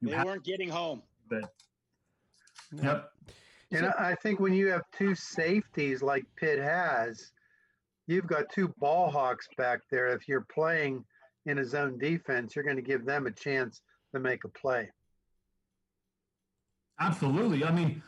You 0.00 0.16
They 0.16 0.24
weren't 0.24 0.44
getting 0.44 0.68
home. 0.68 1.02
But, 1.28 1.52
Yep. 2.72 3.10
And 3.72 3.86
I 3.86 4.10
I 4.10 4.14
think 4.14 4.40
when 4.40 4.52
you 4.52 4.68
have 4.68 4.82
two 4.96 5.14
safeties 5.14 6.02
like 6.02 6.24
Pitt 6.36 6.58
has, 6.58 7.32
you've 8.06 8.26
got 8.26 8.50
two 8.50 8.68
ball 8.78 9.10
hawks 9.10 9.48
back 9.56 9.80
there. 9.90 10.08
If 10.08 10.28
you're 10.28 10.46
playing 10.52 11.04
in 11.46 11.58
a 11.58 11.64
zone 11.64 11.98
defense, 11.98 12.54
you're 12.54 12.64
going 12.64 12.76
to 12.76 12.82
give 12.82 13.04
them 13.04 13.26
a 13.26 13.30
chance 13.30 13.82
to 14.14 14.20
make 14.20 14.44
a 14.44 14.48
play. 14.48 14.90
Absolutely. 17.00 17.64
I 17.64 17.70
mean, 17.70 18.02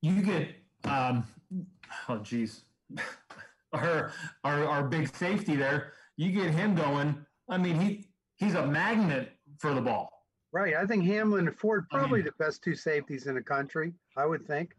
you 0.00 0.22
get 0.22 0.48
um, 0.84 1.24
oh 2.08 2.18
geez, 2.18 2.64
our, 3.72 4.12
our 4.44 4.64
our 4.66 4.82
big 4.84 5.14
safety 5.14 5.56
there. 5.56 5.92
You 6.16 6.30
get 6.32 6.50
him 6.50 6.74
going. 6.74 7.24
I 7.48 7.58
mean, 7.58 7.80
he 7.80 8.08
he's 8.36 8.54
a 8.54 8.66
magnet 8.66 9.32
for 9.58 9.74
the 9.74 9.80
ball. 9.80 10.10
Right. 10.52 10.74
I 10.74 10.84
think 10.86 11.04
Hamlin 11.04 11.46
and 11.48 11.56
Ford 11.56 11.86
I 11.92 11.98
probably 11.98 12.18
mean- 12.22 12.26
the 12.38 12.44
best 12.44 12.62
two 12.62 12.74
safeties 12.74 13.26
in 13.26 13.34
the 13.34 13.42
country. 13.42 13.92
I 14.16 14.26
would 14.26 14.46
think. 14.46 14.76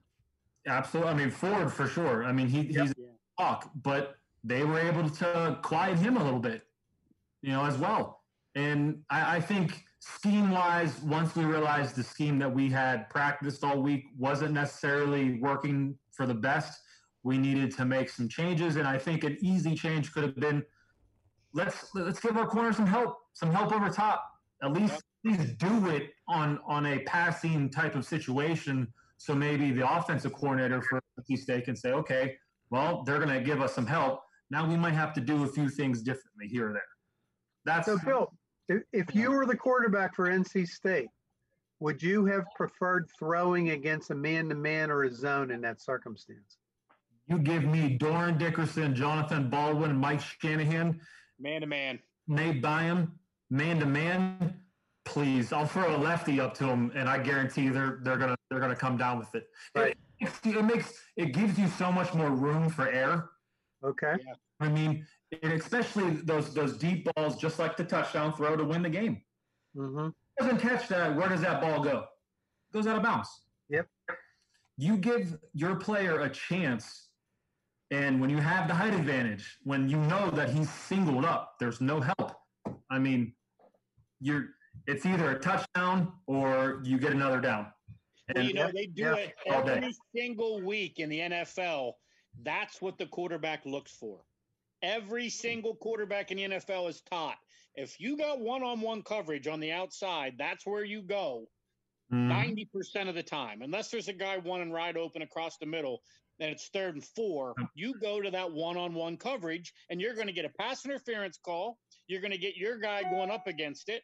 Absolutely. 0.67 1.12
I 1.12 1.15
mean, 1.15 1.32
Ford 1.32 1.71
for 1.71 1.88
sure. 1.88 2.23
I 2.23 2.32
mean, 2.32 2.47
he, 2.47 2.62
Yep. 2.62 2.82
he's 2.84 2.91
a 2.91 3.41
hawk, 3.43 3.69
but 3.82 4.15
they 4.43 4.63
were 4.63 4.80
able 4.80 5.10
to 5.10 5.58
quiet 5.62 5.97
him 5.97 6.15
a 6.15 6.23
little 6.23 6.39
bit, 6.39 6.62
you 7.41 7.52
know, 7.52 7.65
as 7.65 7.78
well. 7.78 8.21
And 8.56 9.02
I, 9.10 9.38
I 9.38 9.41
think 9.41 9.84
scheme 10.05 10.51
wise, 10.51 11.01
once 11.01 11.35
we 11.35 11.45
realized 11.45 11.95
the 11.95 12.03
scheme 12.03 12.37
that 12.39 12.53
we 12.53 12.69
had 12.69 13.09
practiced 13.09 13.63
all 13.63 13.81
week 13.81 14.05
wasn't 14.17 14.51
necessarily 14.51 15.39
working 15.39 15.97
for 16.11 16.25
the 16.25 16.33
best, 16.33 16.79
we 17.23 17.37
needed 17.37 17.71
to 17.77 17.85
make 17.85 18.09
some 18.09 18.27
changes. 18.27 18.75
And 18.75 18.87
I 18.87 18.97
think 18.97 19.23
an 19.23 19.37
easy 19.41 19.75
change 19.75 20.11
could 20.11 20.23
have 20.23 20.35
been 20.35 20.63
let's 21.53 21.89
let's 21.93 22.19
give 22.19 22.35
our 22.35 22.47
corner 22.47 22.73
some 22.73 22.87
help, 22.87 23.17
some 23.33 23.51
help 23.51 23.71
over 23.71 23.89
top. 23.89 24.23
At 24.61 24.73
least, 24.73 24.95
at 25.25 25.31
least 25.31 25.57
do 25.57 25.89
it 25.89 26.09
on 26.27 26.59
on 26.67 26.85
a 26.85 26.99
passing 26.99 27.69
type 27.69 27.95
of 27.95 28.05
situation. 28.05 28.87
So 29.17 29.33
maybe 29.33 29.71
the 29.71 29.89
offensive 29.89 30.33
coordinator 30.33 30.81
for 30.81 31.01
Kentucky 31.15 31.37
State 31.37 31.65
can 31.65 31.75
say, 31.75 31.91
okay, 31.93 32.35
well, 32.71 33.03
they're 33.05 33.19
going 33.19 33.29
to 33.29 33.41
give 33.41 33.61
us 33.61 33.73
some 33.73 33.85
help. 33.85 34.21
Now 34.51 34.67
we 34.67 34.75
might 34.75 34.93
have 34.93 35.13
to 35.13 35.21
do 35.21 35.43
a 35.43 35.47
few 35.47 35.69
things 35.69 36.01
differently 36.01 36.47
here 36.47 36.69
or 36.69 36.73
there. 36.73 36.81
That's 37.65 37.87
So, 37.87 37.97
Bill, 38.03 38.27
if, 38.69 38.84
if 38.91 39.15
you 39.15 39.32
were 39.32 39.45
the 39.45 39.56
quarterback 39.56 40.15
for 40.15 40.30
NC 40.30 40.67
State, 40.67 41.10
would 41.80 42.02
you 42.02 42.26
have 42.26 42.45
preferred 42.56 43.10
throwing 43.17 43.69
against 43.71 44.12
a 44.12 44.15
man 44.15 44.49
to 44.49 44.56
man 44.56 44.89
or 44.89 45.04
a 45.04 45.12
zone 45.12 45.52
in 45.52 45.62
that 45.62 45.82
circumstance? 45.82 46.58
you 47.28 47.39
give 47.39 47.63
me 47.63 47.97
Dorin 47.97 48.38
Dickerson, 48.38 48.95
Jonathan 48.95 49.49
Baldwin, 49.49 49.95
Mike 49.95 50.21
Shanahan, 50.21 50.99
Man 51.39 51.62
to 51.62 51.67
man. 51.67 51.99
Nate 52.28 52.62
Byham, 52.62 53.12
man 53.49 53.80
to 53.80 53.86
man. 53.86 54.56
Please, 55.06 55.52
I'll 55.52 55.65
throw 55.65 55.95
a 55.95 55.97
lefty 55.97 56.39
up 56.39 56.54
to 56.56 56.65
them, 56.65 56.91
and 56.95 57.10
I 57.10 57.17
guarantee 57.17 57.69
they're 57.69 57.99
they're 58.02 58.17
gonna 58.17 58.36
they're 58.49 58.60
gonna 58.60 58.76
come 58.76 58.97
down 58.97 59.19
with 59.19 59.34
it. 59.36 59.47
Right. 59.76 59.97
It, 60.19 60.30
it 60.45 60.63
makes 60.63 60.93
it 61.17 61.34
gives 61.34 61.60
you 61.60 61.67
so 61.67 61.91
much 61.91 62.13
more 62.13 62.30
room 62.30 62.69
for 62.69 62.88
error. 62.88 63.32
Okay. 63.84 64.13
I 64.63 64.69
mean, 64.69 65.06
and 65.41 65.54
especially 65.54 66.12
those 66.12 66.54
those 66.54 66.78
deep 66.78 67.08
balls, 67.15 67.38
just 67.38 67.60
like 67.60 67.78
the 67.78 67.84
touchdown 67.84 68.34
throw 68.34 68.56
to 68.56 68.63
win 68.63 68.82
the 68.82 68.89
game. 68.89 69.21
hmm 69.76 70.10
Doesn't 70.39 70.60
catch 70.60 70.88
that. 70.89 71.15
Where 71.15 71.30
does 71.30 71.41
that 71.41 71.62
ball 71.62 71.84
go? 71.84 72.06
Goes 72.73 72.88
out 72.88 72.97
of 72.97 73.04
bounds. 73.04 73.30
Yep. 73.69 73.88
You 74.78 74.97
give 74.97 75.38
your 75.54 75.76
player 75.76 76.21
a 76.21 76.30
chance, 76.30 77.10
and 77.91 78.19
when 78.19 78.30
you 78.30 78.38
have 78.38 78.67
the 78.67 78.73
height 78.73 78.93
advantage, 78.93 79.58
when 79.63 79.88
you 79.89 79.97
know 79.97 80.32
that 80.32 80.49
he's 80.49 80.69
singled 80.69 81.26
up, 81.26 81.56
there's 81.60 81.82
no 81.82 82.02
help. 82.02 82.36
I 82.89 82.99
mean, 82.99 83.34
you're 84.19 84.49
it's 84.88 85.06
either 85.06 85.32
a 85.32 85.39
touchdown 85.39 86.13
or 86.28 86.82
you 86.84 86.97
get 86.97 87.12
another 87.12 87.39
down. 87.39 87.67
Well, 88.34 88.43
And 88.43 88.47
you 88.47 88.54
know, 88.54 88.71
they 88.73 88.88
do 88.88 89.04
yeah, 89.04 89.15
it 89.15 89.34
every 89.45 89.95
single 90.15 90.62
week 90.62 90.99
in 90.99 91.10
the 91.10 91.19
NFL. 91.19 91.93
That's 92.41 92.82
what 92.82 92.97
the 92.97 93.06
quarterback 93.06 93.65
looks 93.65 93.91
for. 93.91 94.21
Every 94.83 95.29
single 95.29 95.75
quarterback 95.75 96.29
in 96.29 96.37
the 96.37 96.43
NFL 96.43 96.89
is 96.89 97.01
taught 97.09 97.37
if 97.75 97.99
you 97.99 98.17
got 98.17 98.39
one 98.39 98.61
on 98.61 98.81
one 98.81 99.01
coverage 99.01 99.47
on 99.47 99.59
the 99.59 99.71
outside, 99.71 100.35
that's 100.37 100.65
where 100.65 100.83
you 100.83 101.01
go 101.01 101.47
Mhm. 102.11 102.27
90% 102.27 103.09
of 103.09 103.15
the 103.15 103.23
time. 103.23 103.61
Unless 103.63 103.89
there's 103.89 104.09
a 104.09 104.13
guy 104.13 104.37
one 104.37 104.61
and 104.61 104.71
ride 104.71 104.97
open 104.97 105.23
across 105.23 105.57
the 105.57 105.65
middle, 105.65 106.03
and 106.39 106.51
it's 106.51 106.67
third 106.69 106.95
and 106.95 107.03
four, 107.03 107.55
you 107.73 107.95
go 107.99 108.21
to 108.21 108.29
that 108.29 108.51
one 108.51 108.77
on 108.77 108.93
one 108.93 109.17
coverage 109.17 109.73
and 109.89 109.99
you're 110.01 110.13
going 110.13 110.27
to 110.27 110.33
get 110.33 110.45
a 110.45 110.49
pass 110.49 110.85
interference 110.85 111.37
call. 111.37 111.79
You're 112.07 112.21
going 112.21 112.31
to 112.31 112.37
get 112.37 112.57
your 112.57 112.77
guy 112.77 113.03
going 113.03 113.31
up 113.31 113.47
against 113.47 113.89
it, 113.89 114.03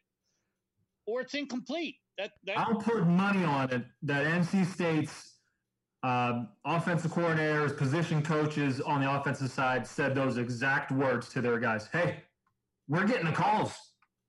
or 1.06 1.20
it's 1.20 1.34
incomplete. 1.34 1.96
That, 2.18 2.32
that 2.44 2.58
I'll 2.58 2.80
put 2.80 3.06
money 3.06 3.44
on 3.44 3.70
it 3.70 3.84
that 4.02 4.26
NC 4.26 4.64
State's 4.66 5.29
um, 6.02 6.48
offensive 6.64 7.10
coordinators, 7.10 7.76
position 7.76 8.22
coaches 8.22 8.80
on 8.80 9.00
the 9.02 9.20
offensive 9.20 9.50
side 9.50 9.86
said 9.86 10.14
those 10.14 10.38
exact 10.38 10.90
words 10.90 11.28
to 11.30 11.40
their 11.40 11.58
guys. 11.58 11.88
Hey, 11.92 12.22
we're 12.88 13.06
getting 13.06 13.26
the 13.26 13.32
calls. 13.32 13.74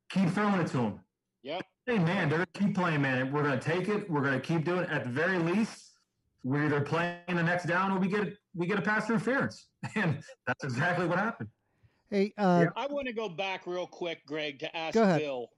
Keep 0.10 0.30
throwing 0.30 0.60
it 0.60 0.68
to 0.68 0.78
them. 0.78 1.00
Yep. 1.44 1.62
Hey, 1.86 1.98
man, 1.98 2.30
they're 2.30 2.40
going 2.40 2.48
to 2.54 2.60
keep 2.60 2.76
playing, 2.76 3.02
man. 3.02 3.32
We're 3.32 3.44
going 3.44 3.58
to 3.58 3.66
take 3.66 3.88
it. 3.88 4.10
We're 4.10 4.22
going 4.22 4.40
to 4.40 4.46
keep 4.46 4.66
doing 4.66 4.84
it. 4.84 4.90
At 4.90 5.06
the 5.06 5.10
very 5.10 5.40
least, 5.40 5.92
we're 6.44 6.66
either 6.66 6.82
playing 6.82 7.20
the 7.28 7.44
next 7.44 7.66
down 7.66 7.92
or 7.92 8.00
we 8.00 8.08
get 8.08 8.36
we 8.54 8.68
get 8.68 8.78
a 8.78 8.82
pass 8.82 9.10
interference, 9.10 9.68
and 9.96 10.22
that's 10.46 10.64
exactly 10.64 11.08
what 11.08 11.18
happened. 11.18 11.50
Hey, 12.10 12.34
uh, 12.38 12.66
Yeah. 12.66 12.70
I 12.76 12.88
want 12.88 13.08
to 13.08 13.14
go 13.14 13.30
back 13.30 13.66
real 13.66 13.88
quick, 13.88 14.26
Greg, 14.26 14.60
to 14.60 14.76
ask 14.76 14.96
Bill. 14.96 15.50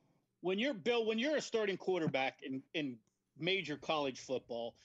When 0.42 0.60
you're 0.60 0.74
Bill, 0.74 1.06
when 1.06 1.18
you're 1.18 1.38
a 1.38 1.42
starting 1.42 1.78
quarterback 1.78 2.38
in, 2.44 2.62
in 2.74 2.98
major 3.40 3.78
college 3.78 4.20
football, 4.20 4.76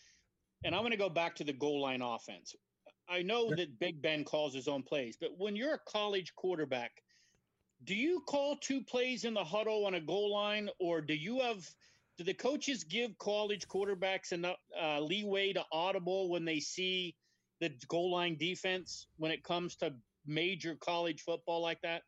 and 0.64 0.74
I'm 0.74 0.80
going 0.82 0.92
to 0.92 0.96
go 0.96 1.08
back 1.08 1.34
to 1.36 1.44
the 1.44 1.52
goal 1.52 1.82
line 1.82 2.02
offense. 2.02 2.54
I 3.08 3.22
know 3.22 3.50
that 3.54 3.78
Big 3.78 4.02
Ben 4.02 4.24
calls 4.24 4.54
his 4.54 4.68
own 4.68 4.82
plays, 4.82 5.16
but 5.18 5.30
when 5.38 5.56
you're 5.56 5.74
a 5.74 5.90
college 5.90 6.34
quarterback, 6.36 6.92
do 7.84 7.94
you 7.94 8.22
call 8.26 8.56
two 8.56 8.82
plays 8.82 9.24
in 9.24 9.34
the 9.34 9.44
huddle 9.44 9.86
on 9.86 9.94
a 9.94 10.00
goal 10.00 10.32
line, 10.32 10.68
or 10.78 11.00
do 11.00 11.14
you 11.14 11.40
have? 11.40 11.66
Do 12.18 12.24
the 12.24 12.34
coaches 12.34 12.82
give 12.82 13.16
college 13.18 13.68
quarterbacks 13.68 14.32
enough 14.32 14.56
uh, 14.82 14.98
leeway 14.98 15.52
to 15.52 15.64
audible 15.70 16.28
when 16.28 16.44
they 16.44 16.58
see 16.58 17.14
the 17.60 17.70
goal 17.86 18.10
line 18.10 18.36
defense 18.36 19.06
when 19.18 19.30
it 19.30 19.44
comes 19.44 19.76
to 19.76 19.94
major 20.26 20.76
college 20.80 21.22
football 21.22 21.62
like 21.62 21.80
that? 21.82 22.02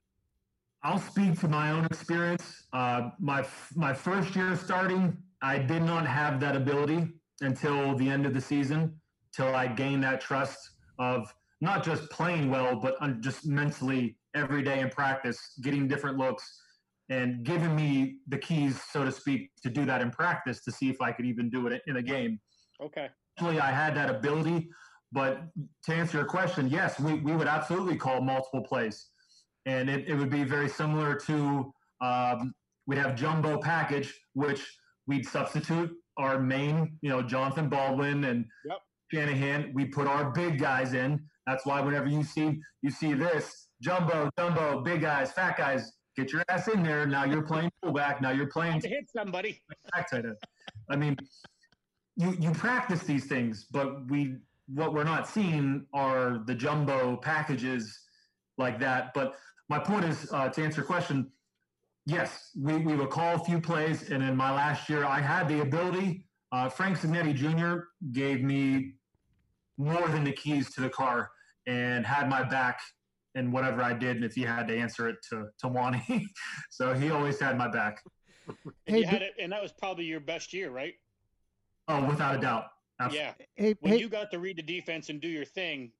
I'll 0.83 0.99
speak 0.99 1.39
to 1.41 1.49
my 1.49 1.71
own 1.71 1.85
experience. 1.85 2.65
Uh, 2.73 3.11
my 3.21 3.47
my 3.77 3.95
first 3.95 4.35
year 4.35 4.57
starting, 4.57 5.17
I 5.41 5.59
did 5.59 5.83
not 5.83 6.07
have 6.07 6.41
that 6.41 6.57
ability 6.57 7.20
until 7.41 7.95
the 7.97 8.09
end 8.09 8.27
of 8.27 8.35
the 8.35 8.41
season, 8.41 9.01
till 9.35 9.55
I 9.55 9.67
gain 9.67 10.01
that 10.03 10.21
trust 10.21 10.59
of 10.99 11.33
not 11.61 11.85
just 11.85 12.11
playing 12.11 12.51
well, 12.51 12.77
but 12.77 12.97
just 13.21 13.47
mentally 13.47 14.17
every 14.35 14.63
day 14.63 14.81
in 14.81 14.91
practice, 14.91 15.39
getting 15.63 15.89
different 15.89 16.19
looks, 16.19 16.63
and 17.09 17.45
giving 17.45 17.75
me 17.75 18.19
the 18.29 18.39
keys, 18.39 18.81
so 18.91 19.05
to 19.05 19.11
speak, 19.11 19.51
to 19.63 19.71
do 19.71 19.85
that 19.85 20.01
in 20.01 20.11
practice 20.11 20.63
to 20.65 20.71
see 20.71 20.89
if 20.89 21.01
I 21.01 21.13
could 21.13 21.27
even 21.27 21.51
do 21.51 21.67
it 21.67 21.83
in 21.87 21.97
a 21.97 22.03
game 22.03 22.39
Okay. 22.83 23.09
Actually, 23.39 23.61
I 23.61 23.71
had 23.71 23.95
that 23.97 24.11
ability, 24.11 24.71
but 25.13 25.43
to 25.85 25.95
answer 25.95 26.19
your 26.19 26.27
question, 26.27 26.69
yes, 26.69 26.99
we, 26.99 27.15
we 27.15 27.33
would 27.33 27.47
absolutely 27.47 27.97
call 27.97 28.21
multiple 28.21 28.63
plays. 28.63 29.09
And 29.67 29.91
it, 29.91 30.09
it 30.09 30.15
would 30.15 30.31
be 30.31 30.45
very 30.45 30.69
similar 30.69 31.15
to 31.15 31.73
um, 32.01 32.55
we'd 32.87 32.99
have 32.99 33.15
jumbo 33.15 33.59
package, 33.59 34.15
which 34.33 34.67
we'd 35.07 35.27
substitute 35.27 35.91
our 36.21 36.39
main, 36.41 36.99
you 37.03 37.09
know, 37.09 37.23
Jonathan 37.23 37.69
Baldwin 37.69 38.25
and 38.25 38.45
Yep. 38.65 38.79
Shanahan. 39.13 39.73
We 39.75 39.87
put 39.87 40.07
our 40.07 40.31
big 40.31 40.59
guys 40.59 40.93
in. 40.95 41.21
That's 41.47 41.67
why 41.67 41.81
whenever 41.81 42.07
you 42.07 42.23
see 42.23 42.61
you 42.83 42.91
see 42.91 43.13
this 43.15 43.69
jumbo, 43.83 44.31
jumbo, 44.39 44.83
big 44.83 45.01
guys, 45.01 45.33
fat 45.33 45.57
guys, 45.57 45.93
get 46.17 46.33
your 46.33 46.43
ass 46.49 46.69
in 46.69 46.83
there. 46.83 47.07
Now 47.07 47.25
you're 47.25 47.43
playing 47.43 47.71
fullback. 47.83 48.21
Now 48.23 48.31
you're 48.31 48.47
playing 48.47 48.81
to 48.83 48.89
hit 48.89 49.11
somebody. 49.11 49.61
back 49.93 50.11
tight 50.11 50.25
end. 50.27 50.37
I 50.91 50.97
mean, 50.97 51.17
you 52.17 52.37
you 52.39 52.53
practice 52.53 53.03
these 53.03 53.27
things, 53.27 53.67
but 53.73 54.09
we 54.09 54.37
what 54.73 54.93
we're 54.95 55.05
not 55.05 55.27
seeing 55.29 55.87
are 55.93 56.43
the 56.47 56.55
jumbo 56.55 57.17
packages 57.17 57.99
like 58.59 58.79
that. 58.79 59.13
But 59.15 59.35
my 59.69 59.79
point 59.79 60.05
is 60.05 60.31
uh, 60.33 60.49
to 60.51 60.63
answer 60.63 60.83
your 60.83 60.87
question. 60.87 61.33
Yes, 62.07 62.51
we, 62.57 62.77
we 62.79 62.97
would 62.97 63.11
call 63.11 63.37
a 63.37 63.39
few 63.39 63.61
plays, 63.61 64.11
and 64.11 64.23
in 64.23 64.37
my 64.37 64.51
last 64.51 64.89
year, 64.89 65.05
I 65.05 65.21
had 65.21 65.49
the 65.49 65.61
ability. 65.61 66.27
Uh, 66.53 66.69
Frank 66.69 66.99
Cignetti 66.99 67.35
Jr. 67.35 67.85
gave 68.13 68.43
me 68.43 68.95
more 69.79 70.09
than 70.09 70.25
the 70.25 70.33
keys 70.33 70.73
to 70.75 70.81
the 70.81 70.89
car 70.89 71.31
and 71.67 72.05
had 72.05 72.29
my 72.29 72.43
back 72.43 72.81
in 73.35 73.53
whatever 73.53 73.83
I 73.83 73.93
did, 73.93 74.17
and 74.17 74.25
if 74.25 74.35
he 74.35 74.43
had 74.43 74.67
to 74.69 74.77
answer 74.77 75.09
it 75.09 75.17
to 75.31 75.47
to 75.61 75.69
Wanny, 75.69 76.27
so 76.71 76.95
he 76.95 77.11
always 77.11 77.39
had 77.39 77.57
my 77.57 77.69
back. 77.69 78.03
And 78.49 78.97
Hey, 78.97 78.99
you 79.01 79.07
had 79.07 79.23
it, 79.23 79.35
and 79.39 79.53
that 79.53 79.63
was 79.63 79.73
probably 79.73 80.05
your 80.05 80.21
best 80.21 80.53
year, 80.53 80.71
right? 80.71 80.95
Oh, 81.87 82.05
without 82.07 82.37
a 82.37 82.41
doubt. 82.41 82.65
Absolutely. 83.01 83.35
Yeah. 83.39 83.47
hey, 83.57 83.75
When 83.81 83.93
hey, 83.95 83.99
you 84.01 84.09
got 84.09 84.31
to 84.33 84.39
read 84.39 84.59
the 84.59 84.63
defense 84.63 85.09
and 85.09 85.21
do 85.21 85.29
your 85.29 85.45
thing, 85.45 85.93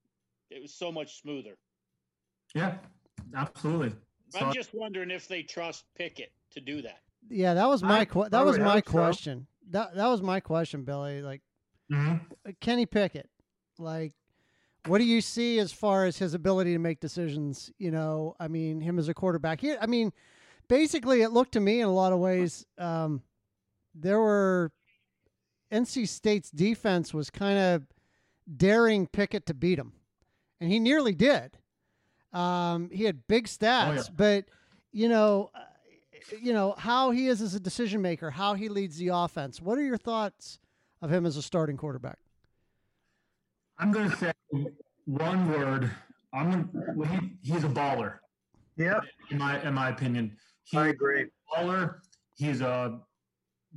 it 0.49 0.61
was 0.61 0.75
so 0.75 0.91
much 0.91 1.21
smoother. 1.21 1.57
Yeah, 2.53 2.75
absolutely. 3.35 3.93
So, 4.31 4.39
I'm 4.39 4.53
just 4.53 4.73
wondering 4.73 5.11
if 5.11 5.27
they 5.27 5.43
trust 5.43 5.85
Pickett 5.95 6.31
to 6.51 6.59
do 6.61 6.81
that. 6.81 7.01
yeah, 7.29 7.53
that 7.53 7.67
was 7.67 7.83
my 7.83 7.99
I- 7.99 8.05
que- 8.05 8.23
I 8.23 8.29
that 8.29 8.45
was 8.45 8.57
my 8.57 8.73
hope 8.75 8.85
so. 8.85 8.91
question. 8.91 9.47
That 9.69 9.95
that 9.95 10.07
was 10.07 10.21
my 10.21 10.39
question, 10.39 10.83
Billy. 10.83 11.21
Like 11.21 11.41
mhm. 11.91 12.21
uh, 12.47 12.51
Kenny 12.59 12.85
Pickett, 12.85 13.29
like 13.77 14.13
what 14.87 14.97
do 14.97 15.03
you 15.03 15.21
see 15.21 15.59
as 15.59 15.71
far 15.71 16.05
as 16.05 16.17
his 16.17 16.33
ability 16.33 16.73
to 16.73 16.79
make 16.79 16.99
decisions? 16.99 17.71
You 17.77 17.91
know, 17.91 18.35
I 18.39 18.47
mean, 18.47 18.81
him 18.81 18.97
as 18.99 19.07
a 19.09 19.13
quarterback. 19.13 19.61
He, 19.61 19.77
I 19.77 19.85
mean, 19.85 20.11
basically, 20.67 21.21
it 21.21 21.29
looked 21.29 21.51
to 21.53 21.59
me 21.59 21.81
in 21.81 21.87
a 21.87 21.93
lot 21.93 22.13
of 22.13 22.19
ways. 22.19 22.65
Um, 22.77 23.21
there 23.93 24.19
were 24.19 24.71
NC 25.71 26.07
State's 26.07 26.49
defense 26.49 27.13
was 27.13 27.29
kind 27.29 27.59
of 27.59 27.83
daring 28.57 29.05
Pickett 29.07 29.45
to 29.45 29.53
beat 29.53 29.77
him, 29.79 29.93
and 30.59 30.71
he 30.71 30.79
nearly 30.79 31.13
did. 31.13 31.57
Um, 32.33 32.89
he 32.91 33.03
had 33.03 33.27
big 33.27 33.47
stats, 33.47 33.95
yeah. 33.95 34.03
but 34.15 34.45
you 34.91 35.09
know, 35.09 35.49
uh, 35.53 35.59
you 36.41 36.53
know 36.53 36.75
how 36.77 37.11
he 37.11 37.27
is 37.27 37.41
as 37.41 37.55
a 37.55 37.59
decision 37.59 38.01
maker, 38.01 38.31
how 38.31 38.53
he 38.53 38.69
leads 38.69 38.97
the 38.97 39.09
offense. 39.09 39.61
What 39.61 39.77
are 39.77 39.83
your 39.83 39.97
thoughts 39.97 40.59
of 41.01 41.11
him 41.11 41.25
as 41.25 41.37
a 41.37 41.41
starting 41.41 41.77
quarterback? 41.77 42.19
I'm 43.77 43.91
going 43.91 44.09
to 44.09 44.15
say 44.17 44.31
one 45.05 45.49
word. 45.51 45.91
I'm 46.33 46.51
gonna, 46.51 46.93
well, 46.95 47.09
he, 47.09 47.31
he's 47.41 47.63
a 47.63 47.67
baller, 47.67 48.19
Yep, 48.77 49.03
in 49.31 49.37
my 49.37 49.61
in 49.63 49.73
my 49.73 49.89
opinion. 49.89 50.37
He's 50.63 50.79
I 50.79 50.87
agree. 50.89 51.23
a 51.23 51.59
baller. 51.59 51.95
He's 52.37 52.61
a 52.61 52.99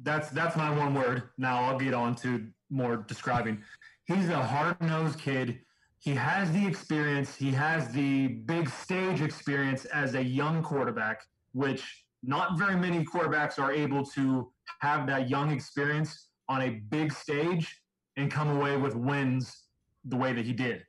that's 0.02 0.30
that's 0.30 0.56
my 0.56 0.70
one 0.76 0.94
word. 0.94 1.24
Now 1.38 1.64
I'll 1.64 1.78
get 1.78 1.94
on 1.94 2.14
to 2.16 2.46
more 2.70 2.96
describing. 2.96 3.62
He's 4.06 4.28
a 4.28 4.42
hard 4.42 4.80
nosed 4.80 5.18
kid. 5.18 5.60
He 6.04 6.14
has 6.16 6.52
the 6.52 6.66
experience. 6.66 7.34
He 7.34 7.50
has 7.52 7.88
the 7.88 8.28
big 8.28 8.68
stage 8.68 9.22
experience 9.22 9.86
as 9.86 10.14
a 10.14 10.22
young 10.22 10.62
quarterback, 10.62 11.22
which 11.52 12.04
not 12.22 12.58
very 12.58 12.76
many 12.76 13.06
quarterbacks 13.06 13.58
are 13.58 13.72
able 13.72 14.04
to 14.16 14.52
have 14.80 15.06
that 15.06 15.30
young 15.30 15.50
experience 15.50 16.28
on 16.50 16.60
a 16.60 16.70
big 16.90 17.10
stage 17.10 17.80
and 18.18 18.30
come 18.30 18.54
away 18.54 18.76
with 18.76 18.94
wins 18.94 19.62
the 20.04 20.14
way 20.14 20.34
that 20.34 20.44
he 20.44 20.52
did. 20.52 20.84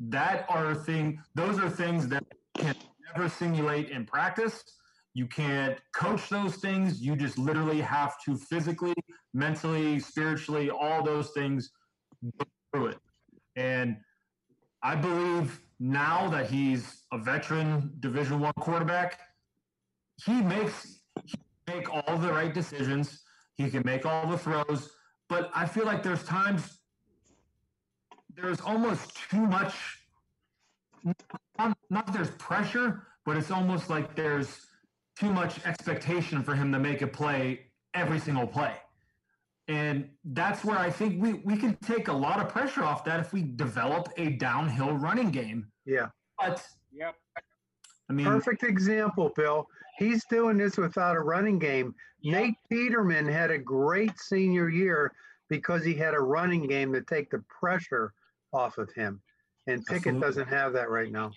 That 0.00 0.46
are 0.48 0.74
thing. 0.74 1.20
Those 1.34 1.58
are 1.58 1.68
things 1.68 2.08
that 2.08 2.24
can 2.56 2.74
never 3.14 3.28
simulate 3.28 3.90
in 3.90 4.06
practice. 4.06 4.64
You 5.12 5.26
can't 5.26 5.78
coach 5.94 6.30
those 6.30 6.56
things. 6.56 7.02
You 7.02 7.16
just 7.16 7.36
literally 7.36 7.82
have 7.82 8.14
to 8.24 8.34
physically, 8.38 8.94
mentally, 9.34 10.00
spiritually, 10.00 10.70
all 10.70 11.02
those 11.02 11.32
things 11.32 11.70
through 12.72 12.86
it. 12.86 12.98
And 13.54 13.98
I 14.82 14.94
believe 14.94 15.60
now 15.80 16.28
that 16.28 16.50
he's 16.50 17.02
a 17.12 17.18
veteran 17.18 17.92
Division 18.00 18.40
One 18.40 18.52
quarterback, 18.54 19.18
he 20.24 20.40
makes 20.42 21.00
he 21.24 21.34
make 21.66 21.92
all 21.92 22.18
the 22.18 22.32
right 22.32 22.52
decisions. 22.52 23.22
He 23.56 23.70
can 23.70 23.82
make 23.84 24.06
all 24.06 24.28
the 24.28 24.38
throws, 24.38 24.90
but 25.28 25.50
I 25.54 25.66
feel 25.66 25.84
like 25.84 26.02
there's 26.02 26.22
times 26.24 26.78
there's 28.34 28.60
almost 28.60 29.16
too 29.30 29.46
much. 29.46 29.74
Not, 31.58 31.76
not 31.90 32.12
there's 32.12 32.30
pressure, 32.32 33.08
but 33.24 33.36
it's 33.36 33.50
almost 33.50 33.90
like 33.90 34.14
there's 34.14 34.66
too 35.18 35.32
much 35.32 35.64
expectation 35.66 36.42
for 36.42 36.54
him 36.54 36.70
to 36.72 36.78
make 36.78 37.02
a 37.02 37.06
play 37.06 37.66
every 37.94 38.20
single 38.20 38.46
play. 38.46 38.74
And 39.68 40.08
that's 40.24 40.64
where 40.64 40.78
I 40.78 40.90
think 40.90 41.22
we, 41.22 41.34
we 41.34 41.56
can 41.56 41.76
take 41.76 42.08
a 42.08 42.12
lot 42.12 42.40
of 42.40 42.48
pressure 42.48 42.82
off 42.82 43.04
that 43.04 43.20
if 43.20 43.34
we 43.34 43.42
develop 43.42 44.08
a 44.16 44.30
downhill 44.30 44.92
running 44.92 45.30
game. 45.30 45.66
Yeah. 45.84 46.06
But 46.38 46.66
Yep. 46.92 47.14
I 48.10 48.12
mean, 48.12 48.26
Perfect 48.26 48.62
example, 48.62 49.32
Bill. 49.36 49.66
He's 49.98 50.24
doing 50.24 50.56
this 50.56 50.76
without 50.76 51.16
a 51.16 51.20
running 51.20 51.58
game. 51.58 51.94
Nate 52.22 52.54
Peterman 52.70 53.26
had 53.26 53.50
a 53.50 53.58
great 53.58 54.18
senior 54.18 54.68
year 54.68 55.12
because 55.48 55.84
he 55.84 55.94
had 55.94 56.14
a 56.14 56.20
running 56.20 56.66
game 56.66 56.92
to 56.92 57.02
take 57.02 57.30
the 57.30 57.42
pressure 57.48 58.14
off 58.52 58.78
of 58.78 58.90
him. 58.92 59.20
and 59.66 59.84
Pickett 59.84 60.14
Absolutely. 60.14 60.20
doesn't 60.26 60.48
have 60.48 60.72
that 60.72 60.88
right 60.88 61.12
now. 61.12 61.30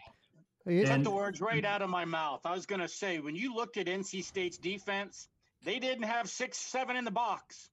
You 0.65 0.85
Took 0.85 1.03
the 1.03 1.11
words 1.11 1.41
right 1.41 1.65
out 1.65 1.81
of 1.81 1.89
my 1.89 2.05
mouth. 2.05 2.41
I 2.45 2.53
was 2.53 2.65
going 2.65 2.81
to 2.81 2.87
say, 2.87 3.19
when 3.19 3.35
you 3.35 3.53
looked 3.53 3.77
at 3.77 3.87
NC 3.87 4.23
State's 4.23 4.57
defense, 4.57 5.27
they 5.63 5.79
didn't 5.79 6.03
have 6.03 6.29
six, 6.29 6.57
seven 6.57 6.95
in 6.95 7.03
the 7.03 7.11
box. 7.11 7.69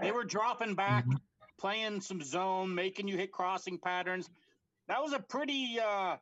They 0.00 0.10
were 0.12 0.24
dropping 0.24 0.74
back, 0.74 1.04
Mhm. 1.06 1.20
playing 1.58 2.00
some 2.00 2.22
zone, 2.22 2.74
making 2.74 3.08
you 3.08 3.16
hit 3.16 3.32
crossing 3.32 3.78
patterns. 3.78 4.30
That 4.88 5.02
was 5.02 5.12
a 5.12 5.20
pretty, 5.20 5.78
uh, 5.78 6.16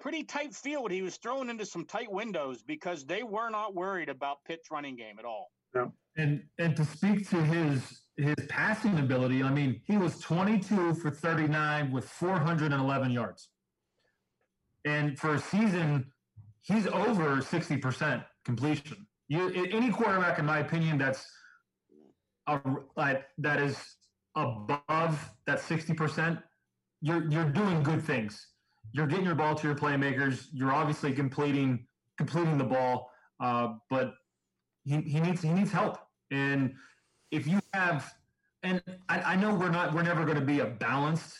pretty 0.00 0.24
tight 0.24 0.54
field. 0.54 0.90
He 0.90 1.02
was 1.02 1.16
thrown 1.18 1.50
into 1.50 1.66
some 1.66 1.84
tight 1.84 2.10
windows 2.10 2.62
because 2.62 3.04
they 3.06 3.22
were 3.22 3.50
not 3.50 3.74
worried 3.74 4.08
about 4.08 4.44
Pitt's 4.44 4.70
running 4.70 4.96
game 4.96 5.18
at 5.18 5.24
all. 5.24 5.52
Yeah. 5.74 5.86
And 6.16 6.48
and 6.58 6.76
to 6.76 6.84
speak 6.84 7.28
to 7.30 7.42
his 7.42 8.02
his 8.16 8.34
passing 8.48 8.98
ability, 8.98 9.42
I 9.42 9.50
mean, 9.50 9.80
he 9.86 9.96
was 9.96 10.20
22 10.20 10.94
for 10.94 11.10
39 11.10 11.90
with 11.90 12.06
411 12.08 13.10
yards. 13.10 13.48
And 14.84 15.18
for 15.18 15.34
a 15.34 15.38
season, 15.38 16.12
he's 16.60 16.86
over 16.88 17.40
60% 17.40 18.26
completion. 18.44 19.06
You 19.28 19.48
any 19.48 19.90
quarterback, 19.90 20.38
in 20.38 20.44
my 20.44 20.58
opinion, 20.58 20.98
that's 20.98 21.26
a, 22.46 22.60
like 22.96 23.24
that 23.38 23.60
is 23.60 23.76
above 24.36 25.30
that 25.46 25.58
60%, 25.60 26.42
you're 27.00 27.28
you're 27.30 27.50
doing 27.50 27.82
good 27.82 28.02
things. 28.02 28.46
You're 28.92 29.06
getting 29.06 29.24
your 29.24 29.34
ball 29.34 29.54
to 29.56 29.66
your 29.66 29.76
playmakers. 29.76 30.46
You're 30.52 30.72
obviously 30.72 31.12
completing 31.12 31.86
completing 32.16 32.58
the 32.58 32.64
ball, 32.64 33.10
uh, 33.40 33.74
but 33.90 34.14
he, 34.84 35.00
he 35.00 35.20
needs 35.20 35.42
he 35.42 35.50
needs 35.50 35.72
help. 35.72 35.98
And 36.30 36.74
if 37.30 37.46
you 37.46 37.60
have, 37.74 38.12
and 38.62 38.80
I, 39.08 39.20
I 39.20 39.36
know 39.36 39.54
we're 39.54 39.70
not 39.70 39.92
we're 39.92 40.02
never 40.02 40.24
going 40.24 40.38
to 40.38 40.44
be 40.44 40.60
a 40.60 40.66
balanced 40.66 41.34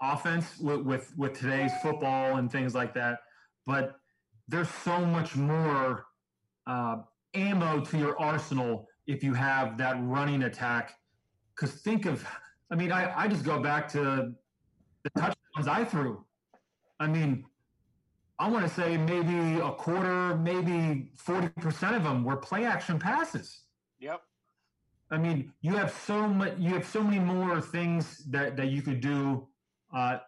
offense 0.00 0.58
with, 0.58 0.82
with 0.82 1.12
with 1.16 1.38
today's 1.38 1.72
football 1.82 2.36
and 2.36 2.50
things 2.50 2.74
like 2.74 2.94
that, 2.94 3.20
but 3.66 3.96
there's 4.46 4.68
so 4.68 5.04
much 5.04 5.36
more 5.36 6.06
uh, 6.66 6.96
ammo 7.34 7.80
to 7.80 7.98
your 7.98 8.20
arsenal 8.20 8.86
if 9.10 9.24
you 9.24 9.34
have 9.34 9.76
that 9.78 9.96
running 10.00 10.44
attack. 10.44 10.94
Because 11.54 11.72
think 11.72 12.06
of, 12.06 12.24
I 12.70 12.76
mean, 12.76 12.92
I, 12.92 13.12
I 13.16 13.28
just 13.28 13.44
go 13.44 13.60
back 13.60 13.88
to 13.92 14.32
the 15.02 15.10
touchdowns 15.10 15.66
I 15.66 15.84
threw. 15.84 16.24
I 17.00 17.06
mean, 17.06 17.44
I 18.38 18.48
want 18.48 18.66
to 18.66 18.72
say 18.72 18.96
maybe 18.96 19.60
a 19.60 19.72
quarter, 19.72 20.36
maybe 20.36 21.10
40% 21.26 21.96
of 21.96 22.04
them 22.04 22.24
were 22.24 22.36
play 22.36 22.64
action 22.64 22.98
passes. 22.98 23.62
Yep. 23.98 24.22
I 25.10 25.18
mean, 25.18 25.52
you 25.60 25.76
have 25.76 25.92
so 25.92 26.28
much, 26.28 26.54
you 26.56 26.72
have 26.74 26.86
so 26.86 27.02
many 27.02 27.18
more 27.18 27.60
things 27.60 28.18
that, 28.30 28.56
that 28.56 28.68
you 28.68 28.80
could 28.80 29.00
do 29.00 29.48
uh, 29.94 30.18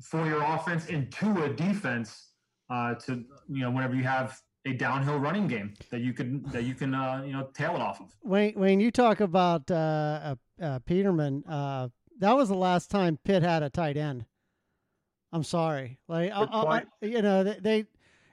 for 0.00 0.26
your 0.26 0.42
offense 0.42 0.88
and 0.88 1.10
to 1.12 1.44
a 1.44 1.48
defense 1.48 2.30
uh, 2.70 2.94
to, 2.94 3.24
you 3.48 3.60
know, 3.62 3.70
whenever 3.70 3.96
you 3.96 4.04
have 4.04 4.40
a 4.66 4.72
downhill 4.72 5.18
running 5.18 5.46
game 5.46 5.74
that 5.90 6.00
you 6.00 6.12
can, 6.12 6.42
that 6.50 6.64
you 6.64 6.74
can, 6.74 6.94
uh, 6.94 7.22
you 7.24 7.32
know, 7.32 7.48
tail 7.54 7.74
it 7.76 7.80
off 7.80 8.00
of. 8.00 8.14
Wayne, 8.22 8.52
Wayne, 8.56 8.80
you 8.80 8.90
talk 8.90 9.20
about 9.20 9.70
uh, 9.70 9.74
uh, 10.60 10.62
uh, 10.62 10.78
Peterman. 10.80 11.44
Uh, 11.48 11.88
that 12.18 12.36
was 12.36 12.48
the 12.48 12.56
last 12.56 12.90
time 12.90 13.18
Pitt 13.24 13.42
had 13.42 13.62
a 13.62 13.70
tight 13.70 13.96
end. 13.96 14.26
I'm 15.32 15.44
sorry, 15.44 15.98
like 16.08 16.30
I, 16.32 16.42
I, 16.44 16.82
you 17.00 17.22
know 17.22 17.44
they. 17.44 17.58
they 17.60 17.84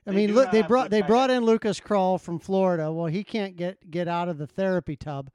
I 0.06 0.12
They 0.12 0.16
mean, 0.18 0.36
look, 0.36 0.52
they 0.52 0.62
brought 0.62 0.90
they 0.90 1.02
brought 1.02 1.30
in 1.30 1.46
Lucas 1.46 1.80
Krull 1.80 2.20
from 2.20 2.38
Florida. 2.38 2.92
Well, 2.92 3.06
he 3.06 3.24
can't 3.24 3.56
get 3.56 3.90
get 3.90 4.08
out 4.10 4.28
of 4.28 4.38
the 4.38 4.48
therapy 4.48 4.98
tub, 4.98 5.30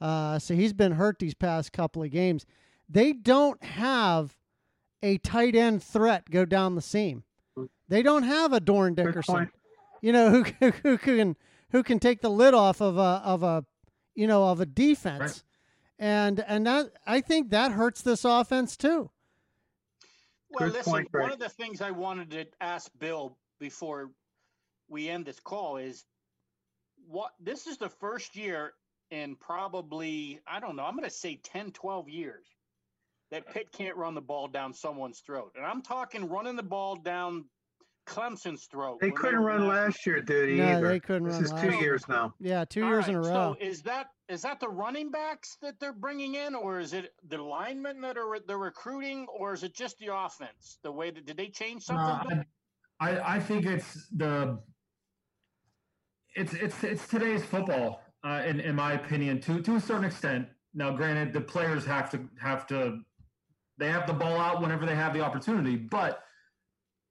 uh, 0.00 0.38
so 0.38 0.54
he's 0.54 0.74
been 0.74 0.92
hurt 0.92 1.18
these 1.18 1.32
past 1.34 1.72
couple 1.72 2.02
of 2.02 2.10
games. 2.10 2.44
They 2.88 3.12
don't 3.14 3.62
have 3.64 4.36
a 5.02 5.16
tight 5.18 5.56
end 5.56 5.82
threat 5.82 6.30
go 6.30 6.44
down 6.44 6.74
the 6.74 6.82
seam. 6.82 7.24
They 7.88 8.02
don't 8.02 8.24
have 8.24 8.52
a 8.52 8.60
Dorin 8.60 8.94
Dickerson. 8.94 9.50
You 10.00 10.12
know 10.12 10.30
who 10.42 10.42
who 10.60 10.70
who 10.82 10.98
can 10.98 11.36
who 11.70 11.82
can 11.82 11.98
take 11.98 12.20
the 12.20 12.30
lid 12.30 12.54
off 12.54 12.80
of 12.80 12.96
a 12.98 13.22
of 13.24 13.42
a 13.42 13.64
you 14.14 14.26
know 14.26 14.44
of 14.48 14.60
a 14.60 14.66
defense 14.66 15.20
Right. 15.20 15.42
and 15.98 16.40
and 16.46 16.66
that 16.66 16.92
i 17.06 17.20
think 17.20 17.50
that 17.50 17.72
hurts 17.72 18.02
this 18.02 18.24
offense 18.24 18.76
too 18.76 19.10
Well, 20.50 20.68
Good 20.68 20.78
listen, 20.78 20.92
point, 20.92 21.08
one 21.12 21.32
of 21.32 21.38
the 21.38 21.48
things 21.48 21.80
I 21.80 21.92
wanted 21.92 22.30
to 22.32 22.46
ask 22.60 22.90
Bill 22.98 23.36
before 23.60 24.10
we 24.88 25.08
end 25.08 25.24
this 25.26 25.38
call 25.38 25.76
is 25.76 26.04
what 27.06 27.32
this 27.38 27.66
is 27.68 27.76
the 27.78 27.88
first 27.88 28.34
year 28.36 28.72
in 29.12 29.36
probably, 29.36 30.40
I 30.46 30.58
don't 30.60 30.74
know, 30.76 30.84
I'm 30.84 30.96
going 30.96 31.08
to 31.08 31.14
say 31.14 31.36
10, 31.42 31.70
12 31.72 32.08
years 32.08 32.46
that 33.30 33.46
Pitt 33.52 33.70
can't 33.72 33.96
run 33.96 34.14
the 34.14 34.20
ball 34.20 34.48
down 34.48 34.72
someone's 34.74 35.20
throat. 35.20 35.52
And 35.56 35.64
I'm 35.64 35.82
talking 35.82 36.28
running 36.28 36.56
the 36.56 36.62
ball 36.64 36.96
down 36.96 37.44
Clemson's 38.06 38.64
throat. 38.64 38.98
They 39.00 39.10
couldn't 39.10 39.40
were 39.40 39.46
run 39.46 39.68
last 39.68 40.04
year, 40.06 40.20
did 40.20 40.48
he? 40.48 40.56
No, 40.56 40.72
either. 40.72 40.88
they 40.88 41.00
couldn't 41.00 41.24
this 41.24 41.34
run 41.34 41.44
is 41.44 41.52
last 41.52 41.62
two 41.62 41.70
year. 41.70 41.80
years 41.80 42.08
now. 42.08 42.34
yeah 42.40 42.64
two 42.64 42.82
All 42.82 42.88
years 42.90 43.08
in 43.08 43.14
a 43.14 43.20
row 43.20 43.24
So 43.24 43.56
is 43.60 43.82
that 43.82 44.06
is 44.28 44.42
that 44.42 44.60
the 44.60 44.68
running 44.68 45.10
backs 45.10 45.56
that 45.62 45.78
they're 45.80 45.92
bringing 45.92 46.34
in, 46.34 46.54
or 46.54 46.78
is 46.80 46.92
it 46.92 47.12
the 47.28 47.38
linemen 47.42 48.00
that 48.02 48.16
are 48.16 48.38
they're 48.46 48.58
recruiting, 48.58 49.26
or 49.36 49.52
is 49.52 49.62
it 49.62 49.74
just 49.74 49.98
the 49.98 50.14
offense? 50.14 50.78
The 50.82 50.90
way 50.92 51.10
that 51.10 51.26
did 51.26 51.36
they 51.36 51.48
change 51.48 51.84
something? 51.84 52.38
Uh, 52.38 52.42
I, 53.00 53.36
I 53.36 53.40
think 53.40 53.66
it's 53.66 54.08
the 54.16 54.58
it's 56.34 56.52
it's 56.54 56.82
it's 56.84 57.08
today's 57.08 57.44
football, 57.44 58.02
uh, 58.24 58.42
in 58.46 58.60
in 58.60 58.74
my 58.76 58.92
opinion, 58.94 59.40
to 59.42 59.60
to 59.62 59.76
a 59.76 59.80
certain 59.80 60.04
extent. 60.04 60.46
Now, 60.74 60.92
granted, 60.92 61.32
the 61.32 61.40
players 61.40 61.84
have 61.86 62.10
to 62.12 62.28
have 62.40 62.66
to 62.68 63.00
they 63.78 63.88
have 63.88 64.06
the 64.06 64.12
ball 64.12 64.38
out 64.38 64.60
whenever 64.60 64.86
they 64.86 64.94
have 64.94 65.12
the 65.14 65.20
opportunity, 65.20 65.74
but 65.76 66.22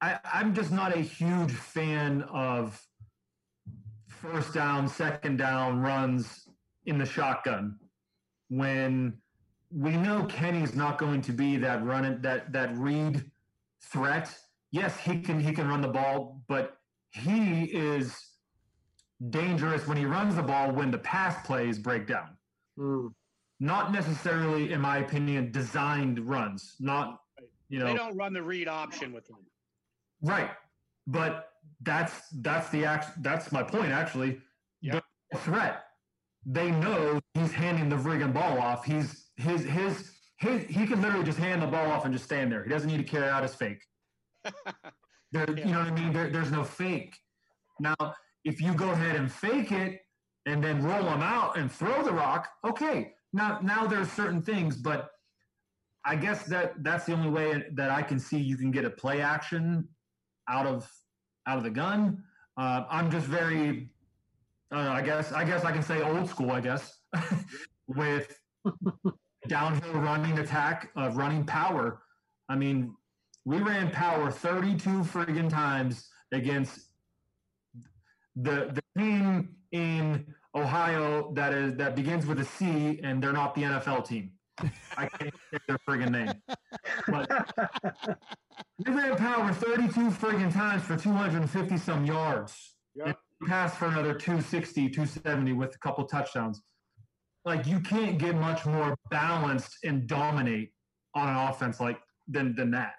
I, 0.02 0.20
I'm 0.34 0.54
just 0.54 0.72
not 0.72 0.96
a 0.96 1.00
huge 1.00 1.52
fan 1.52 2.24
of 2.24 2.82
first 4.08 4.54
down, 4.54 4.88
second 4.88 5.38
down 5.38 5.82
runs 5.82 6.48
in 6.86 6.98
the 6.98 7.06
shotgun 7.06 7.78
when 8.50 9.14
we 9.72 9.96
know 9.96 10.26
Kenny's 10.26 10.76
not 10.76 10.98
going 10.98 11.22
to 11.22 11.32
be 11.32 11.58
that 11.58 11.84
run 11.84 12.22
that 12.22 12.52
that 12.52 12.76
read 12.78 13.30
threat. 13.84 14.36
Yes, 14.72 15.00
he 15.00 15.22
can 15.22 15.40
he 15.40 15.54
can 15.54 15.68
run 15.68 15.82
the 15.82 15.88
ball, 15.88 16.42
but 16.48 16.78
he 17.12 17.66
is 17.66 18.16
dangerous 19.30 19.88
when 19.88 19.98
he 19.98 20.06
runs 20.06 20.36
the 20.36 20.44
ball 20.44 20.72
when 20.72 20.92
the 20.92 20.98
pass 20.98 21.46
plays 21.46 21.78
break 21.78 22.08
down. 22.08 22.30
Hmm. 22.78 23.08
Not 23.60 23.92
necessarily, 23.92 24.72
in 24.72 24.80
my 24.80 25.00
opinion, 25.00 25.52
designed 25.52 26.20
runs. 26.20 26.76
Not 26.80 27.20
you 27.68 27.80
know 27.80 27.86
They 27.86 27.96
don't 27.96 28.16
run 28.16 28.34
the 28.34 28.42
read 28.42 28.68
option 28.68 29.14
with 29.14 29.28
them. 29.28 29.38
Right. 30.22 30.52
But 31.08 31.50
that's 31.82 32.28
that's 32.42 32.70
the 32.70 32.86
act 32.86 33.24
that's 33.24 33.52
my 33.52 33.64
point 33.64 33.92
actually. 33.92 34.40
Yep. 34.82 35.04
The 35.32 35.38
threat. 35.40 35.84
They 36.46 36.72
know 36.72 37.20
he's 37.34 37.52
handing 37.52 37.90
the 37.90 37.96
friggin' 37.96 38.34
ball 38.34 38.60
off. 38.60 38.86
He's 38.86 39.28
his 39.38 39.64
his 39.66 40.12
his 40.38 40.64
he 40.68 40.88
can 40.88 41.02
literally 41.02 41.26
just 41.26 41.38
hand 41.38 41.62
the 41.62 41.68
ball 41.68 41.92
off 41.92 42.06
and 42.06 42.14
just 42.14 42.26
stand 42.26 42.52
there. 42.52 42.64
He 42.64 42.70
doesn't 42.70 42.90
need 42.90 42.98
to 42.98 43.04
carry 43.04 43.30
out 43.30 43.44
his 43.44 43.56
fake. 43.56 43.82
There, 45.32 45.46
Yeah. 45.56 45.66
you 45.68 45.72
know 45.74 45.80
what 45.80 45.88
I 45.90 45.92
mean? 45.92 46.12
There, 46.12 46.30
there's 46.32 46.50
no 46.52 46.64
fake. 46.64 47.16
Now, 47.80 47.96
if 48.46 48.60
you 48.60 48.74
go 48.74 48.90
ahead 48.90 49.16
and 49.16 49.32
fake 49.32 49.72
it 49.72 50.02
and 50.48 50.64
then 50.64 50.82
roll 50.82 51.04
them 51.04 51.22
out 51.22 51.56
and 51.56 51.72
throw 51.72 52.02
the 52.04 52.12
rock, 52.12 52.50
okay. 52.66 53.14
Now, 53.32 53.60
now 53.62 53.86
there's 53.86 54.12
certain 54.12 54.42
things, 54.42 54.76
but 54.76 55.12
I 56.04 56.16
guess 56.16 56.46
that 56.46 56.84
that's 56.84 57.06
the 57.06 57.14
only 57.14 57.30
way 57.30 57.64
that 57.74 57.92
I 57.92 58.02
can 58.02 58.20
see 58.20 58.40
you 58.40 58.58
can 58.58 58.72
get 58.72 58.86
a 58.86 58.90
play 58.90 59.22
action 59.22 59.88
out 60.50 60.66
of 60.66 60.92
out 61.48 61.58
of 61.58 61.64
the 61.64 61.70
gun. 61.70 62.24
Uh, 62.58 62.84
I'm 62.90 63.10
just 63.10 63.26
very, 63.26 63.90
uh, 64.74 64.90
I 64.90 65.02
guess, 65.02 65.32
I 65.32 65.44
guess 65.46 65.64
I 65.64 65.72
can 65.72 65.82
say 65.82 66.02
old 66.02 66.30
school. 66.30 66.52
I 66.52 66.60
guess 66.60 67.00
with 67.88 68.38
downhill 69.48 69.94
running 70.02 70.40
attack 70.40 70.92
of 70.96 71.18
running 71.18 71.46
power. 71.46 72.02
I 72.50 72.56
mean, 72.56 72.96
we 73.46 73.60
ran 73.60 73.92
power 73.92 74.32
32 74.32 74.90
friggin' 75.04 75.50
times 75.50 76.10
against 76.32 76.92
the 78.36 78.72
the 78.74 78.82
team 78.98 79.56
in 79.72 80.26
Ohio 80.56 81.32
that 81.34 81.54
is 81.54 81.76
that 81.76 81.96
begins 81.96 82.26
with 82.26 82.40
a 82.40 82.46
C 82.46 83.00
and 83.04 83.24
they're 83.24 83.34
not 83.34 83.56
the 83.56 83.64
NFL 83.64 84.08
team. 84.08 84.32
I 84.98 85.08
can't 85.08 85.34
say 85.52 85.60
their 85.68 85.78
friggin' 85.88 86.12
name. 86.12 86.34
But 87.08 87.30
we 88.86 88.94
ran 88.94 89.16
power 89.18 89.52
32 89.54 90.12
friggin' 90.12 90.54
times 90.54 90.84
for 90.84 90.98
250 90.98 91.78
some 91.78 92.06
yards. 92.06 92.76
Passed 93.48 93.78
for 93.78 93.86
another 93.86 94.14
260, 94.14 94.90
270 94.90 95.54
with 95.54 95.76
a 95.76 95.80
couple 95.80 96.04
touchdowns. 96.06 96.62
Like 97.46 97.66
you 97.66 97.80
can't 97.80 98.18
get 98.18 98.36
much 98.36 98.66
more 98.66 98.96
balanced 99.10 99.78
and 99.84 100.08
dominate 100.08 100.72
on 101.16 101.30
an 101.30 101.36
offense 101.36 101.80
like 101.80 102.00
than 102.28 102.54
than 102.56 102.72
that. 102.72 102.96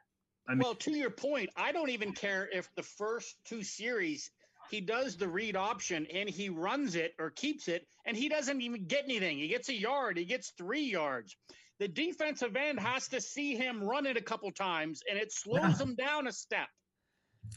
I 0.48 0.52
mean, 0.52 0.60
Well, 0.60 0.74
to 0.74 0.96
your 0.96 1.10
point, 1.10 1.50
I 1.56 1.72
don't 1.72 1.90
even 1.90 2.12
care 2.12 2.48
if 2.50 2.68
the 2.74 2.82
first 2.82 3.36
two 3.44 3.62
series 3.62 4.30
he 4.70 4.80
does 4.80 5.16
the 5.16 5.28
read 5.28 5.56
option 5.56 6.06
and 6.12 6.28
he 6.28 6.48
runs 6.48 6.94
it 6.94 7.14
or 7.18 7.30
keeps 7.30 7.68
it 7.68 7.86
and 8.06 8.16
he 8.16 8.28
doesn't 8.28 8.60
even 8.60 8.86
get 8.86 9.04
anything. 9.04 9.38
He 9.38 9.48
gets 9.48 9.68
a 9.68 9.74
yard, 9.74 10.16
he 10.16 10.24
gets 10.24 10.50
three 10.50 10.84
yards. 10.84 11.36
The 11.80 11.88
defensive 11.88 12.54
end 12.56 12.78
has 12.78 13.08
to 13.08 13.20
see 13.20 13.56
him 13.56 13.82
run 13.82 14.04
it 14.06 14.16
a 14.16 14.20
couple 14.20 14.52
times, 14.52 15.02
and 15.10 15.18
it 15.18 15.32
slows 15.32 15.80
Yeah. 15.80 15.86
him 15.86 15.94
down 15.96 16.26
a 16.28 16.32
step. 16.32 16.68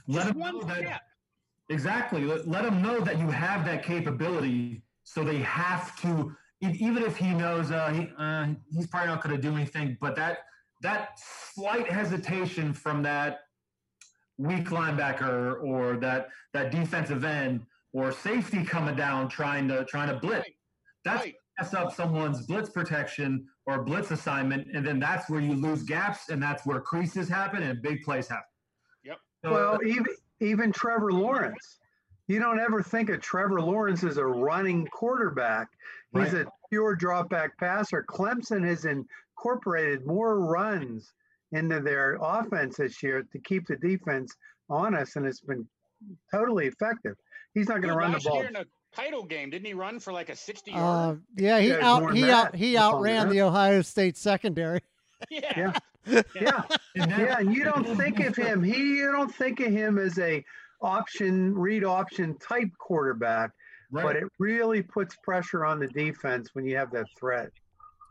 Let 0.07 0.23
Just 0.27 0.35
one 0.37 0.59
know 0.59 0.63
that 0.63 0.77
step. 0.77 1.01
exactly. 1.69 2.23
Let, 2.23 2.47
let 2.47 2.63
them 2.63 2.81
know 2.81 3.01
that 3.01 3.19
you 3.19 3.29
have 3.29 3.65
that 3.65 3.83
capability, 3.83 4.81
so 5.03 5.23
they 5.25 5.39
have 5.39 5.95
to. 6.01 6.35
Even 6.61 7.03
if 7.03 7.17
he 7.17 7.33
knows 7.33 7.71
uh, 7.71 7.89
he, 7.91 8.09
uh, 8.17 8.53
he's 8.71 8.87
probably 8.87 9.09
not 9.09 9.21
going 9.21 9.35
to 9.35 9.41
do 9.41 9.53
anything, 9.53 9.97
but 9.99 10.15
that 10.15 10.39
that 10.81 11.19
slight 11.53 11.91
hesitation 11.91 12.73
from 12.73 13.03
that 13.03 13.41
weak 14.37 14.67
linebacker 14.69 15.61
or 15.61 15.97
that 15.97 16.29
that 16.53 16.71
defensive 16.71 17.25
end 17.25 17.65
or 17.91 18.13
safety 18.13 18.63
coming 18.63 18.95
down 18.95 19.27
trying 19.27 19.67
to 19.67 19.83
trying 19.83 20.07
to 20.07 20.15
blitz. 20.15 20.45
Right. 20.47 20.55
That's 21.03 21.23
Right. 21.25 21.35
mess 21.59 21.73
up 21.73 21.93
someone's 21.93 22.47
blitz 22.47 22.69
protection 22.69 23.45
or 23.65 23.83
blitz 23.83 24.11
assignment, 24.11 24.67
and 24.75 24.85
then 24.85 24.99
that's 24.99 25.29
where 25.29 25.39
you 25.39 25.53
lose 25.53 25.83
gaps, 25.83 26.29
and 26.29 26.41
that's 26.41 26.65
where 26.65 26.81
creases 26.81 27.29
happen 27.29 27.63
and 27.63 27.81
big 27.81 28.03
plays 28.03 28.27
happen. 28.27 28.43
Yep. 29.03 29.17
So, 29.43 29.51
Well, 29.51 29.79
even 29.85 30.05
even 30.39 30.71
Trevor 30.71 31.11
Lawrence. 31.13 31.79
You 32.27 32.39
don't 32.39 32.59
ever 32.59 32.81
think 32.81 33.09
of 33.09 33.21
Trevor 33.21 33.61
Lawrence 33.61 34.03
as 34.03 34.17
a 34.17 34.25
running 34.25 34.87
quarterback. 34.87 35.67
He's 36.13 36.33
Right. 36.33 36.47
a 36.47 36.51
pure 36.69 36.95
drop 36.95 37.29
back 37.29 37.57
passer. 37.57 38.03
Clemson 38.09 38.65
has 38.65 38.85
incorporated 38.85 40.05
more 40.05 40.39
runs 40.39 41.13
into 41.51 41.79
their 41.79 42.17
offense 42.21 42.77
this 42.77 43.01
year 43.03 43.23
to 43.23 43.39
keep 43.39 43.67
the 43.67 43.75
defense 43.77 44.35
honest, 44.69 45.15
and 45.17 45.25
it's 45.25 45.41
been 45.41 45.67
totally 46.31 46.67
effective. 46.67 47.15
He's 47.53 47.67
not 47.67 47.81
going 47.81 47.93
to 47.93 47.97
run 47.99 48.11
the 48.13 48.19
ball. 48.19 48.37
year 48.39 48.47
in 48.47 48.55
a 48.55 48.65
title 48.95 49.23
game, 49.23 49.49
didn't 49.49 49.65
he 49.65 49.73
run 49.73 49.99
for 49.99 50.13
like 50.13 50.29
a 50.29 50.35
60 50.35 50.71
Uh, 50.73 51.15
yeah, 51.35 51.59
he 51.59 51.69
Yeah, 51.69 51.79
out 51.81 52.13
he 52.13 52.21
that. 52.21 52.29
out 52.47 52.55
he 52.55 52.77
outran 52.77 53.27
that. 53.27 53.33
the 53.33 53.41
Ohio 53.41 53.81
State 53.81 54.17
secondary. 54.17 54.81
yeah. 55.29 55.53
yeah. 55.55 55.73
Yeah, 56.35 56.63
and 56.97 57.11
yeah, 57.11 57.39
you 57.39 57.63
don't 57.63 57.85
think 57.95 58.19
of 58.19 58.35
him. 58.35 58.61
He 58.61 58.97
you 58.97 59.09
don't 59.13 59.33
think 59.33 59.61
of 59.61 59.71
him 59.71 59.97
as 59.97 60.19
a 60.19 60.43
option 60.81 61.55
read 61.55 61.85
option 61.85 62.37
type 62.39 62.67
quarterback, 62.77 63.51
right. 63.89 64.03
but 64.03 64.15
it 64.17 64.25
really 64.37 64.81
puts 64.81 65.15
pressure 65.23 65.63
on 65.63 65.79
the 65.79 65.87
defense 65.87 66.49
when 66.51 66.65
you 66.65 66.75
have 66.75 66.91
that 66.91 67.05
threat. 67.17 67.49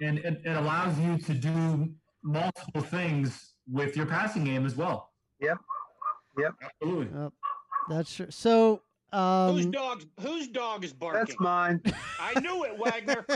and 0.01 0.19
it, 0.21 0.41
it 0.43 0.57
allows 0.57 0.99
you 1.01 1.19
to 1.19 1.35
do 1.35 1.93
multiple 2.25 2.81
things 2.81 3.53
with 3.71 3.95
your 3.95 4.07
passing 4.07 4.45
game 4.45 4.65
as 4.65 4.75
well. 4.75 5.11
Yep. 5.43 5.59
Yep. 6.39 6.55
Absolutely. 6.63 7.31
That's 7.91 8.15
true. 8.15 8.27
So 8.31 8.81
Whose 9.13 9.67
um, 9.67 9.71
dog? 9.71 10.05
Whose 10.21 10.49
dog 10.49 10.85
is 10.85 10.93
barking? 10.93 11.25
That's 11.27 11.39
mine. 11.39 11.83
I 12.19 12.41
knew 12.41 12.65
it, 12.65 12.79
Wagner. 12.79 13.27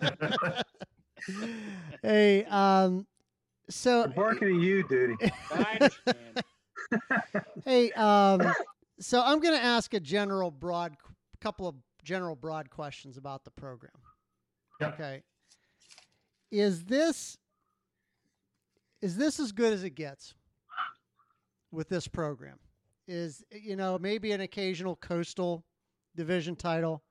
hey, 2.02 2.44
um, 2.46 3.06
so 3.68 4.04
I'm 4.04 4.12
barking 4.12 4.56
at 4.56 4.62
you, 4.62 4.82
dude. 4.88 5.16
I 5.52 5.78
understand. 5.80 6.42
hey, 7.64 7.92
um, 7.92 8.42
so 8.98 9.22
I'm 9.22 9.40
going 9.40 9.54
to 9.54 9.62
ask 9.62 9.92
a 9.94 10.00
general 10.00 10.50
broad, 10.50 10.96
couple 11.40 11.68
of 11.68 11.74
general 12.02 12.34
broad 12.36 12.70
questions 12.70 13.16
about 13.16 13.44
the 13.44 13.50
program. 13.50 13.92
Yep. 14.80 14.94
Okay. 14.94 15.22
Is 16.50 16.84
this 16.84 17.36
is 19.02 19.16
this 19.16 19.38
as 19.38 19.52
good 19.52 19.72
as 19.72 19.84
it 19.84 19.90
gets 19.90 20.34
with 21.70 21.88
this 21.88 22.08
program? 22.08 22.58
Is 23.08 23.42
you 23.50 23.74
know 23.74 23.98
maybe 23.98 24.32
an 24.32 24.40
occasional 24.42 24.94
coastal 24.96 25.64
division 26.14 26.54
title 26.56 27.02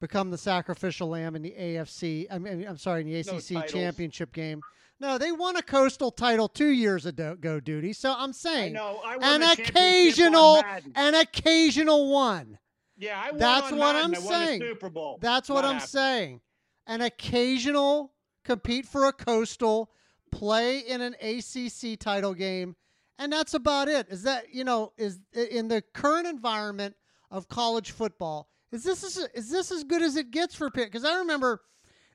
become 0.00 0.30
the 0.30 0.38
sacrificial 0.38 1.08
lamb 1.08 1.34
in 1.34 1.42
the 1.42 1.50
AFC? 1.58 2.26
I 2.30 2.38
mean, 2.38 2.64
I'm 2.66 2.78
sorry, 2.78 3.00
in 3.02 3.08
the 3.08 3.16
ACC 3.18 3.48
titles. 3.48 3.72
championship 3.72 4.32
game. 4.32 4.60
No, 5.00 5.18
they 5.18 5.32
won 5.32 5.56
a 5.56 5.62
coastal 5.62 6.10
title 6.10 6.46
two 6.46 6.68
years 6.68 7.06
ago, 7.06 7.34
Duty. 7.60 7.92
So 7.92 8.14
I'm 8.16 8.28
I 8.30 8.32
saying 8.32 8.72
know. 8.74 9.00
I 9.04 9.16
won 9.16 9.34
an 9.34 9.40
the 9.40 9.46
championship 9.46 9.76
on 9.76 9.82
occasional, 9.82 10.62
an 10.94 11.14
occasional 11.14 12.10
one. 12.12 12.58
Yeah, 12.96 13.18
I 13.20 13.30
won 13.30 13.38
That's 13.40 13.72
on 13.72 13.78
what 13.78 13.94
Madden. 13.94 14.14
I'm 14.14 14.14
I 14.14 14.26
saying. 14.46 14.60
Super 14.60 14.90
Bowl. 14.90 15.18
That's 15.20 15.48
what 15.48 15.62
Not 15.62 15.70
I'm 15.70 15.76
after. 15.76 15.88
saying. 15.88 16.40
An 16.86 17.00
occasional 17.00 18.12
compete 18.44 18.84
for 18.86 19.06
a 19.06 19.12
coastal, 19.12 19.90
play 20.30 20.78
in 20.80 21.00
an 21.00 21.14
ACC 21.22 21.98
title 21.98 22.34
game, 22.34 22.76
and 23.20 23.30
that's 23.30 23.54
about 23.54 23.86
it. 23.88 24.08
Is 24.08 24.24
that 24.24 24.52
you 24.52 24.64
know 24.64 24.92
is 24.96 25.20
in 25.34 25.68
the 25.68 25.82
current 25.94 26.26
environment 26.26 26.96
of 27.30 27.48
college 27.48 27.92
football? 27.92 28.48
Is 28.72 28.82
this 28.82 29.04
is, 29.04 29.18
is 29.34 29.50
this 29.50 29.70
as 29.70 29.84
good 29.84 30.02
as 30.02 30.16
it 30.16 30.30
gets 30.30 30.54
for 30.54 30.70
Pitt? 30.70 30.86
Because 30.86 31.04
I 31.04 31.18
remember 31.18 31.60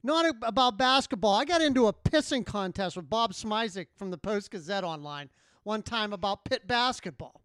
not 0.04 0.26
about 0.42 0.78
basketball. 0.78 1.36
I 1.36 1.46
got 1.46 1.62
into 1.62 1.88
a 1.88 1.94
pissing 1.94 2.46
contest 2.46 2.98
with 2.98 3.10
Bob 3.10 3.34
Smizik 3.34 3.88
from 3.96 4.12
the 4.12 4.18
Post 4.18 4.52
Gazette 4.52 4.84
online 4.84 5.30
one 5.64 5.84
time 5.84 6.12
about 6.12 6.44
Pitt 6.44 6.68
basketball, 6.68 7.42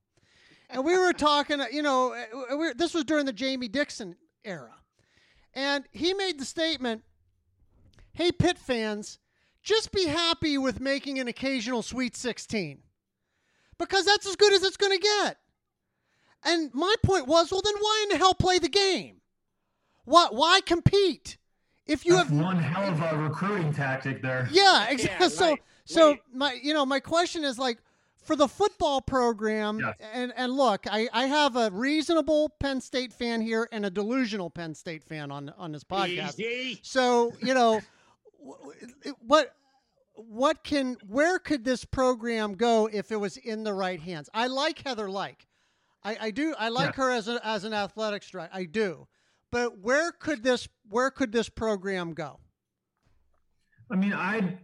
and 0.70 0.84
we 0.84 0.96
were 0.96 1.12
talking. 1.12 1.60
You 1.70 1.82
know, 1.82 2.14
uh, 2.14 2.56
we 2.56 2.72
this 2.72 2.94
was 2.94 3.04
during 3.04 3.26
the 3.26 3.32
Jamie 3.32 3.68
Dixon 3.68 4.16
era. 4.44 4.74
And 5.52 5.84
he 5.90 6.14
made 6.14 6.38
the 6.38 6.44
statement 6.44 7.02
Hey, 8.12 8.30
Pitt 8.30 8.56
fans, 8.56 9.18
just 9.62 9.90
be 9.90 10.06
happy 10.06 10.56
with 10.56 10.80
making 10.80 11.18
an 11.18 11.26
occasional 11.26 11.82
Sweet 11.82 12.16
16 12.16 12.82
because 13.80 14.04
that's 14.04 14.26
as 14.28 14.36
good 14.36 14.52
as 14.52 14.62
it's 14.62 14.76
going 14.76 14.92
to 14.92 14.98
get. 15.02 15.38
And 16.44 16.72
my 16.72 16.94
point 17.02 17.26
was 17.26 17.50
well, 17.50 17.62
then 17.64 17.74
why 17.80 18.00
in 18.04 18.10
the 18.10 18.18
hell 18.18 18.34
play 18.34 18.60
the 18.60 18.68
game? 18.68 19.16
Why, 20.04 20.28
why 20.30 20.60
compete? 20.64 21.36
If 21.86 22.06
you 22.06 22.14
That's 22.14 22.30
have 22.30 22.38
one 22.40 22.56
hell 22.58 22.88
of 22.88 23.02
a 23.02 23.20
recruiting 23.20 23.72
tactic 23.74 24.22
there. 24.22 24.48
yeah, 24.52 24.88
exactly. 24.90 25.28
so 25.30 25.50
right. 25.50 25.62
so 25.84 26.10
Wait. 26.12 26.20
my 26.32 26.52
you 26.62 26.72
know 26.72 26.86
my 26.86 27.00
question 27.00 27.42
is 27.44 27.58
like 27.58 27.78
for 28.22 28.36
the 28.36 28.46
football 28.46 29.00
program 29.00 29.80
Yes. 29.80 29.94
and 30.14 30.32
and 30.36 30.52
look, 30.52 30.86
I 30.88 31.08
I 31.12 31.26
have 31.26 31.56
a 31.56 31.70
reasonable 31.70 32.48
Penn 32.60 32.80
State 32.80 33.12
fan 33.12 33.40
here 33.40 33.68
and 33.72 33.84
a 33.84 33.90
delusional 33.90 34.50
Penn 34.50 34.74
State 34.74 35.02
fan 35.02 35.32
on 35.32 35.52
on 35.58 35.72
this 35.72 35.82
podcast. 35.82 36.38
Easy. 36.38 36.78
So 36.82 37.32
you 37.42 37.54
know 37.54 37.80
w- 38.38 38.56
w- 39.02 39.16
what 39.26 39.52
what 40.28 40.64
can 40.64 40.96
where 41.06 41.38
could 41.38 41.64
this 41.64 41.84
program 41.84 42.54
go 42.54 42.88
if 42.92 43.10
it 43.12 43.16
was 43.16 43.36
in 43.36 43.64
the 43.64 43.72
right 43.74 44.00
hands? 44.00 44.28
I 44.34 44.46
like 44.46 44.82
Heather 44.84 45.10
Lyke. 45.10 45.46
I, 46.02 46.16
I 46.20 46.30
do 46.30 46.54
I 46.58 46.68
like 46.68 46.96
Yeah. 46.96 47.04
her 47.04 47.10
as 47.10 47.28
a, 47.28 47.44
as 47.46 47.64
an 47.64 47.72
athletics 47.74 48.30
director. 48.30 48.54
I 48.56 48.64
do. 48.64 49.06
But 49.50 49.78
where 49.78 50.12
could 50.12 50.42
this 50.42 50.68
where 50.88 51.10
could 51.10 51.32
this 51.32 51.48
program 51.48 52.14
go? 52.14 52.40
I 53.90 53.96
mean, 53.96 54.12
I 54.12 54.58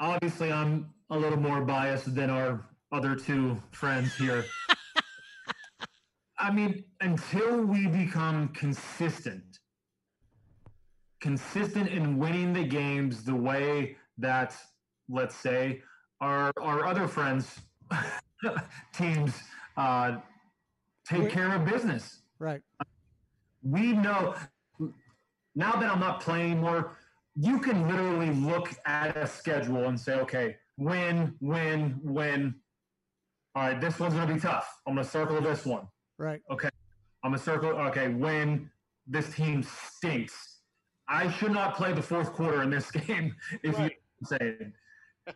obviously 0.00 0.50
I'm 0.52 0.90
a 1.10 1.18
little 1.18 1.38
more 1.38 1.60
biased 1.62 2.14
than 2.14 2.30
our 2.30 2.66
other 2.92 3.14
two 3.14 3.62
friends 3.70 4.14
here. 4.16 4.44
I 6.38 6.50
mean, 6.50 6.84
until 7.00 7.64
we 7.64 7.86
become 7.86 8.48
consistent, 8.48 9.60
consistent 11.20 11.88
in 11.88 12.18
winning 12.18 12.52
the 12.52 12.64
games 12.64 13.24
the 13.24 13.34
way 13.34 13.96
that, 14.18 14.54
let's 15.08 15.34
say, 15.36 15.82
our 16.20 16.52
our 16.60 16.86
other 16.86 17.06
friends 17.08 17.60
teams 18.94 19.32
uh, 19.76 20.16
take 21.08 21.22
Wait. 21.22 21.32
care 21.32 21.54
of 21.54 21.64
business 21.64 22.20
Right. 22.38 22.62
we 23.62 23.92
know 23.92 24.34
now 25.54 25.72
that 25.72 25.90
I'm 25.90 26.00
not 26.00 26.20
playing 26.20 26.52
anymore, 26.52 26.96
you 27.36 27.58
can 27.60 27.88
literally 27.88 28.30
look 28.30 28.74
at 28.86 29.16
a 29.16 29.26
schedule 29.26 29.84
and 29.88 29.98
say, 29.98 30.14
okay, 30.20 30.56
win, 30.78 31.34
win, 31.40 32.00
win. 32.02 32.54
All 33.54 33.62
right, 33.68 33.80
this 33.80 33.98
one's 34.00 34.14
going 34.14 34.26
to 34.26 34.34
be 34.34 34.40
tough. 34.40 34.80
I'm 34.86 34.94
going 34.94 35.04
to 35.04 35.10
circle 35.10 35.40
this 35.40 35.64
one. 35.64 35.86
Right. 36.18 36.42
Okay. 36.50 36.68
I'm 37.22 37.30
going 37.30 37.38
to 37.38 37.44
circle, 37.44 37.70
okay, 37.70 38.08
win. 38.08 38.68
This 39.06 39.32
team 39.32 39.62
stinks. 39.62 40.58
I 41.08 41.30
should 41.30 41.52
not 41.52 41.76
play 41.76 41.92
the 41.92 42.02
fourth 42.02 42.32
quarter 42.32 42.62
in 42.62 42.70
this 42.70 42.90
game, 43.06 43.34
if 43.62 43.78
Right. 43.78 43.92
you 44.20 44.26
saying. 44.26 44.72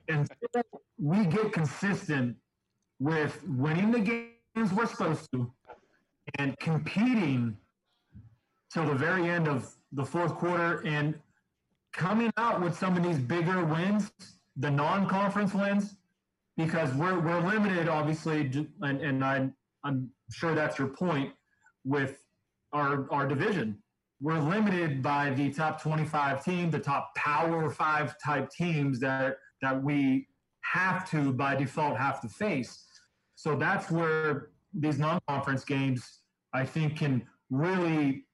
Until 0.08 0.62
we 0.98 1.24
get 1.26 1.52
consistent 1.52 2.36
with 2.98 3.42
winning 3.46 3.90
the 3.90 4.00
games 4.00 4.72
we're 4.72 4.86
supposed 4.86 5.28
to 5.32 5.52
and 6.38 6.58
competing 6.58 7.56
till 8.72 8.84
the 8.86 8.94
very 8.94 9.28
end 9.28 9.48
of 9.48 9.74
the 9.92 10.04
fourth 10.04 10.34
quarter 10.34 10.82
and 10.86 11.14
coming 11.92 12.30
out 12.36 12.60
with 12.60 12.76
some 12.76 12.96
of 12.96 13.02
these 13.02 13.18
bigger 13.18 13.64
wins, 13.64 14.10
the 14.56 14.70
non-conference 14.70 15.54
wins, 15.54 15.94
because 16.56 16.92
we're 16.94 17.18
we're 17.20 17.40
limited, 17.40 17.88
obviously, 17.88 18.50
and 18.82 19.00
and 19.00 19.24
I 19.24 19.48
I'm 19.84 20.10
sure 20.30 20.54
that's 20.54 20.78
your 20.78 20.88
point 20.88 21.32
with 21.84 22.18
our 22.72 23.10
our 23.10 23.26
division. 23.26 23.78
We're 24.20 24.40
limited 24.40 25.00
by 25.00 25.30
the 25.30 25.50
top 25.50 25.80
25 25.80 26.44
team, 26.44 26.70
the 26.70 26.80
top 26.80 27.14
Power 27.14 27.70
Five 27.70 28.16
type 28.22 28.50
teams 28.50 28.98
that 29.00 29.36
that 29.62 29.82
we 29.82 30.26
have 30.62 31.08
to 31.10 31.32
by 31.32 31.54
default 31.54 31.96
have 31.96 32.20
to 32.20 32.28
face. 32.28 32.84
So 33.34 33.56
that's 33.56 33.90
where 33.90 34.50
these 34.74 34.98
non-conference 34.98 35.64
games, 35.64 36.20
I 36.54 36.64
think, 36.64 36.96
can 36.98 37.22
really 37.50 38.24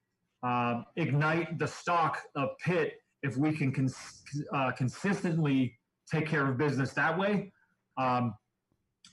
uh, 0.43 0.83
ignite 0.97 1.59
the 1.59 1.67
stock 1.67 2.19
of 2.35 2.51
Pitt 2.65 2.95
if 3.23 3.37
we 3.37 3.53
can 3.53 3.73
cons- 3.73 4.23
uh, 4.53 4.73
consistently 4.73 5.79
take 6.11 6.27
care 6.27 6.47
of 6.47 6.59
business 6.59 6.93
that 6.93 7.19
way. 7.19 7.53
Um, 7.97 8.35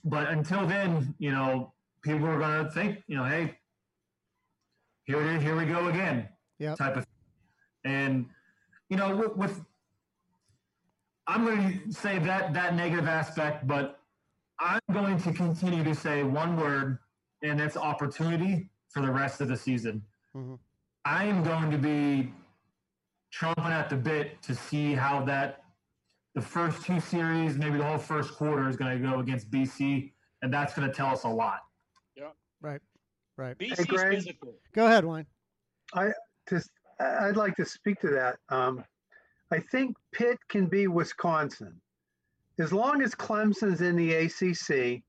but 0.04 0.28
until 0.28 0.66
then, 0.66 1.14
you 1.18 1.30
know, 1.30 1.72
people 2.02 2.26
are 2.26 2.38
going 2.38 2.64
to 2.64 2.70
think, 2.70 3.02
you 3.06 3.16
know, 3.16 3.24
hey, 3.24 3.56
here 5.04 5.20
it 5.22 5.36
is, 5.36 5.42
here 5.42 5.56
we 5.56 5.64
go 5.64 5.88
again, 5.88 6.28
Yep. 6.58 6.78
type 6.78 6.96
of. 6.96 7.04
Thing. 7.04 7.12
And 7.84 8.26
you 8.88 8.96
know, 8.96 9.16
with, 9.16 9.36
with 9.36 9.64
I'm 11.26 11.44
going 11.44 11.80
to 11.86 11.92
say 11.92 12.18
that 12.20 12.52
that 12.52 12.74
negative 12.74 13.06
aspect, 13.06 13.66
but 13.66 14.00
I'm 14.58 14.80
going 14.92 15.18
to 15.22 15.32
continue 15.32 15.84
to 15.84 15.94
say 15.94 16.22
one 16.22 16.56
word, 16.56 16.98
and 17.42 17.58
that's 17.58 17.76
opportunity 17.76 18.68
for 18.88 19.02
the 19.02 19.10
rest 19.10 19.40
of 19.40 19.48
the 19.48 19.56
season. 19.56 20.02
Mhm. 20.34 20.58
I 21.04 21.24
am 21.24 21.42
going 21.42 21.70
to 21.70 21.78
be 21.78 22.32
chomping 23.32 23.70
at 23.70 23.88
the 23.88 23.96
bit 23.96 24.40
to 24.42 24.54
see 24.54 24.94
how 24.94 25.24
that 25.24 25.64
the 26.34 26.40
first 26.42 26.82
two 26.84 26.98
series, 27.00 27.56
maybe 27.58 27.76
the 27.78 27.84
whole 27.84 27.98
first 27.98 28.34
quarter, 28.34 28.68
is 28.68 28.76
going 28.76 29.00
to 29.00 29.08
go 29.10 29.18
against 29.20 29.50
BC, 29.50 30.12
and 30.42 30.52
that's 30.52 30.74
going 30.74 30.88
to 30.88 30.94
tell 30.94 31.08
us 31.08 31.24
a 31.24 31.28
lot. 31.28 31.60
Yeah, 32.16 32.30
right. 32.60 32.80
Right. 33.36 33.56
BC's 33.58 33.86
Greg. 33.86 34.14
physical. 34.14 34.54
Go 34.72 34.86
ahead, 34.86 35.04
Wayne. 35.04 35.26
I 35.94 36.12
just, 36.48 36.70
I- 37.00 37.28
I'd 37.28 37.36
like 37.36 37.54
to 37.56 37.64
speak 37.64 38.00
to 38.00 38.08
that. 38.10 38.38
Um, 38.48 38.84
I 39.52 39.60
think 39.60 39.96
Pitt 40.12 40.38
can 40.48 40.66
be 40.66 40.88
Wisconsin. 40.88 41.78
As 42.58 42.72
long 42.72 43.02
as 43.02 43.14
Clemson's 43.14 43.82
in 43.82 43.96
the 43.96 44.14
ACC, 44.14 45.02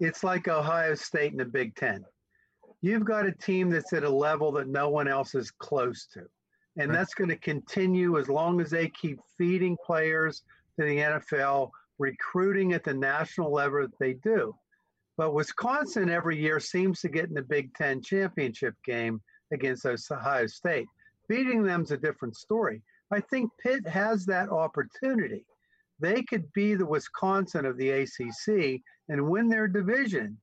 it's 0.00 0.24
like 0.24 0.48
Ohio 0.48 0.96
State 0.96 1.30
in 1.30 1.38
the 1.38 1.44
Big 1.44 1.76
Ten. 1.76 2.04
You've 2.80 3.04
got 3.04 3.26
a 3.26 3.32
team 3.32 3.70
that's 3.70 3.92
at 3.92 4.02
a 4.02 4.10
level 4.10 4.50
that 4.52 4.66
no 4.66 4.88
one 4.90 5.06
else 5.06 5.36
is 5.36 5.52
close 5.52 6.06
to. 6.06 6.28
And 6.76 6.90
Right. 6.90 6.98
that's 6.98 7.14
going 7.14 7.30
to 7.30 7.36
continue 7.36 8.18
as 8.18 8.28
long 8.28 8.60
as 8.60 8.70
they 8.70 8.88
keep 8.88 9.20
feeding 9.38 9.76
players 9.86 10.42
to 10.76 10.84
the 10.84 10.98
NFL, 10.98 11.70
recruiting 11.98 12.72
at 12.72 12.82
the 12.82 12.94
national 12.94 13.52
level 13.52 13.82
that 13.82 13.98
they 14.00 14.14
do. 14.14 14.56
But 15.16 15.34
Wisconsin 15.34 16.10
every 16.10 16.36
year 16.36 16.58
seems 16.58 17.00
to 17.02 17.08
get 17.08 17.28
in 17.28 17.34
the 17.34 17.42
Big 17.42 17.72
Ten 17.74 18.02
championship 18.02 18.74
game 18.84 19.22
against 19.52 19.86
Ohio 19.86 20.48
State. 20.48 20.88
Beating 21.28 21.62
them's 21.62 21.92
a 21.92 21.96
different 21.96 22.36
story. 22.36 22.82
I 23.14 23.20
think 23.20 23.50
Pitt 23.62 23.86
has 23.86 24.26
that 24.26 24.48
opportunity. 24.48 25.46
They 26.00 26.22
could 26.24 26.52
be 26.52 26.74
the 26.74 26.84
Wisconsin 26.86 27.64
of 27.64 27.76
the 27.76 27.90
ACC 27.90 28.80
and 29.08 29.28
win 29.28 29.48
their 29.48 29.68
division 29.68 30.36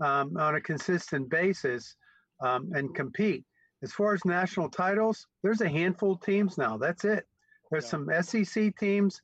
um, 0.00 0.36
on 0.36 0.54
a 0.54 0.60
consistent 0.60 1.28
basis 1.28 1.96
um, 2.40 2.70
and 2.74 2.94
compete. 2.94 3.44
As 3.82 3.92
far 3.92 4.14
as 4.14 4.24
national 4.24 4.68
titles, 4.68 5.26
there's 5.42 5.62
a 5.62 5.68
handful 5.68 6.12
of 6.12 6.20
teams 6.20 6.56
now. 6.56 6.76
That's 6.76 7.04
it. 7.04 7.26
There's 7.72 7.84
Yeah. 7.86 7.90
some 7.90 8.10
SEC 8.22 8.76
teams 8.76 9.20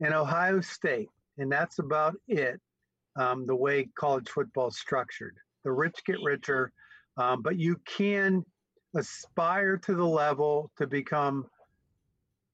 and 0.00 0.12
Ohio 0.12 0.60
State, 0.60 1.10
and 1.38 1.52
that's 1.52 1.78
about 1.78 2.16
it. 2.26 2.60
Um, 3.16 3.46
the 3.46 3.54
way 3.54 3.88
college 3.96 4.28
football 4.28 4.68
is 4.68 4.78
structured, 4.78 5.36
the 5.62 5.70
rich 5.70 6.02
get 6.04 6.18
richer, 6.24 6.72
um, 7.16 7.42
but 7.42 7.56
you 7.56 7.76
can 7.84 8.44
aspire 8.96 9.76
to 9.76 9.94
the 9.94 10.04
level 10.04 10.72
to 10.78 10.86
become 10.88 11.48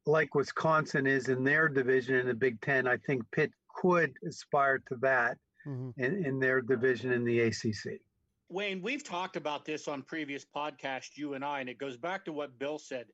like 0.07 0.35
Wisconsin 0.35 1.07
is 1.07 1.29
in 1.29 1.43
their 1.45 1.69
division 1.69 2.15
in 2.15 2.27
the 2.27 2.35
Big 2.35 2.61
Ten. 2.61 2.87
I 2.87 2.97
think 2.97 3.23
Pitt 3.33 3.51
could 3.75 4.15
aspire 4.27 4.79
to 4.89 4.97
that 5.03 5.39
Mhm. 5.67 5.93
in, 5.99 6.25
in 6.25 6.39
their 6.39 6.61
division 6.61 7.13
in 7.13 7.25
the 7.25 7.41
ACC. 7.41 8.01
Wayne, 8.49 8.81
we've 8.81 9.03
talked 9.03 9.35
about 9.35 9.65
this 9.65 9.89
on 9.89 10.03
previous 10.03 10.45
podcasts, 10.45 11.17
you 11.17 11.35
and 11.35 11.45
I, 11.45 11.59
and 11.59 11.69
it 11.69 11.79
goes 11.79 11.97
back 11.97 12.25
to 12.27 12.33
what 12.33 12.57
Bill 12.59 12.79
said. 12.79 13.13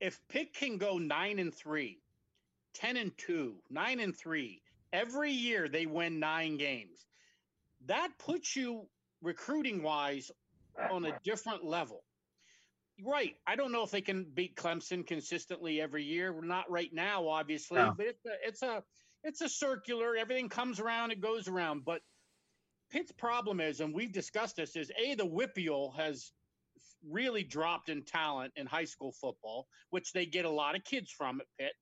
If 0.00 0.26
Pitt 0.28 0.54
can 0.54 0.78
go 0.78 0.96
nine 0.96 1.38
and 1.38 1.54
three, 1.54 2.00
10 2.72 2.96
and 2.96 3.16
two, 3.18 3.62
nine 3.68 4.00
and 4.00 4.16
three, 4.16 4.62
every 4.94 5.30
year 5.30 5.68
they 5.68 5.84
win 5.84 6.18
nine 6.18 6.56
games, 6.56 7.06
that 7.84 8.16
puts 8.18 8.56
you 8.56 8.88
recruiting 9.20 9.82
wise 9.82 10.30
on 10.90 11.04
a 11.04 11.18
different 11.22 11.62
level. 11.64 12.02
Right. 13.04 13.34
I 13.46 13.56
don't 13.56 13.72
know 13.72 13.84
if 13.84 13.90
they 13.90 14.00
can 14.00 14.24
beat 14.34 14.56
Clemson 14.56 15.06
consistently 15.06 15.80
every 15.80 16.02
year. 16.04 16.32
We're 16.32 16.44
not 16.44 16.70
right 16.70 16.92
now, 16.92 17.28
obviously, 17.28 17.78
No. 17.78 17.94
but 17.96 18.06
it's 18.06 18.24
a, 18.26 18.30
it's 18.46 18.62
a 18.62 18.82
it's 19.24 19.40
a 19.40 19.48
circular. 19.48 20.16
Everything 20.16 20.48
comes 20.48 20.80
around, 20.80 21.10
it 21.10 21.20
goes 21.20 21.48
around. 21.48 21.84
But 21.84 22.00
Pitt's 22.90 23.12
problem 23.12 23.60
is, 23.60 23.80
and 23.80 23.94
we've 23.94 24.12
discussed 24.12 24.56
this, 24.56 24.76
is 24.76 24.90
a 24.98 25.14
the 25.14 25.26
WPIAL 25.26 25.94
has 25.96 26.32
really 27.08 27.44
dropped 27.44 27.88
in 27.88 28.04
talent 28.04 28.52
in 28.56 28.66
high 28.66 28.84
school 28.84 29.12
football, 29.12 29.66
which 29.90 30.12
they 30.12 30.26
get 30.26 30.44
a 30.44 30.50
lot 30.50 30.74
of 30.76 30.84
kids 30.84 31.10
from 31.10 31.40
at 31.40 31.46
Pitt, 31.58 31.72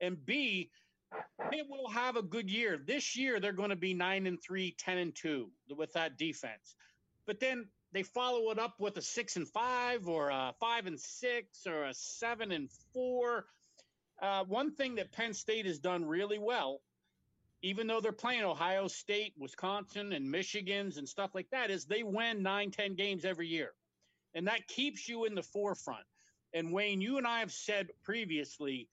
and 0.00 0.24
B, 0.26 0.70
Pitt 1.50 1.66
will 1.70 1.88
have 1.88 2.16
a 2.16 2.22
good 2.22 2.50
year. 2.50 2.78
This 2.84 3.16
year 3.16 3.40
they're 3.40 3.52
going 3.52 3.70
to 3.70 3.76
be 3.76 3.94
nine 3.94 4.26
and 4.26 4.38
three, 4.42 4.74
10 4.78 4.98
and 4.98 5.14
two 5.14 5.50
with 5.76 5.92
that 5.92 6.18
defense, 6.18 6.74
but 7.26 7.40
then 7.40 7.66
they 7.94 8.02
follow 8.02 8.50
it 8.50 8.58
up 8.58 8.74
with 8.78 8.98
a 8.98 9.02
six 9.02 9.36
and 9.36 9.48
five, 9.48 10.06
or 10.06 10.28
a 10.28 10.52
five 10.60 10.86
and 10.86 11.00
six, 11.00 11.66
or 11.66 11.84
a 11.84 11.94
seven 11.94 12.52
and 12.52 12.68
four. 12.92 13.46
Uh, 14.20 14.44
one 14.44 14.74
thing 14.74 14.96
that 14.96 15.12
Penn 15.12 15.32
State 15.32 15.64
has 15.64 15.78
done 15.78 16.04
really 16.04 16.38
well 16.38 16.82
even 17.64 17.86
though 17.86 17.98
they're 17.98 18.12
playing 18.12 18.44
Ohio 18.44 18.88
State, 18.88 19.32
Wisconsin, 19.38 20.12
and 20.12 20.30
Michigan's 20.30 20.98
and 20.98 21.08
stuff 21.08 21.34
like 21.34 21.48
that, 21.50 21.70
is 21.70 21.86
they 21.86 22.02
win 22.02 22.42
nine, 22.42 22.70
10 22.70 22.94
games 22.94 23.24
every 23.24 23.48
year. 23.48 23.72
And 24.34 24.48
that 24.48 24.68
keeps 24.68 25.08
you 25.08 25.24
in 25.24 25.34
the 25.34 25.42
forefront. 25.42 26.04
And 26.52 26.72
Wayne, 26.72 27.00
you 27.00 27.16
and 27.16 27.26
I 27.26 27.38
have 27.38 27.50
said 27.50 27.88
previously, 28.02 28.90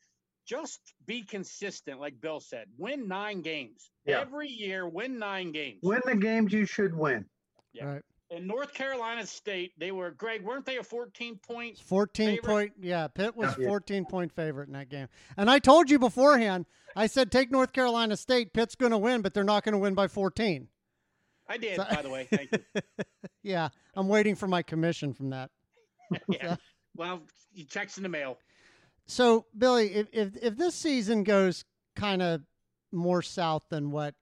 just 0.47 0.79
be 1.05 1.21
consistent, 1.23 1.99
like 1.99 2.21
Bill 2.21 2.39
said. 2.39 2.67
Win 2.77 3.09
nine 3.09 3.41
games. 3.41 3.91
Yeah. 4.05 4.21
Every 4.21 4.47
year, 4.47 4.87
win 4.87 5.19
nine 5.19 5.51
games. 5.51 5.79
Win 5.83 6.01
the 6.05 6.15
games 6.15 6.53
you 6.53 6.65
should 6.65 6.95
win. 6.95 7.25
Yeah. 7.73 7.85
Right. 7.85 8.01
And 8.31 8.47
North 8.47 8.73
Carolina 8.73 9.25
State, 9.27 9.73
they 9.77 9.91
were 9.91 10.11
Greg, 10.11 10.41
weren't 10.43 10.65
they 10.65 10.77
a 10.77 10.83
14 10.83 11.37
point? 11.37 11.77
14 11.79 12.27
Favorite? 12.27 12.43
point. 12.45 12.71
Yeah, 12.81 13.07
Pitt 13.09 13.35
was 13.35 13.53
Yeah. 13.57 13.67
14 13.67 14.05
point 14.05 14.31
favorite 14.31 14.67
in 14.67 14.73
that 14.73 14.87
game. 14.89 15.07
And 15.35 15.49
I 15.51 15.59
told 15.59 15.89
you 15.89 15.99
beforehand, 15.99 16.65
I 16.95 17.07
said 17.07 17.29
take 17.31 17.51
North 17.51 17.73
Carolina 17.73 18.15
State. 18.15 18.53
Pitt's 18.53 18.75
going 18.75 18.91
to 18.93 18.97
win, 18.97 19.21
but 19.21 19.33
they're 19.33 19.43
not 19.43 19.63
going 19.65 19.73
to 19.73 19.79
win 19.79 19.95
by 19.95 20.07
14. 20.07 20.69
I 21.49 21.57
did, 21.57 21.75
So- 21.75 21.85
by 21.93 22.01
the 22.01 22.09
way. 22.09 22.27
Thank 22.31 22.51
you. 22.53 22.81
Yeah, 23.43 23.69
I'm 23.95 24.07
waiting 24.07 24.35
for 24.35 24.47
my 24.47 24.61
commission 24.61 25.13
from 25.13 25.31
that. 25.31 25.49
yeah. 26.29 26.55
Well, 26.95 27.21
you 27.53 27.63
checks 27.63 27.95
in 27.97 28.03
the 28.03 28.09
mail. 28.09 28.37
So, 29.07 29.45
Billy, 29.57 29.93
if 29.95 30.07
if, 30.11 30.35
if 30.41 30.57
this 30.57 30.75
season 30.75 31.23
goes 31.23 31.63
kind 31.95 32.21
of 32.21 32.41
more 32.91 33.21
south 33.21 33.63
than 33.69 33.91
what 33.91 34.13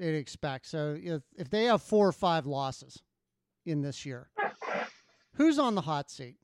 it 0.00 0.14
expects, 0.16 0.68
so 0.70 0.98
if 1.00 1.22
if 1.36 1.48
they 1.48 1.64
have 1.66 1.80
four 1.80 2.08
or 2.08 2.12
five 2.12 2.44
losses 2.44 3.00
in 3.68 3.82
this 3.82 4.04
year, 4.06 4.28
who's 5.34 5.58
on 5.58 5.74
the 5.74 5.82
hot 5.82 6.10
seat? 6.10 6.36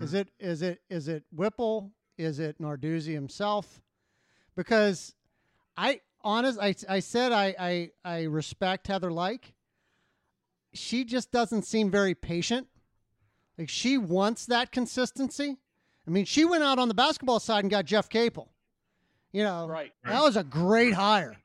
Is 0.00 0.10
hmm. 0.10 0.16
it 0.18 0.28
is 0.38 0.62
it 0.62 0.80
is 0.90 1.08
it 1.08 1.24
Whipple? 1.32 1.92
Is 2.18 2.38
it 2.38 2.60
Narduzzi 2.60 3.12
himself? 3.12 3.80
Because 4.56 5.14
I 5.76 6.00
honest 6.22 6.58
I, 6.60 6.74
I 6.88 7.00
said 7.00 7.32
I, 7.32 7.54
I 7.58 7.90
I 8.04 8.22
respect 8.24 8.86
Heather 8.86 9.10
Lyke. 9.10 9.52
She 10.72 11.04
just 11.04 11.30
doesn't 11.32 11.62
seem 11.62 11.90
very 11.90 12.14
patient. 12.14 12.68
Like 13.58 13.68
she 13.68 13.96
wants 13.96 14.46
that 14.46 14.72
consistency. 14.72 15.56
I 16.06 16.10
mean, 16.10 16.24
she 16.24 16.44
went 16.44 16.62
out 16.62 16.78
on 16.78 16.88
the 16.88 16.94
basketball 16.94 17.40
side 17.40 17.64
and 17.64 17.70
got 17.70 17.84
Jeff 17.84 18.08
Capel. 18.08 18.50
You 19.32 19.42
know, 19.42 19.66
Right. 19.66 19.92
that 20.04 20.22
was 20.22 20.36
a 20.36 20.44
great 20.44 20.94
hire. 20.94 21.36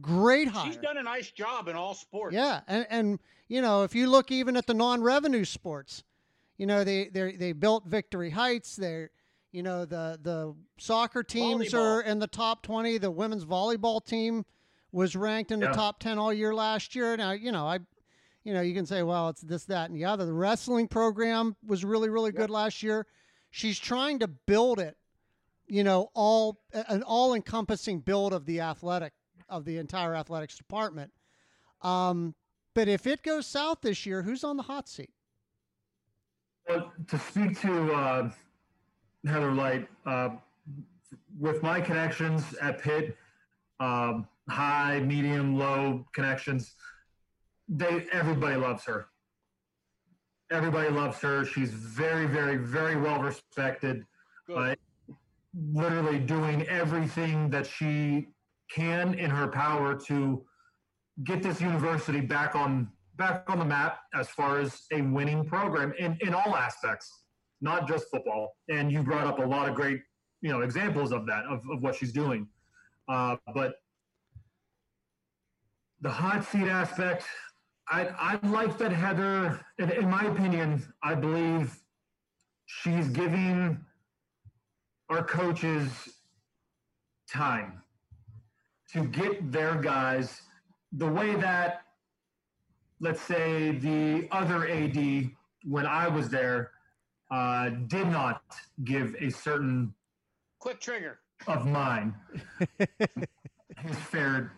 Great 0.00 0.48
hire. 0.48 0.66
She's 0.66 0.76
done 0.76 0.96
a 0.96 1.02
nice 1.02 1.30
job 1.30 1.68
in 1.68 1.76
all 1.76 1.94
sports. 1.94 2.34
Yeah, 2.34 2.60
and 2.66 2.86
and 2.90 3.18
you 3.48 3.60
know, 3.60 3.82
if 3.82 3.94
you 3.94 4.08
look 4.08 4.30
even 4.30 4.56
at 4.56 4.66
the 4.66 4.74
non-revenue 4.74 5.44
sports, 5.44 6.04
you 6.56 6.66
know, 6.66 6.84
they 6.84 7.08
they 7.08 7.32
they 7.32 7.52
built 7.52 7.86
Victory 7.86 8.30
Heights. 8.30 8.76
They're 8.76 9.10
you 9.52 9.62
know 9.62 9.84
the 9.84 10.18
the 10.22 10.54
soccer 10.78 11.22
teams 11.22 11.74
are 11.74 12.00
in 12.00 12.18
the 12.18 12.26
top 12.26 12.62
twenty. 12.62 12.98
The 12.98 13.10
women's 13.10 13.44
volleyball 13.44 14.04
team 14.04 14.44
was 14.92 15.16
ranked 15.16 15.50
in 15.50 15.60
the 15.60 15.68
top 15.68 16.00
ten 16.00 16.18
all 16.18 16.32
year 16.32 16.54
last 16.54 16.94
year. 16.94 17.16
Now 17.16 17.32
you 17.32 17.52
know 17.52 17.66
I. 17.66 17.80
You 18.44 18.54
know, 18.54 18.62
you 18.62 18.72
can 18.72 18.86
say, 18.86 19.02
well, 19.02 19.28
it's 19.28 19.42
this, 19.42 19.64
that, 19.64 19.90
and 19.90 19.98
the 19.98 20.06
other. 20.06 20.24
The 20.24 20.32
wrestling 20.32 20.88
program 20.88 21.54
was 21.66 21.84
really, 21.84 22.08
really 22.08 22.32
good 22.32 22.48
last 22.48 22.82
year. 22.82 23.06
She's 23.50 23.78
trying 23.78 24.20
to 24.20 24.28
build 24.28 24.78
it, 24.78 24.96
you 25.66 25.84
know, 25.84 26.10
all 26.14 26.62
an 26.72 27.02
all-encompassing 27.02 28.00
build 28.00 28.32
of 28.32 28.46
the 28.46 28.60
athletic 28.60 29.12
of 29.48 29.64
the 29.64 29.78
entire 29.78 30.14
athletics 30.14 30.56
department. 30.56 31.10
Um, 31.82 32.34
but 32.74 32.88
if 32.88 33.06
it 33.06 33.22
goes 33.22 33.46
south 33.46 33.80
this 33.82 34.06
year, 34.06 34.22
who's 34.22 34.44
on 34.44 34.56
the 34.56 34.62
hot 34.62 34.88
seat? 34.88 35.10
Well, 36.68 36.92
to 37.08 37.18
speak 37.18 37.60
to 37.62 37.92
uh, 37.92 38.30
Heather 39.26 39.52
Lyke, 39.52 39.88
uh, 40.06 40.30
with 41.38 41.62
my 41.62 41.80
connections 41.80 42.54
at 42.60 42.82
Pitt, 42.82 43.16
um, 43.80 44.26
high, 44.48 45.00
medium, 45.00 45.56
low 45.56 46.04
connections, 46.14 46.74
they 47.68 48.06
everybody 48.12 48.56
loves 48.56 48.84
her. 48.84 49.06
Everybody 50.50 50.88
loves 50.90 51.18
her. 51.20 51.44
She's 51.44 51.70
very, 51.70 52.26
very, 52.26 52.56
very 52.56 52.96
well 52.96 53.20
respected. 53.20 54.04
Good. 54.46 54.56
Uh, 54.56 54.74
literally 55.72 56.18
doing 56.18 56.66
everything 56.68 57.50
that 57.50 57.66
she 57.66 58.28
can 58.70 59.14
in 59.14 59.30
her 59.30 59.48
power 59.48 59.94
to 59.94 60.44
get 61.24 61.42
this 61.42 61.60
university 61.60 62.20
back 62.20 62.54
on 62.54 62.88
back 63.16 63.44
on 63.48 63.58
the 63.58 63.64
map 63.64 63.98
as 64.14 64.28
far 64.28 64.60
as 64.60 64.82
a 64.92 65.02
winning 65.02 65.44
program 65.44 65.92
in, 65.98 66.16
in 66.20 66.32
all 66.32 66.54
aspects, 66.54 67.24
not 67.60 67.88
just 67.88 68.08
football. 68.10 68.54
And 68.68 68.92
you 68.92 69.02
brought 69.02 69.26
up 69.26 69.40
a 69.40 69.42
lot 69.42 69.68
of 69.68 69.74
great, 69.74 70.00
you 70.40 70.50
know, 70.50 70.60
examples 70.60 71.10
of 71.12 71.26
that, 71.26 71.44
of, 71.46 71.60
of 71.68 71.82
what 71.82 71.96
she's 71.96 72.12
doing. 72.12 72.46
Uh, 73.08 73.34
but 73.52 73.74
the 76.00 76.10
hot 76.10 76.44
seat 76.44 76.68
aspect, 76.68 77.24
I, 77.88 78.08
I 78.16 78.46
like 78.46 78.78
that 78.78 78.92
Heather, 78.92 79.60
in, 79.78 79.90
in 79.90 80.08
my 80.08 80.22
opinion, 80.26 80.84
I 81.02 81.16
believe 81.16 81.76
she's 82.66 83.08
giving 83.08 83.84
our 85.10 85.24
coaches 85.24 85.90
time 87.28 87.82
to 88.92 89.04
get 89.04 89.52
their 89.52 89.74
guys 89.76 90.42
the 90.92 91.06
way 91.06 91.34
that, 91.34 91.82
let's 93.00 93.20
say, 93.20 93.72
the 93.72 94.28
other 94.30 94.68
AD, 94.68 95.30
when 95.64 95.86
I 95.86 96.08
was 96.08 96.28
there, 96.30 96.70
uh, 97.30 97.70
did 97.88 98.06
not 98.08 98.42
give 98.84 99.14
a 99.20 99.30
certain 99.30 99.94
Quick 100.60 100.80
trigger. 100.80 101.18
of 101.46 101.66
mine 101.66 102.14
his 103.78 103.96
fair 103.96 104.52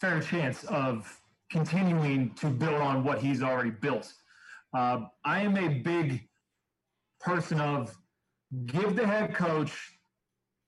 fair 0.00 0.20
chance 0.20 0.64
of 0.64 1.20
continuing 1.50 2.32
to 2.34 2.46
build 2.48 2.80
on 2.80 3.04
what 3.04 3.18
he's 3.18 3.42
already 3.42 3.70
built. 3.70 4.12
Uh, 4.76 5.06
I 5.24 5.40
am 5.40 5.56
a 5.56 5.68
big 5.68 6.28
person 7.20 7.60
of 7.60 7.96
give 8.66 8.96
the 8.96 9.06
head 9.06 9.34
coach 9.34 9.92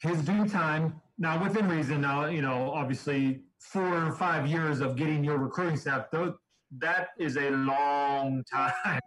his 0.01 0.23
due 0.23 0.49
time. 0.49 1.01
Now, 1.19 1.43
within 1.43 1.69
reason. 1.69 2.01
Now, 2.03 2.27
you 2.27 2.43
know, 2.43 2.71
obviously, 2.73 3.43
four 3.59 4.07
or 4.07 4.13
five 4.13 4.47
years 4.47 4.81
of 4.81 4.97
getting 4.97 5.25
your 5.25 5.39
recruiting 5.39 5.77
staff, 5.77 6.07
though, 6.11 6.37
that 6.79 7.09
is 7.19 7.37
a 7.37 7.51
long 7.51 8.45
time. 8.53 9.01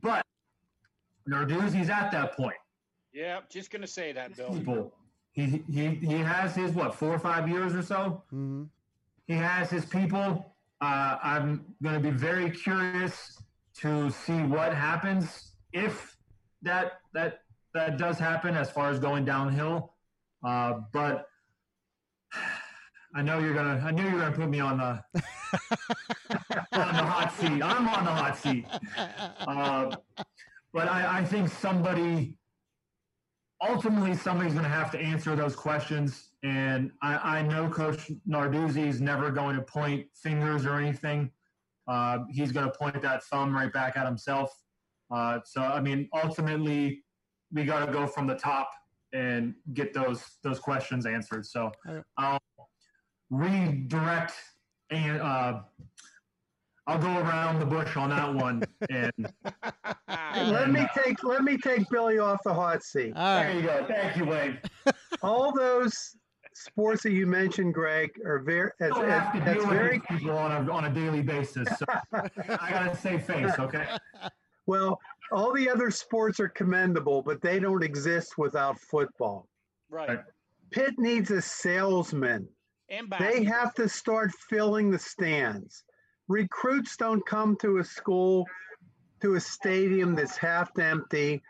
But 0.00 0.24
Narduzzi's 1.28 1.90
at 1.90 2.10
that 2.12 2.36
point 2.36 2.56
Yeah, 3.12 3.40
just 3.50 3.70
gonna 3.70 3.86
say 3.86 4.12
that, 4.12 4.36
Bill. 4.36 4.50
people. 4.54 4.92
He, 5.32 5.62
he 5.70 5.88
he 5.94 6.18
has 6.18 6.54
his 6.54 6.72
what 6.72 6.94
four 6.94 7.14
or 7.14 7.18
five 7.18 7.48
years 7.48 7.74
or 7.74 7.82
so. 7.82 8.22
hmm 8.30 8.64
He 9.26 9.34
has 9.34 9.70
his 9.70 9.84
people. 9.84 10.46
Uh, 10.80 11.16
I'm 11.22 11.64
going 11.82 11.94
to 11.94 12.00
be 12.00 12.10
very 12.10 12.50
curious 12.50 13.40
to 13.78 14.10
see 14.10 14.42
what 14.42 14.74
happens 14.74 15.52
if 15.72 16.16
that 16.62 17.00
that 17.14 17.40
that 17.72 17.96
does 17.98 18.18
happen 18.18 18.56
as 18.56 18.68
far 18.70 18.90
as 18.90 18.98
going 18.98 19.24
downhill. 19.24 19.94
Uh, 20.44 20.80
but 20.92 21.28
I 23.14 23.22
know 23.22 23.38
you're 23.38 23.54
gonna. 23.54 23.82
I 23.84 23.90
knew 23.90 24.04
you 24.04 24.12
were 24.12 24.20
gonna 24.20 24.36
put 24.36 24.48
me 24.48 24.60
on 24.60 24.78
the 24.78 25.20
on 26.72 26.94
the 26.94 27.04
hot 27.04 27.32
seat. 27.38 27.62
I'm 27.62 27.88
on 27.88 28.04
the 28.04 28.10
hot 28.10 28.38
seat. 28.38 28.66
Uh, 29.40 29.96
but 30.72 30.88
I, 30.88 31.18
I 31.18 31.24
think 31.24 31.48
somebody 31.48 32.36
ultimately 33.62 34.14
somebody's 34.14 34.52
going 34.52 34.64
to 34.64 34.70
have 34.70 34.90
to 34.90 34.98
answer 34.98 35.36
those 35.36 35.54
questions. 35.54 36.30
And 36.42 36.90
I, 37.00 37.38
I 37.38 37.42
know 37.42 37.68
Coach 37.68 38.10
Narduzzi 38.28 38.86
is 38.88 39.00
never 39.00 39.30
going 39.30 39.56
to 39.56 39.62
point 39.62 40.06
fingers 40.14 40.66
or 40.66 40.78
anything. 40.78 41.30
Uh, 41.86 42.20
he's 42.30 42.52
going 42.52 42.66
to 42.66 42.72
point 42.72 43.00
that 43.02 43.22
thumb 43.24 43.54
right 43.54 43.72
back 43.72 43.96
at 43.96 44.06
himself. 44.06 44.52
Uh, 45.10 45.38
so 45.44 45.62
I 45.62 45.80
mean, 45.80 46.08
ultimately, 46.12 47.04
we 47.52 47.64
got 47.64 47.86
to 47.86 47.92
go 47.92 48.06
from 48.06 48.26
the 48.26 48.34
top 48.34 48.70
and 49.12 49.54
get 49.74 49.92
those 49.92 50.24
those 50.42 50.58
questions 50.58 51.06
answered. 51.06 51.44
So 51.44 51.70
Okay. 51.86 52.02
I'll 53.32 53.38
redirect 53.38 54.34
and 54.90 55.20
uh, 55.20 55.60
I'll 56.86 56.98
go 56.98 57.18
around 57.18 57.60
the 57.60 57.66
bush 57.66 57.96
on 57.96 58.10
that 58.10 58.34
one. 58.34 58.62
And 58.90 59.12
Let 60.34 60.70
me 60.70 60.86
take 60.96 61.22
let 61.22 61.44
me 61.44 61.56
take 61.56 61.88
Billy 61.90 62.18
off 62.18 62.40
the 62.44 62.54
hot 62.54 62.82
seat. 62.82 63.12
All 63.14 63.40
there 63.40 63.52
you 63.52 63.62
go. 63.62 63.84
Thank 63.86 64.16
you, 64.16 64.24
Wade. 64.24 64.60
All 65.22 65.52
those 65.54 66.16
sports 66.54 67.02
that 67.02 67.12
you 67.12 67.26
mentioned, 67.26 67.74
Greg, 67.74 68.10
are 68.24 68.38
very 68.38 68.70
that's, 68.80 68.94
don't 68.94 69.08
have 69.08 69.32
to 69.34 69.40
that's 69.40 69.58
deal 69.58 69.68
with 69.68 69.78
very 69.78 69.98
these 70.10 70.18
people 70.18 70.36
on 70.36 70.68
a, 70.68 70.72
on 70.72 70.86
a 70.86 70.90
daily 70.90 71.22
basis. 71.22 71.68
So 71.78 71.84
I 72.12 72.70
gotta 72.70 72.96
say 72.96 73.18
face, 73.18 73.52
okay? 73.58 73.86
well. 74.66 74.98
All 75.30 75.50
the 75.54 75.70
other 75.70 75.90
sports 75.90 76.40
are 76.40 76.48
commendable, 76.50 77.22
but 77.22 77.40
they 77.40 77.58
don't 77.58 77.82
exist 77.82 78.36
without 78.36 78.78
football. 78.78 79.48
right. 79.88 80.20
Pitt 80.72 80.98
needs 80.98 81.30
a 81.30 81.40
salesman. 81.40 82.46
And 82.92 83.08
back. 83.08 83.20
They 83.20 83.42
have 83.44 83.74
to 83.74 83.88
start 83.88 84.30
filling 84.50 84.90
the 84.90 84.98
stands. 84.98 85.82
Recruits 86.28 86.96
don't 86.96 87.24
come 87.26 87.56
to 87.56 87.78
a 87.78 87.84
school, 87.84 88.46
to 89.22 89.34
a 89.34 89.40
stadium 89.40 90.14
that's 90.14 90.36
half 90.36 90.78
empty. 90.78 91.42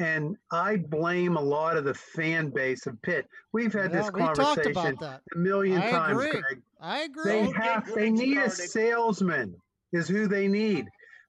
And 0.00 0.36
I 0.50 0.76
blame 0.76 1.36
a 1.36 1.40
lot 1.42 1.76
of 1.76 1.84
the 1.84 1.92
fan 1.92 2.50
base 2.50 2.86
of 2.86 3.00
Pitt. 3.02 3.28
We've 3.52 3.72
had 3.72 3.90
Yeah, 3.92 3.98
this 4.02 4.12
we 4.12 4.20
talked 4.20 4.36
conversation 4.38 4.70
about 4.70 5.00
that. 5.00 5.22
a 5.34 5.38
million 5.38 5.82
I 5.82 5.90
times, 5.90 6.24
agree. 6.24 6.40
Greg. 6.40 6.62
I 6.80 6.98
agree. 7.00 7.24
They 7.24 7.44
Don't 7.44 7.56
have 7.56 7.86
they 7.86 7.92
Greg 7.92 8.12
need 8.12 8.38
a 8.38 8.50
salesman 8.50 9.60
is 9.92 10.08
who 10.08 10.26
they 10.26 10.48
need. 10.48 10.86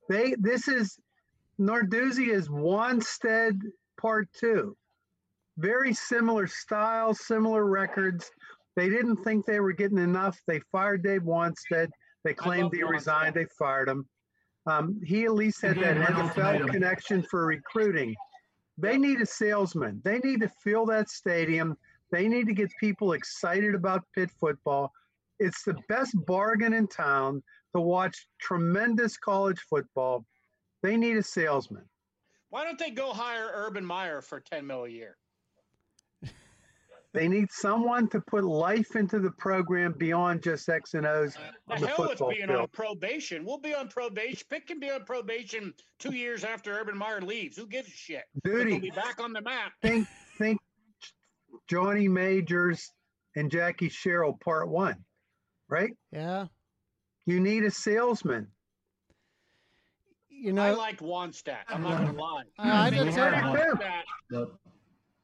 They 0.08 0.36
this 0.40 0.68
is 0.68 1.00
Narduzzi 1.60 2.30
is 2.30 2.48
Wannstedt 2.48 3.60
part 4.00 4.32
two. 4.34 4.78
Very 5.58 5.94
similar 5.94 6.48
style, 6.48 7.14
similar 7.14 7.66
records. 7.66 8.32
They 8.80 8.88
didn't 8.88 9.18
think 9.26 9.46
they 9.46 9.60
were 9.60 9.74
getting 9.74 9.98
enough. 9.98 10.40
They 10.48 10.62
fired 10.72 11.04
Dave 11.04 11.24
Wannstedt. 11.24 11.90
They 12.24 12.34
claimed 12.34 12.74
he 12.74 12.82
resigned. 12.84 13.36
They 13.36 13.46
fired 13.58 13.90
him. 13.90 14.08
Um, 14.68 15.02
he 15.04 15.26
at 15.26 15.34
least 15.34 15.62
had 15.62 15.76
that 15.80 15.98
gave 15.98 15.98
him 15.98 16.16
an 16.16 16.30
NFL 16.30 16.72
connection 16.72 17.22
for 17.24 17.46
recruiting. 17.46 18.16
They 18.78 18.98
need 18.98 19.20
a 19.20 19.26
salesman. 19.26 20.00
They 20.06 20.20
need 20.20 20.40
to 20.40 20.52
fill 20.64 20.86
that 20.86 21.10
stadium. 21.10 21.76
They 22.10 22.30
need 22.30 22.48
to 22.48 22.54
get 22.54 22.72
people 22.80 23.12
excited 23.12 23.76
about 23.76 24.06
Pitt 24.16 24.32
football. 24.40 24.94
It's 25.40 25.64
the 25.64 25.76
best 25.90 26.16
bargain 26.26 26.72
in 26.72 26.88
town 26.88 27.44
to 27.76 27.82
watch 27.82 28.30
tremendous 28.40 29.18
college 29.18 29.60
football. 29.70 30.24
They 30.84 30.96
need 30.96 31.18
a 31.18 31.24
salesman. 31.24 31.84
Why 32.50 32.64
don't 32.64 32.80
they 32.80 32.92
go 32.92 33.12
hire 33.12 33.52
Urban 33.54 33.86
Meyer 33.86 34.22
for 34.22 34.40
ten 34.40 34.66
mil 34.66 34.86
a 34.86 34.90
year? 34.90 35.18
They 37.14 37.28
need 37.28 37.52
someone 37.52 38.08
to 38.10 38.22
put 38.22 38.44
life 38.44 38.96
into 38.96 39.20
the 39.20 39.32
program 39.32 39.94
beyond 39.98 40.44
just 40.44 40.70
X 40.70 40.94
and 40.94 41.08
O's 41.08 41.34
The 41.68 41.74
on 41.74 41.82
the 41.82 41.88
hell 41.88 42.08
with 42.10 42.20
being 42.20 42.48
field. 42.48 42.60
on 42.62 42.68
probation. 42.68 43.44
We'll 43.44 43.58
be 43.58 43.74
on 43.74 43.88
probation. 43.88 44.46
Pitt 44.50 44.68
can 44.68 44.80
be 44.80 44.92
on 44.92 45.06
probation 45.06 45.74
two 45.98 46.14
years 46.14 46.44
after 46.44 46.72
Urban 46.80 46.96
Meyer 46.98 47.22
leaves. 47.22 47.58
Who 47.58 47.66
gives 47.66 47.88
a 47.88 47.92
shit? 47.92 48.24
But 48.44 48.66
They'll 48.66 48.80
be 48.80 48.92
back 48.92 49.20
on 49.20 49.34
the 49.34 49.42
map. 49.42 49.72
think 49.82 50.08
think 50.38 50.60
Johnny 51.68 52.08
Majors 52.08 52.92
and 53.36 53.50
Jackie 53.50 53.90
Sherrill 53.90 54.38
part 54.44 54.70
one, 54.70 54.96
right? 55.68 55.92
yeah. 56.12 56.46
You 57.26 57.40
need 57.40 57.64
a 57.64 57.72
salesman. 57.72 58.48
You 60.30 60.54
know, 60.54 60.62
I 60.64 60.72
know, 60.72 60.78
liked 60.78 61.02
Wannstedt. 61.02 61.58
I'm 61.68 61.84
not 61.84 62.02
uh, 62.02 62.06
gonna 62.06 62.22
lie. 62.22 62.44
I 62.58 62.88
I 62.88 62.90
did 62.90 63.14
too. 63.14 63.22
I 63.22 64.46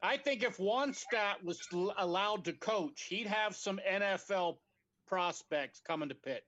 I 0.02 0.16
think 0.16 0.42
if 0.42 0.58
Wannstedt 0.58 1.42
was 1.42 1.60
allowed 1.98 2.44
to 2.44 2.52
coach, 2.52 3.02
he'd 3.08 3.26
have 3.26 3.56
some 3.56 3.80
NFL 3.88 4.58
prospects 5.06 5.80
coming 5.86 6.08
to 6.08 6.14
Pitt. 6.14 6.44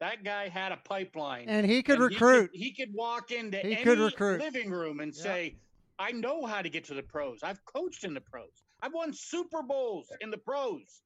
That 0.00 0.24
guy 0.24 0.48
had 0.48 0.72
a 0.72 0.76
pipeline. 0.78 1.48
and 1.48 1.64
he 1.66 1.82
could 1.82 2.00
and 2.00 2.04
recruit. 2.10 2.50
He 2.52 2.72
could, 2.74 2.92
walk 2.92 3.30
into 3.30 3.58
He 3.58 3.74
any 3.74 3.82
could 3.84 3.98
recruit. 3.98 4.40
living 4.40 4.70
room 4.70 5.00
and 5.00 5.14
Yeah. 5.14 5.22
say, 5.22 5.56
"I 5.98 6.10
know 6.12 6.44
how 6.46 6.62
to 6.62 6.68
get 6.68 6.84
to 6.86 6.94
the 6.94 7.02
pros. 7.02 7.42
I've 7.42 7.64
coached 7.64 8.04
in 8.04 8.14
the 8.14 8.20
pros. 8.20 8.64
I've 8.80 8.92
won 8.92 9.12
Super 9.12 9.62
Bowls 9.62 10.10
in 10.20 10.30
the 10.30 10.38
pros. 10.38 11.02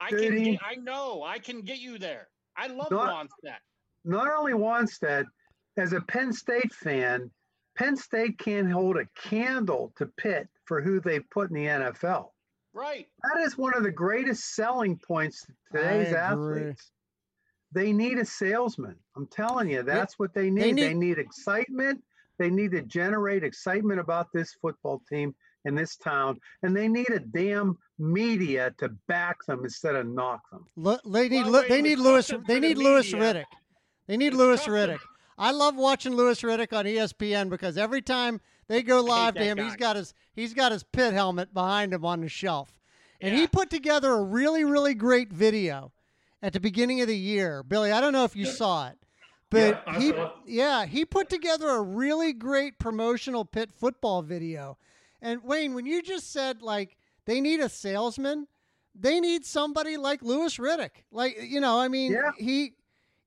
I 0.00 0.10
can. 0.10 0.18
Duty. 0.18 0.50
Get, 0.52 0.60
I 0.62 0.74
know. 0.74 1.22
I 1.22 1.38
can 1.38 1.62
get 1.62 1.78
you 1.78 1.98
there. 1.98 2.28
I 2.56 2.66
love 2.66 2.90
Not- 2.90 3.28
Wannstedt. 3.28 3.58
Not 4.04 4.30
only 4.30 4.52
Wannstedt, 4.52 5.24
as 5.78 5.92
a 5.94 6.00
Penn 6.02 6.32
State 6.32 6.72
fan, 6.74 7.30
Penn 7.76 7.96
State 7.96 8.38
can't 8.38 8.70
hold 8.70 8.96
a 8.96 9.06
candle 9.14 9.92
to 9.96 10.06
Pitt 10.06 10.48
for 10.64 10.80
who 10.80 11.00
they 11.00 11.20
put 11.20 11.50
in 11.50 11.56
the 11.56 11.66
NFL. 11.66 12.30
Right. 12.72 13.06
That 13.22 13.42
is 13.42 13.56
one 13.56 13.74
of 13.74 13.82
the 13.82 13.90
greatest 13.90 14.54
selling 14.54 14.98
points 14.98 15.42
to 15.46 15.52
today's 15.72 16.12
I 16.14 16.32
agree. 16.32 16.60
athletes. 16.62 16.90
They 17.72 17.92
need 17.92 18.18
a 18.18 18.24
salesman. 18.24 18.96
I'm 19.16 19.26
telling 19.26 19.70
you, 19.70 19.82
that's 19.82 20.18
what 20.18 20.34
they 20.34 20.50
need. 20.50 20.62
they 20.62 20.72
They 20.72 20.94
need- 20.94 20.96
need, 21.08 21.18
excitement. 21.18 22.02
They 22.38 22.50
need 22.50 22.70
to 22.72 22.82
generate 22.82 23.44
excitement 23.44 23.98
about 23.98 24.30
this 24.32 24.52
football 24.60 25.02
team 25.08 25.34
in 25.64 25.74
this 25.74 25.96
town, 25.96 26.38
and 26.62 26.76
they 26.76 26.86
need 26.86 27.08
a 27.10 27.18
damn 27.18 27.76
media 27.98 28.72
to 28.78 28.90
back 29.08 29.44
them 29.46 29.64
instead 29.64 29.96
of 29.96 30.06
knock 30.06 30.42
them. 30.50 30.66
Lu- 30.76 30.98
they 31.06 31.28
need 31.30 31.44
Well, 31.46 31.52
wait, 31.62 31.68
they 31.68 31.82
need 31.82 31.96
tough 31.96 32.04
Louis 32.04 32.32
they 32.46 32.60
need 32.60 32.78
Louis 32.78 33.12
media. 33.12 33.34
Riddick. 33.34 33.44
They 34.06 34.16
need 34.16 34.26
It's 34.28 34.36
Louis 34.36 34.66
Riddick. 34.66 35.00
I 35.38 35.50
love 35.50 35.76
watching 35.76 36.14
Louis 36.14 36.40
Riddick 36.42 36.72
on 36.76 36.84
ESPN 36.86 37.50
because 37.50 37.76
every 37.76 38.02
time 38.02 38.40
They 38.68 38.82
go 38.82 39.00
live 39.02 39.34
to 39.34 39.44
him. 39.44 39.58
guy. 39.58 39.64
He's 39.64 39.76
got 39.76 39.96
his 39.96 40.14
he's 40.34 40.54
got 40.54 40.72
his 40.72 40.82
Pitt 40.82 41.12
helmet 41.12 41.52
behind 41.54 41.92
him 41.92 42.04
on 42.04 42.20
the 42.22 42.28
shelf, 42.28 42.78
and 43.20 43.34
he 43.34 43.46
put 43.46 43.70
together 43.70 44.12
a 44.12 44.22
really 44.22 44.64
really 44.64 44.94
great 44.94 45.32
video 45.32 45.92
at 46.42 46.52
the 46.52 46.60
beginning 46.60 47.00
of 47.00 47.06
the 47.08 47.16
year. 47.16 47.62
Billy, 47.62 47.92
I 47.92 48.00
don't 48.00 48.12
know 48.12 48.24
if 48.24 48.34
you 48.36 48.46
saw 48.46 48.88
it, 48.88 48.98
but 49.50 49.82
Yeah, 49.86 49.98
he 50.00 50.12
yeah 50.46 50.86
he 50.86 51.04
put 51.04 51.28
together 51.28 51.68
a 51.68 51.82
really 51.82 52.32
great 52.32 52.78
promotional 52.78 53.44
Pitt 53.44 53.70
football 53.72 54.22
video. 54.22 54.78
And 55.22 55.42
Wayne, 55.44 55.74
when 55.74 55.86
you 55.86 56.02
just 56.02 56.32
said 56.32 56.62
like 56.62 56.96
they 57.24 57.40
need 57.40 57.60
a 57.60 57.68
salesman, 57.68 58.48
they 58.94 59.20
need 59.20 59.44
somebody 59.44 59.96
like 59.96 60.22
Louis 60.22 60.56
Riddick. 60.58 61.04
Like 61.12 61.36
you 61.42 61.60
know, 61.60 61.78
I 61.78 61.88
mean, 61.88 62.12
Yeah. 62.12 62.30
he 62.38 62.72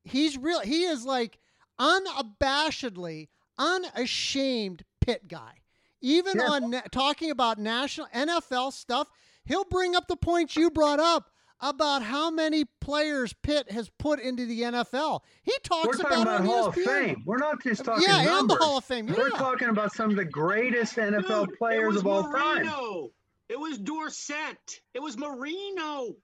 he's 0.03 0.37
real. 0.37 0.59
He 0.61 0.83
is 0.83 1.05
like 1.05 1.39
unabashedly, 1.79 3.27
unashamed 3.57 4.83
Pitt 5.01 5.27
guy. 5.27 5.61
Even 6.01 6.37
Yeah. 6.37 6.49
on 6.49 6.69
na- 6.69 6.81
talking 6.91 7.31
about 7.31 7.57
national 7.57 8.07
NFL 8.13 8.71
stuff, 8.71 9.09
he'll 9.45 9.65
bring 9.65 9.95
up 9.95 10.07
the 10.07 10.15
points 10.15 10.55
you 10.55 10.69
brought 10.69 10.99
up 10.99 11.29
about 11.61 12.03
how 12.03 12.29
many 12.31 12.63
players 12.79 13.33
Pitt 13.33 13.69
has 13.71 13.89
put 13.99 14.19
into 14.21 14.45
the 14.45 14.63
NFL. 14.63 15.23
He 15.43 15.53
talks 15.61 15.87
We're 15.87 15.93
talking 16.03 16.21
about, 16.21 16.21
about 16.21 16.33
it 16.35 16.39
on 16.41 16.45
Hall 16.45 16.65
of 16.67 16.75
ESPN. 16.75 16.85
Fame. 16.85 17.23
We're 17.25 17.37
not 17.37 17.61
just 17.61 17.83
talking 17.83 18.03
yeah, 18.07 18.39
and 18.39 18.49
the. 18.49 18.55
Hall 18.55 18.77
of 18.77 18.85
Fame. 18.85 19.09
Yeah. 19.09 19.15
We're 19.17 19.29
talking 19.31 19.67
about 19.67 19.91
some 19.91 20.09
of 20.09 20.15
the 20.15 20.23
greatest 20.23 20.95
NFL 20.95 21.47
Dude, 21.47 21.57
players 21.57 21.87
was 21.95 21.97
of 21.97 22.07
all 22.07 22.23
time. 22.23 22.65
Marino. 22.65 23.09
It 23.49 23.59
was 23.59 23.77
Dorsett. 23.77 24.79
It 24.93 25.01
was 25.01 25.17
Marino. 25.17 26.15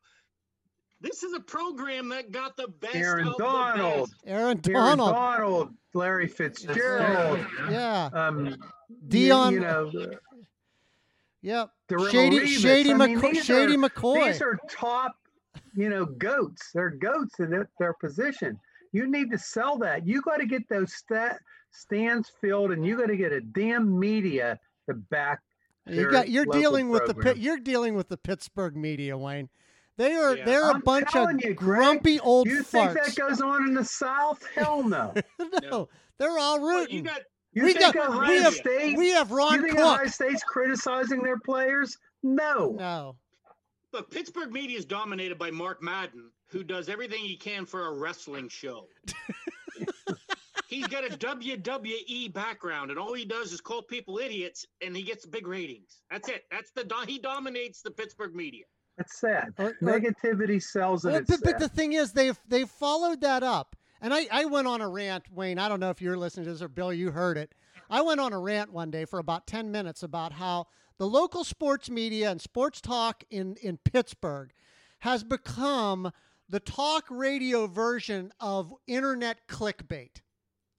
This 1.02 1.24
is 1.24 1.34
a 1.34 1.40
program 1.40 2.10
that 2.10 2.32
got 2.32 2.56
the 2.58 2.68
best. 2.68 2.96
Aaron 2.96 3.28
of 3.28 3.38
Donald. 3.38 4.10
The 4.10 4.14
best. 4.14 4.24
Aaron 4.26 4.62
Aaron 4.70 4.98
Donald. 4.98 5.12
Donald, 5.14 5.74
Larry 5.94 6.28
Fitzgerald, 6.28 7.40
Yeah. 7.70 8.10
um, 8.14 8.56
Dion. 9.08 9.54
You, 9.54 9.60
you 9.60 9.66
know, 9.66 9.92
Yep. 11.42 11.72
Darrelle 11.90 12.12
Shady, 12.12 12.40
Revis. 12.40 12.60
Shady, 12.62 12.92
I 12.92 12.94
mean, 13.08 13.20
McCoy, 13.20 13.42
Shady 13.44 13.76
are- 13.76 13.78
McCoy. 13.78 14.26
These 14.32 14.42
are 14.42 14.58
top, 14.70 15.16
you 15.76 15.90
know, 15.90 16.06
goats. 16.06 16.72
They're 16.74 16.90
goats 16.90 17.40
in 17.40 17.52
their, 17.52 17.70
their 17.78 17.94
position. 17.94 18.60
You 18.94 19.06
need 19.08 19.30
to 19.32 19.38
sell 19.38 19.78
that. 19.80 20.08
You 20.08 20.22
got 20.22 20.38
to 20.38 20.48
get 20.48 20.68
those 20.70 20.94
stat, 20.94 21.40
stands 21.72 22.32
filled, 22.42 22.72
and 22.72 22.84
you 22.86 22.98
got 22.98 23.08
to 23.08 23.18
get 23.18 23.32
a 23.32 23.42
damn 23.42 24.00
media 24.00 24.60
to 24.88 24.96
back. 24.96 25.42
You 25.86 26.10
got 26.10 26.30
you're 26.30 26.46
local 26.46 26.62
dealing 26.62 26.90
with 26.90 27.06
the 27.06 27.38
you're 27.38 27.60
dealing 27.60 27.94
with 27.94 28.08
the 28.10 28.18
Pittsburgh 28.18 28.76
media, 28.76 29.16
Wayne. 29.16 29.50
They 29.98 30.14
are 30.14 30.36
Yeah. 30.36 30.46
they're 30.46 30.70
a 30.70 30.74
I'm 30.76 30.82
bunch 30.82 31.16
of 31.16 31.32
you, 31.34 31.54
Greg, 31.54 31.56
grumpy 31.58 32.20
old 32.20 32.48
You 32.48 32.64
think 32.64 32.94
that 32.94 33.16
goes 33.16 33.42
on 33.42 33.68
in 33.68 33.74
the 33.74 33.86
South? 33.86 34.46
Hell 34.54 34.84
no. 34.84 35.14
no, 35.64 35.90
they're 36.18 36.38
all 36.38 36.60
But 36.60 36.66
you 36.66 36.80
rooting. 36.80 37.04
got 37.04 37.22
You 37.54 37.64
we 37.64 37.74
think 37.74 37.94
got 37.96 38.10
Ohio 38.10 38.30
we 38.30 38.38
have 38.42 38.54
State? 38.54 38.98
we 38.98 39.10
have 39.12 39.32
Ron 39.32 39.54
you 39.56 39.62
think 39.64 39.78
Cook. 39.78 39.86
Ohio 39.86 40.08
State's 40.08 40.44
criticizing 40.44 41.22
their 41.24 41.40
players? 41.40 41.98
No. 42.24 42.76
No, 42.78 43.16
look. 43.94 44.12
Pittsburgh 44.12 44.52
media 44.52 44.78
is 44.78 44.86
dominated 44.86 45.38
by 45.38 45.52
Mark 45.52 45.82
Madden, 45.82 46.32
who 46.48 46.64
does 46.64 46.90
everything 46.90 47.20
he 47.24 47.38
can 47.38 47.66
for 47.66 47.88
a 47.88 47.94
wrestling 47.94 48.50
show. 48.50 48.88
He's 50.68 50.88
got 50.88 51.06
a 51.06 51.16
WWE 51.16 52.34
background, 52.34 52.90
and 52.90 53.00
all 53.00 53.14
he 53.14 53.24
does 53.24 53.54
is 53.54 53.62
call 53.62 53.84
people 53.84 54.18
idiots, 54.18 54.66
and 54.82 54.98
he 54.98 55.04
gets 55.04 55.26
big 55.26 55.48
ratings. 55.48 56.02
That's 56.10 56.28
it. 56.28 56.44
That's 56.52 56.72
the 56.72 56.86
he 57.08 57.20
dominates 57.20 57.82
the 57.82 57.92
Pittsburgh 57.92 58.34
media. 58.36 58.66
It's 58.98 59.20
sad. 59.20 59.54
Or- 59.58 59.68
or- 59.70 59.74
Negativity 59.82 60.62
sells, 60.62 61.06
and 61.06 61.14
Well, 61.14 61.22
but, 61.28 61.40
but 61.44 61.60
the 61.60 61.70
thing 61.70 61.94
is, 61.94 62.14
they've 62.14 62.40
they've 62.48 62.70
followed 62.70 63.22
that 63.22 63.44
up. 63.44 63.76
And 64.02 64.14
I, 64.14 64.28
I 64.32 64.46
went 64.46 64.68
on 64.68 64.82
a 64.82 64.90
rant, 64.90 65.24
Wayne. 65.32 65.58
I 65.58 65.68
don't 65.68 65.80
know 65.80 65.90
if 65.90 66.02
you're 66.02 66.18
listening 66.18 66.46
to 66.46 66.52
this 66.52 66.62
or 66.62 66.68
Bill, 66.68 66.94
you 66.94 67.12
heard 67.12 67.38
it. 67.38 67.54
I 67.90 68.02
went 68.02 68.20
on 68.20 68.34
a 68.34 68.40
rant 68.40 68.72
one 68.72 68.92
day 68.92 69.06
for 69.06 69.20
about 69.20 69.48
10 69.48 69.72
minutes 69.72 70.04
about 70.04 70.34
how 70.34 70.68
the 70.98 71.08
local 71.08 71.44
sports 71.44 71.90
media 71.90 72.30
and 72.30 72.40
sports 72.42 72.82
talk 72.82 73.24
in, 73.32 73.56
in 73.62 73.78
Pittsburgh 73.78 74.52
has 75.00 75.24
become 75.24 76.12
the 76.50 76.60
talk 76.60 77.06
radio 77.10 77.68
version 77.68 78.32
of 78.40 78.74
internet 78.86 79.48
clickbait. 79.48 80.22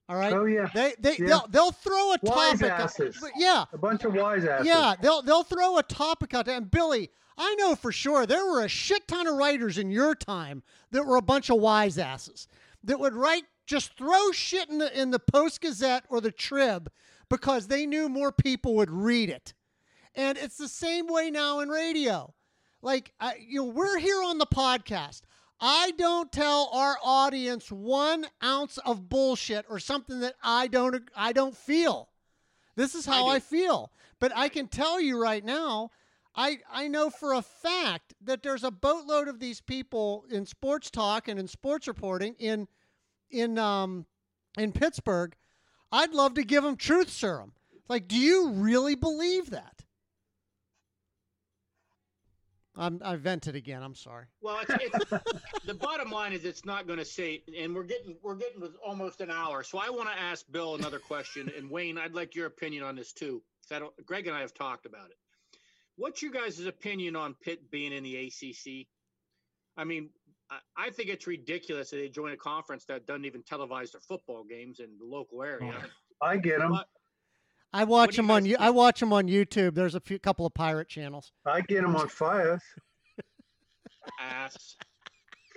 All 0.08 0.16
right. 0.16 0.32
Oh 0.32 0.44
yeah, 0.44 0.68
They 0.72 0.94
they 1.00 1.16
Yeah. 1.18 1.26
they'll, 1.26 1.46
they'll 1.50 1.72
throw 1.72 2.12
a 2.12 2.18
Wise 2.22 2.60
topic. 2.60 2.70
asses. 2.72 3.18
But 3.20 3.32
yeah, 3.36 3.64
a 3.72 3.78
bunch 3.78 4.04
of 4.04 4.14
wise 4.14 4.44
asses. 4.44 4.66
yeah, 4.66 4.94
they'll 5.00 5.22
they'll 5.22 5.42
throw 5.42 5.78
a 5.78 5.82
topic 5.82 6.32
out 6.34 6.44
there. 6.46 6.56
And 6.56 6.70
Billy, 6.70 7.10
I 7.38 7.54
know 7.56 7.74
for 7.74 7.92
sure 7.92 8.26
there 8.26 8.46
were 8.46 8.64
a 8.64 8.68
shit 8.68 9.06
ton 9.08 9.26
of 9.26 9.36
writers 9.36 9.78
in 9.78 9.90
your 9.90 10.14
time 10.14 10.62
that 10.90 11.04
were 11.04 11.16
a 11.16 11.22
bunch 11.22 11.50
of 11.50 11.58
wise 11.58 11.98
asses 11.98 12.48
that 12.84 12.98
would 12.98 13.14
write 13.14 13.44
just 13.66 13.96
throw 13.98 14.32
shit 14.32 14.70
in 14.70 14.78
the 14.78 15.00
in 15.00 15.10
the 15.10 15.18
Post 15.18 15.60
Gazette 15.60 16.04
or 16.08 16.20
the 16.20 16.30
Trib 16.30 16.90
because 17.28 17.66
they 17.66 17.84
knew 17.84 18.08
more 18.08 18.32
people 18.32 18.76
would 18.76 18.90
read 18.90 19.28
it. 19.28 19.54
And 20.14 20.38
it's 20.38 20.56
the 20.56 20.68
same 20.68 21.06
way 21.08 21.30
now 21.30 21.60
in 21.60 21.68
radio. 21.68 22.32
Like 22.80 23.12
I, 23.20 23.34
you 23.46 23.64
know, 23.64 23.72
we're 23.72 23.98
here 23.98 24.22
on 24.22 24.38
the 24.38 24.46
podcast. 24.46 25.22
I 25.60 25.92
don't 25.98 26.30
tell 26.30 26.70
our 26.72 26.96
audience 27.02 27.72
one 27.72 28.26
ounce 28.44 28.78
of 28.78 29.08
bullshit 29.08 29.64
or 29.68 29.78
something 29.78 30.20
that 30.20 30.34
I 30.42 30.68
don't 30.68 31.08
I 31.16 31.32
don't 31.32 31.56
feel. 31.56 32.10
This 32.76 32.94
is 32.94 33.06
how 33.06 33.28
I 33.28 33.36
I, 33.36 33.40
feel. 33.40 33.90
But 34.20 34.32
I 34.36 34.48
can 34.48 34.68
tell 34.68 35.00
you 35.00 35.20
right 35.20 35.44
now, 35.44 35.90
I 36.36 36.58
I 36.70 36.88
know 36.88 37.10
for 37.10 37.32
a 37.32 37.42
fact 37.42 38.14
that 38.20 38.42
there's 38.42 38.62
a 38.62 38.70
boatload 38.70 39.28
of 39.28 39.40
these 39.40 39.60
people 39.60 40.26
in 40.30 40.44
sports 40.46 40.90
talk 40.90 41.28
and 41.28 41.40
in 41.40 41.48
sports 41.48 41.88
reporting 41.88 42.34
in 42.38 42.68
in 43.30 43.58
um 43.58 44.06
in 44.58 44.72
Pittsburgh. 44.72 45.34
I'd 45.90 46.12
love 46.12 46.34
to 46.34 46.44
give 46.44 46.62
them 46.62 46.76
truth 46.76 47.10
serum. 47.10 47.52
Like, 47.88 48.08
do 48.08 48.16
you 48.16 48.50
really 48.50 48.96
believe 48.96 49.50
that? 49.50 49.84
I'm, 52.78 53.00
I 53.02 53.16
vented 53.16 53.56
again. 53.56 53.82
I'm 53.82 53.94
sorry. 53.94 54.26
Well, 54.42 54.60
it's, 54.68 55.00
it's 55.10 55.64
the 55.64 55.72
bottom 55.72 56.10
line 56.10 56.34
is 56.34 56.44
it's 56.44 56.66
not 56.66 56.86
going 56.86 56.98
to 56.98 57.06
say, 57.06 57.42
and 57.58 57.74
we're 57.74 57.84
getting 57.84 58.16
we're 58.22 58.34
getting 58.34 58.62
almost 58.84 59.22
an 59.22 59.30
hour. 59.30 59.62
So 59.62 59.78
I 59.78 59.88
want 59.88 60.10
to 60.10 60.20
ask 60.20 60.44
Bill 60.50 60.74
another 60.74 60.98
question, 60.98 61.50
and 61.56 61.70
Wayne, 61.70 61.96
I'd 61.96 62.14
like 62.14 62.34
your 62.34 62.46
opinion 62.46 62.82
on 62.84 62.94
this 62.96 63.12
too. 63.12 63.42
I 63.72 63.78
don't, 63.78 63.94
Greg 64.04 64.26
and 64.26 64.36
I 64.36 64.40
have 64.40 64.52
talked 64.52 64.84
about 64.84 65.06
it. 65.06 65.16
What's 65.96 66.22
your 66.22 66.30
guys' 66.32 66.64
opinion 66.66 67.16
on 67.16 67.34
Pitt 67.42 67.70
being 67.70 67.92
in 67.92 68.02
the 68.02 68.16
ACC? 68.26 68.86
I 69.76 69.84
mean, 69.84 70.10
I, 70.50 70.58
I 70.76 70.90
think 70.90 71.08
it's 71.08 71.26
ridiculous 71.26 71.90
that 71.90 71.96
they 71.96 72.08
join 72.08 72.32
a 72.32 72.36
conference 72.36 72.84
that 72.86 73.06
doesn't 73.06 73.24
even 73.24 73.42
televise 73.42 73.92
their 73.92 74.00
football 74.00 74.44
games 74.44 74.80
in 74.80 74.88
the 74.98 75.04
local 75.04 75.42
area. 75.42 75.72
Oh, 75.74 76.26
I 76.26 76.36
get 76.36 76.58
them. 76.58 76.78
I 77.72 77.84
watch 77.84 78.16
them 78.16 78.30
on 78.30 78.44
you. 78.44 78.52
think? 78.52 78.60
I 78.60 78.70
watch 78.70 79.00
them 79.00 79.12
on 79.12 79.26
YouTube. 79.26 79.74
There's 79.74 79.94
a 79.94 80.00
few 80.00 80.18
couple 80.18 80.46
of 80.46 80.54
pirate 80.54 80.88
channels. 80.88 81.32
I 81.44 81.60
get 81.62 81.82
them 81.82 81.96
on 81.96 82.08
Fios. 82.08 82.60
ass. 84.20 84.76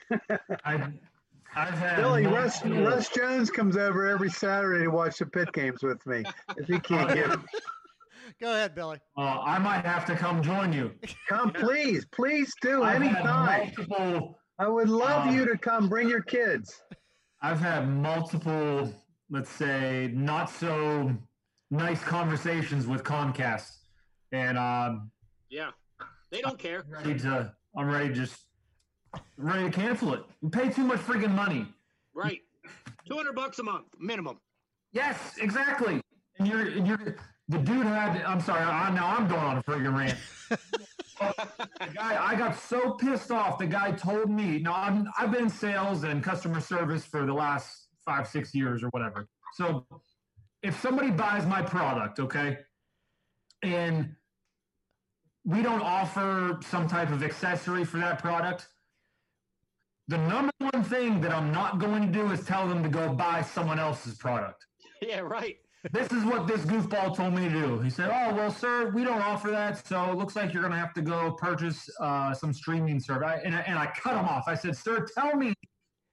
I've, 0.66 0.92
I've 1.56 1.74
had 1.78 1.98
Billy, 1.98 2.26
Russ, 2.26 2.66
Russ 2.66 3.10
Jones 3.10 3.52
comes 3.52 3.78
over 3.78 4.08
every 4.08 4.30
Saturday 4.30 4.86
to 4.86 4.90
watch 4.90 5.20
the 5.20 5.26
Pitt 5.28 5.52
games 5.54 5.84
with 5.84 6.06
me. 6.08 6.24
If 6.58 6.68
he 6.68 6.80
can't 6.80 7.14
get 7.14 7.30
'em. 7.32 7.46
Go 8.42 8.54
ahead, 8.54 8.76
Billy. 8.76 8.98
Uh, 9.18 9.22
I 9.22 9.58
might 9.60 9.86
have 9.86 10.06
to 10.06 10.16
come 10.16 10.42
join 10.42 10.72
you. 10.74 10.92
come, 11.28 11.52
please, 11.54 12.06
please 12.14 12.54
do 12.62 12.84
I've 12.84 13.02
anytime. 13.02 13.68
multiple. 13.76 14.40
I 14.60 14.68
would 14.68 14.90
love 14.90 15.28
Uh, 15.28 15.32
you 15.32 15.46
to 15.46 15.58
come. 15.58 15.88
Bring 15.90 16.10
your 16.10 16.22
kids. 16.22 16.82
I've 17.42 17.60
had 17.60 17.88
multiple, 17.88 18.94
let's 19.30 19.50
say, 19.50 20.12
not 20.14 20.50
so 20.50 21.16
nice 21.72 22.04
conversations 22.04 22.86
with 22.88 23.04
Comcast, 23.04 23.70
and 24.32 24.58
um, 24.58 25.12
Yeah, 25.50 25.72
they 26.32 26.42
don't 26.42 26.60
care. 26.60 26.84
I'm 26.88 26.92
ready 27.08 27.20
to. 27.20 27.54
I'm 27.78 27.88
ready 27.88 28.10
to 28.10 28.14
just 28.14 28.46
ready 29.38 29.64
to 29.66 29.72
cancel 29.72 30.14
it. 30.16 30.24
You 30.42 30.50
pay 30.50 30.70
too 30.70 30.84
much 30.84 31.00
freaking 31.00 31.32
money. 31.34 31.66
Right, 32.14 32.42
two 33.08 33.16
hundred 33.16 33.36
bucks 33.36 33.60
a 33.60 33.64
month 33.64 33.86
minimum. 34.00 34.40
Yes, 34.92 35.38
exactly. 35.40 36.02
And 36.40 36.48
you're, 36.48 36.68
and 36.68 36.88
you're 36.88 37.16
the 37.50 37.58
dude 37.58 37.86
had. 37.86 38.22
I'm 38.24 38.40
sorry. 38.40 38.64
I, 38.64 38.92
now 38.92 39.16
I'm 39.18 39.28
going 39.28 39.42
on 39.42 39.58
a 39.58 39.64
freaking 39.64 39.98
rant. 39.98 40.18
the 40.50 41.94
guy, 41.94 42.24
I 42.24 42.36
got 42.36 42.58
so 42.58 42.92
pissed 42.92 43.32
off. 43.32 43.58
The 43.58 43.66
guy 43.66 43.92
told 43.92 44.30
me. 44.30 44.60
Now 44.60 44.76
I'm, 44.76 45.08
I've 45.18 45.32
been 45.32 45.46
in 45.46 45.50
sales 45.50 46.04
and 46.04 46.24
customer 46.24 46.62
service 46.62 47.06
for 47.06 47.26
the 47.26 47.34
last 47.34 47.88
five, 48.06 48.28
six 48.28 48.54
years 48.54 48.84
or 48.84 48.90
whatever. 48.90 49.28
So 49.56 49.86
if 50.62 50.80
somebody 50.80 51.10
buys 51.10 51.46
my 51.46 51.62
product, 51.62 52.20
okay, 52.20 52.60
and 53.64 54.16
we 55.44 55.62
don't 55.64 55.82
offer 55.82 56.60
some 56.62 56.88
type 56.88 57.12
of 57.12 57.24
accessory 57.24 57.84
for 57.84 57.98
that 57.98 58.20
product, 58.20 58.68
the 60.08 60.18
number 60.18 60.52
one 60.60 60.84
thing 60.84 61.20
that 61.22 61.34
I'm 61.34 61.52
not 61.52 61.80
going 61.80 62.02
to 62.02 62.12
do 62.12 62.32
is 62.32 62.46
tell 62.46 62.68
them 62.68 62.84
to 62.84 62.90
go 62.90 63.14
buy 63.14 63.42
someone 63.42 63.80
else's 63.80 64.16
product 64.16 64.66
Yeah, 65.02 65.20
right. 65.20 65.58
This 65.92 66.12
is 66.12 66.26
what 66.26 66.48
this 66.48 66.62
goofball 66.62 67.16
told 67.16 67.34
me 67.34 67.48
to 67.48 67.54
do. 67.54 67.80
He 67.80 67.90
said, 67.90 68.10
"Oh 68.10 68.36
well, 68.36 68.52
sir, 68.52 68.90
we 68.90 69.04
don't 69.04 69.22
offer 69.22 69.50
that, 69.52 69.86
so 69.88 70.12
it 70.12 70.18
looks 70.18 70.36
like 70.36 70.54
you're 70.54 70.62
going 70.62 70.74
to 70.74 70.80
have 70.80 70.94
to 70.96 71.02
go 71.02 71.32
purchase 71.32 71.90
uh, 72.02 72.34
some 72.34 72.54
streaming 72.54 73.00
service." 73.00 73.28
I, 73.28 73.36
and, 73.46 73.56
I, 73.56 73.60
and 73.62 73.80
I 73.80 73.88
cut 73.88 74.18
him 74.18 74.26
off. 74.26 74.46
I 74.48 74.56
said, 74.56 74.76
"Sir, 74.76 75.06
tell 75.18 75.36
me 75.36 75.54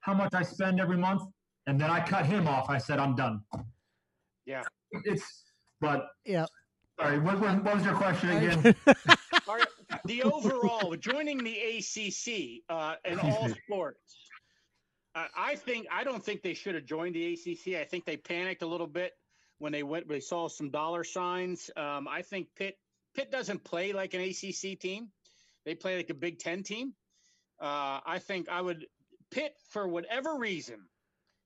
how 0.00 0.14
much 0.14 0.34
I 0.34 0.42
spend 0.42 0.80
every 0.80 0.96
month," 0.96 1.22
and 1.66 1.80
then 1.80 1.90
I 1.90 2.04
cut 2.04 2.26
him 2.26 2.46
off. 2.46 2.70
I 2.70 2.78
said, 2.78 3.00
"I'm 3.00 3.16
done." 3.16 3.40
Yeah. 4.46 4.62
It's 5.04 5.44
But 5.80 6.06
yeah. 6.24 6.46
Sorry, 7.00 7.18
what, 7.18 7.38
what, 7.40 7.62
what 7.62 7.74
was 7.74 7.84
your 7.84 7.94
question 7.94 8.30
again? 8.30 8.74
All 9.48 9.56
right, 9.56 9.66
the 10.06 10.22
overall 10.22 10.96
joining 10.96 11.44
the 11.44 11.54
ACC 11.54 12.62
uh, 12.70 12.94
in 13.04 13.20
all 13.20 13.48
sports. 13.64 14.16
Uh, 15.14 15.26
I 15.36 15.56
think 15.56 15.86
I 15.92 16.04
don't 16.04 16.24
think 16.24 16.42
they 16.42 16.54
should 16.54 16.74
have 16.74 16.86
joined 16.86 17.14
the 17.14 17.34
ACC. 17.34 17.74
I 17.74 17.84
think 17.84 18.06
they 18.06 18.16
panicked 18.16 18.62
a 18.62 18.66
little 18.66 18.86
bit 18.86 19.12
when 19.58 19.72
they 19.72 19.82
went. 19.82 20.08
They 20.08 20.20
saw 20.20 20.48
some 20.48 20.70
dollar 20.70 21.04
signs. 21.04 21.70
Um, 21.76 22.08
I 22.08 22.22
think 22.22 22.48
Pitt 22.56 22.76
Pitt 23.14 23.30
doesn't 23.30 23.64
play 23.64 23.92
like 23.92 24.14
an 24.14 24.20
ACC 24.20 24.78
team. 24.78 25.08
They 25.64 25.74
play 25.74 25.96
like 25.96 26.10
a 26.10 26.14
Big 26.14 26.38
Ten 26.38 26.62
team. 26.62 26.94
Uh, 27.60 28.00
I 28.04 28.18
think 28.18 28.48
I 28.48 28.60
would 28.60 28.86
Pitt 29.30 29.54
for 29.70 29.88
whatever 29.88 30.36
reason. 30.36 30.76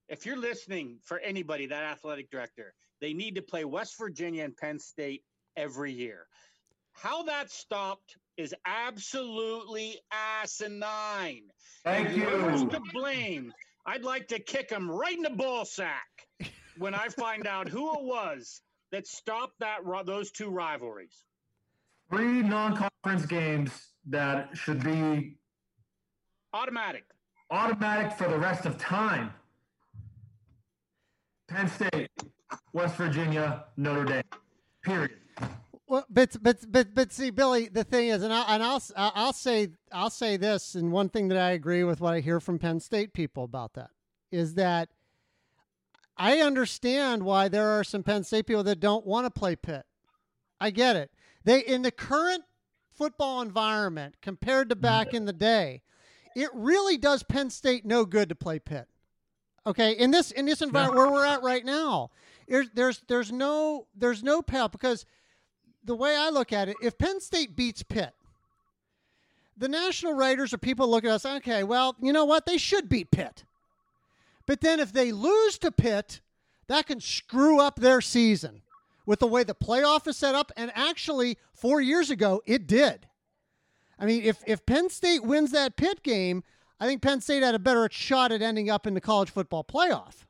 If 0.08 0.26
you're 0.26 0.36
listening 0.36 0.98
for 1.04 1.18
anybody, 1.20 1.66
that 1.66 1.84
athletic 1.84 2.30
director, 2.30 2.74
they 3.00 3.12
need 3.12 3.36
to 3.36 3.42
play 3.42 3.64
West 3.64 3.96
Virginia 3.96 4.44
and 4.44 4.56
Penn 4.56 4.80
State 4.80 5.22
every 5.56 5.92
year. 5.92 6.26
How 6.92 7.22
that 7.24 7.50
stopped 7.50 8.16
is 8.36 8.54
absolutely 8.66 9.98
asinine. 10.10 11.44
Thank 11.84 12.08
and 12.08 12.16
you. 12.16 12.24
Whoever's 12.24 12.64
to 12.64 12.80
blame, 12.92 13.52
I'd 13.86 14.02
like 14.02 14.28
to 14.28 14.40
kick 14.40 14.70
him 14.70 14.90
right 14.90 15.16
in 15.16 15.22
the 15.22 15.30
ball 15.30 15.64
sack 15.64 16.08
when 16.80 16.94
I 16.94 17.08
find 17.08 17.46
out 17.46 17.68
who 17.68 17.92
it 17.94 18.02
was 18.02 18.62
that 18.90 19.06
stopped 19.06 19.60
that 19.60 19.80
those 20.06 20.30
two 20.30 20.48
rivalries. 20.48 21.24
Three 22.10 22.42
non-conference 22.42 23.26
games 23.26 23.70
that 24.08 24.48
should 24.54 24.82
be 24.82 25.36
automatic. 26.54 27.04
Automatic 27.50 28.16
for 28.16 28.28
the 28.28 28.38
rest 28.38 28.64
of 28.64 28.78
time. 28.78 29.30
Penn 31.48 31.68
State, 31.68 32.10
West 32.72 32.96
Virginia, 32.96 33.64
Notre 33.76 34.04
Dame. 34.04 34.22
Period. 34.82 35.18
Well, 35.86 36.06
but 36.08 36.36
but 36.40 36.64
but 36.70 36.94
but 36.94 37.12
see, 37.12 37.30
Billy, 37.30 37.68
the 37.68 37.84
thing 37.84 38.08
is, 38.08 38.22
and 38.22 38.32
I 38.32 38.54
and 38.54 38.62
I'll 38.62 38.82
I'll 38.96 39.32
say 39.32 39.68
I'll 39.92 40.10
say 40.10 40.36
this, 40.36 40.76
and 40.76 40.92
one 40.92 41.08
thing 41.08 41.28
that 41.28 41.38
I 41.38 41.50
agree 41.50 41.84
with 41.84 42.00
what 42.00 42.14
I 42.14 42.20
hear 42.20 42.40
from 42.40 42.58
Penn 42.58 42.80
State 42.80 43.12
people 43.12 43.44
about 43.44 43.74
that 43.74 43.90
is 44.30 44.54
that 44.54 44.88
I 46.20 46.40
understand 46.40 47.22
why 47.22 47.48
there 47.48 47.70
are 47.70 47.82
some 47.82 48.02
Penn 48.02 48.24
State 48.24 48.46
people 48.46 48.62
that 48.64 48.78
don't 48.78 49.06
want 49.06 49.24
to 49.24 49.30
play 49.30 49.56
Pitt. 49.56 49.86
I 50.60 50.70
get 50.70 50.94
it. 50.94 51.10
They 51.44 51.60
in 51.60 51.80
the 51.80 51.90
current 51.90 52.44
football 52.92 53.40
environment 53.40 54.16
compared 54.20 54.68
to 54.68 54.76
back 54.76 55.14
in 55.14 55.24
the 55.24 55.32
day, 55.32 55.80
it 56.36 56.50
really 56.52 56.98
does 56.98 57.22
Penn 57.22 57.48
State 57.48 57.86
no 57.86 58.04
good 58.04 58.28
to 58.28 58.34
play 58.34 58.58
Pitt. 58.58 58.86
Okay, 59.66 59.92
in 59.92 60.10
this 60.10 60.30
in 60.30 60.44
this 60.44 60.60
environment 60.60 60.98
where 60.98 61.10
we're 61.10 61.24
at 61.24 61.42
right 61.42 61.64
now, 61.64 62.10
there's 62.46 62.68
there's 62.74 63.02
there's 63.08 63.32
no 63.32 63.86
there's 63.96 64.22
no 64.22 64.42
payout 64.42 64.72
because 64.72 65.06
the 65.84 65.96
way 65.96 66.14
I 66.14 66.28
look 66.28 66.52
at 66.52 66.68
it, 66.68 66.76
if 66.82 66.98
Penn 66.98 67.22
State 67.22 67.56
beats 67.56 67.82
Pitt, 67.82 68.12
the 69.56 69.68
national 69.68 70.12
writers 70.12 70.52
or 70.52 70.58
people 70.58 70.86
look 70.86 71.04
at 71.04 71.12
us, 71.12 71.24
okay, 71.24 71.62
well, 71.64 71.96
you 72.02 72.12
know 72.12 72.26
what? 72.26 72.44
They 72.44 72.58
should 72.58 72.90
beat 72.90 73.10
Pitt. 73.10 73.44
But 74.50 74.62
then 74.62 74.80
if 74.80 74.92
they 74.92 75.12
lose 75.12 75.58
to 75.58 75.70
Pitt, 75.70 76.20
that 76.66 76.88
can 76.88 77.00
screw 77.00 77.60
up 77.60 77.76
their 77.76 78.00
season 78.00 78.62
with 79.06 79.20
the 79.20 79.28
way 79.28 79.44
the 79.44 79.54
playoff 79.54 80.08
is 80.08 80.16
set 80.16 80.34
up. 80.34 80.50
And 80.56 80.72
actually, 80.74 81.38
four 81.52 81.80
years 81.80 82.10
ago, 82.10 82.42
it 82.46 82.66
did. 82.66 83.06
I 83.96 84.06
mean, 84.06 84.24
if, 84.24 84.42
if 84.48 84.66
Penn 84.66 84.90
State 84.90 85.22
wins 85.22 85.52
that 85.52 85.76
Pitt 85.76 86.02
game, 86.02 86.42
I 86.80 86.88
think 86.88 87.00
Penn 87.00 87.20
State 87.20 87.44
had 87.44 87.54
a 87.54 87.60
better 87.60 87.88
shot 87.92 88.32
at 88.32 88.42
ending 88.42 88.68
up 88.68 88.88
in 88.88 88.94
the 88.94 89.00
college 89.00 89.30
football 89.30 89.62
playoff 89.62 90.26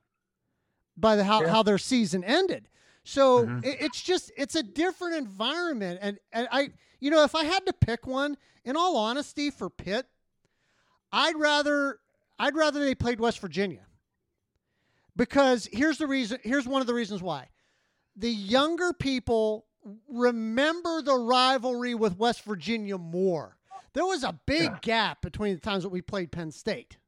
by 0.98 1.16
the 1.16 1.24
how, 1.24 1.40
yeah. 1.40 1.48
how 1.48 1.62
their 1.62 1.78
season 1.78 2.22
ended. 2.22 2.68
So 3.04 3.46
mm-hmm. 3.46 3.64
it, 3.64 3.78
it's 3.80 4.02
just 4.02 4.30
it's 4.36 4.54
a 4.54 4.62
different 4.62 5.14
environment, 5.16 5.98
and 6.02 6.18
and 6.30 6.46
I 6.52 6.72
you 7.00 7.10
know 7.10 7.24
if 7.24 7.34
I 7.34 7.44
had 7.44 7.64
to 7.64 7.72
pick 7.72 8.06
one, 8.06 8.36
in 8.66 8.76
all 8.76 8.98
honesty, 8.98 9.48
for 9.50 9.70
Pitt, 9.70 10.04
I'd 11.10 11.36
rather 11.36 12.00
I'd 12.38 12.54
rather 12.54 12.80
they 12.80 12.94
played 12.94 13.18
West 13.18 13.40
Virginia 13.40 13.86
because 15.16 15.68
here's 15.72 15.98
the 15.98 16.06
reason. 16.06 16.38
Here's 16.42 16.66
one 16.66 16.80
of 16.80 16.86
the 16.86 16.94
reasons 16.94 17.22
why 17.22 17.48
the 18.16 18.30
younger 18.30 18.92
people 18.92 19.66
remember 20.08 21.02
the 21.02 21.16
rivalry 21.16 21.94
with 21.94 22.18
West 22.18 22.42
Virginia 22.44 22.98
more. 22.98 23.56
There 23.92 24.06
was 24.06 24.22
a 24.22 24.38
big 24.46 24.62
yeah. 24.62 24.78
gap 24.82 25.22
between 25.22 25.54
the 25.54 25.60
times 25.60 25.82
that 25.82 25.88
we 25.88 26.02
played 26.02 26.30
Penn 26.30 26.52
State. 26.52 26.98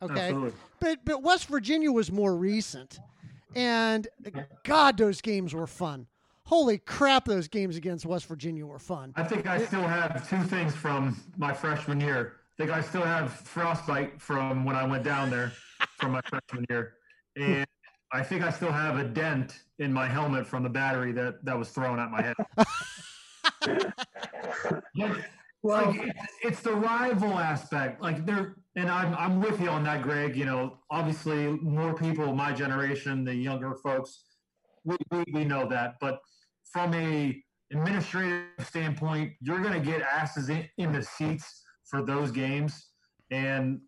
Okay. 0.00 0.28
Absolutely. 0.28 0.52
But 0.80 1.04
but 1.04 1.22
West 1.22 1.48
Virginia 1.48 1.90
was 1.90 2.12
more 2.12 2.36
recent. 2.36 3.00
And 3.54 4.06
God, 4.64 4.98
those 4.98 5.20
games 5.20 5.54
were 5.54 5.66
fun. 5.66 6.06
Holy 6.44 6.78
crap, 6.78 7.24
those 7.24 7.48
games 7.48 7.76
against 7.76 8.06
West 8.06 8.26
Virginia 8.26 8.64
were 8.64 8.78
fun. 8.78 9.12
I 9.16 9.24
think 9.24 9.46
I 9.46 9.64
still 9.64 9.82
have 9.82 10.28
two 10.28 10.42
things 10.44 10.74
from 10.74 11.20
my 11.36 11.52
freshman 11.52 12.00
year. 12.00 12.36
I 12.54 12.62
think 12.62 12.70
I 12.70 12.80
still 12.80 13.02
have 13.02 13.32
frostbite 13.32 14.20
from 14.20 14.64
when 14.64 14.76
I 14.76 14.86
went 14.86 15.04
down 15.04 15.30
there 15.30 15.52
from 15.98 16.12
my 16.12 16.20
freshman 16.22 16.64
year. 16.70 16.94
And 17.40 17.66
I 18.12 18.22
think 18.22 18.42
I 18.42 18.50
still 18.50 18.72
have 18.72 18.98
a 18.98 19.04
dent 19.04 19.60
in 19.78 19.92
my 19.92 20.08
helmet 20.08 20.46
from 20.46 20.62
the 20.62 20.68
battery 20.68 21.12
that, 21.12 21.44
that 21.44 21.58
was 21.58 21.68
thrown 21.70 21.98
at 21.98 22.10
my 22.10 22.22
head. 22.22 22.36
well, 25.62 25.86
like, 25.86 26.00
it's, 26.00 26.32
it's 26.42 26.60
the 26.60 26.74
rival 26.74 27.38
aspect. 27.38 28.00
Like 28.02 28.24
they're 28.24 28.56
and 28.78 28.88
I'm 28.88 29.14
I'm 29.14 29.40
with 29.40 29.60
you 29.60 29.68
on 29.68 29.82
that, 29.84 30.02
Greg. 30.02 30.36
You 30.36 30.44
know, 30.44 30.78
obviously 30.90 31.48
more 31.48 31.94
people 31.94 32.32
my 32.32 32.52
generation, 32.52 33.24
the 33.24 33.34
younger 33.34 33.74
folks, 33.74 34.22
we, 34.84 34.96
we, 35.10 35.24
we 35.32 35.44
know 35.44 35.68
that. 35.68 35.96
But 36.00 36.20
from 36.72 36.94
a 36.94 37.42
administrative 37.72 38.46
standpoint, 38.60 39.32
you're 39.40 39.60
going 39.60 39.74
to 39.74 39.84
get 39.84 40.02
asses 40.02 40.48
in, 40.48 40.68
in 40.78 40.92
the 40.92 41.02
seats 41.02 41.62
for 41.84 42.02
those 42.02 42.30
games, 42.30 42.90
and 43.30 43.80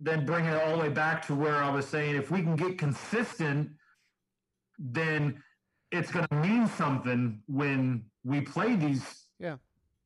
then 0.00 0.24
bring 0.24 0.44
it 0.44 0.54
all 0.62 0.76
the 0.76 0.82
way 0.82 0.88
back 0.88 1.26
to 1.26 1.34
where 1.34 1.56
I 1.56 1.70
was 1.70 1.86
saying, 1.86 2.16
if 2.16 2.30
we 2.30 2.42
can 2.42 2.56
get 2.56 2.78
consistent, 2.78 3.70
then 4.78 5.42
it's 5.90 6.10
going 6.10 6.26
to 6.28 6.34
mean 6.36 6.68
something 6.68 7.42
when 7.46 8.04
we 8.24 8.40
play 8.40 8.76
these 8.76 9.02
yeah. 9.38 9.56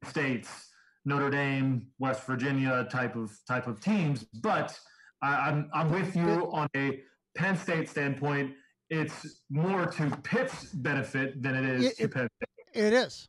states 0.04 0.68
Notre 1.04 1.30
Dame, 1.30 1.88
West 1.98 2.24
Virginia 2.26 2.86
type 2.90 3.16
of 3.16 3.36
type 3.46 3.66
of 3.66 3.80
teams. 3.80 4.24
But 4.42 4.78
I, 5.20 5.34
I'm 5.34 5.70
I'm 5.74 5.90
with 5.90 6.14
you 6.14 6.48
on 6.52 6.68
a 6.76 7.00
Penn 7.34 7.56
State 7.56 7.88
standpoint. 7.88 8.52
It's 8.88 9.40
more 9.50 9.86
to 9.86 10.16
Pitt's 10.22 10.66
benefit 10.66 11.42
than 11.42 11.54
it 11.54 11.64
is 11.64 11.86
it, 11.86 11.98
to 11.98 12.08
Penn 12.08 12.28
State. 12.36 12.84
It 12.86 12.92
is. 12.92 13.28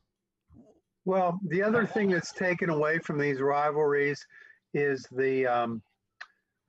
Well, 1.05 1.39
the 1.47 1.63
other 1.63 1.85
thing 1.85 2.09
that's 2.09 2.31
taken 2.31 2.69
away 2.69 2.99
from 2.99 3.17
these 3.17 3.41
rivalries 3.41 4.25
is 4.73 5.05
the 5.11 5.47
um, 5.47 5.81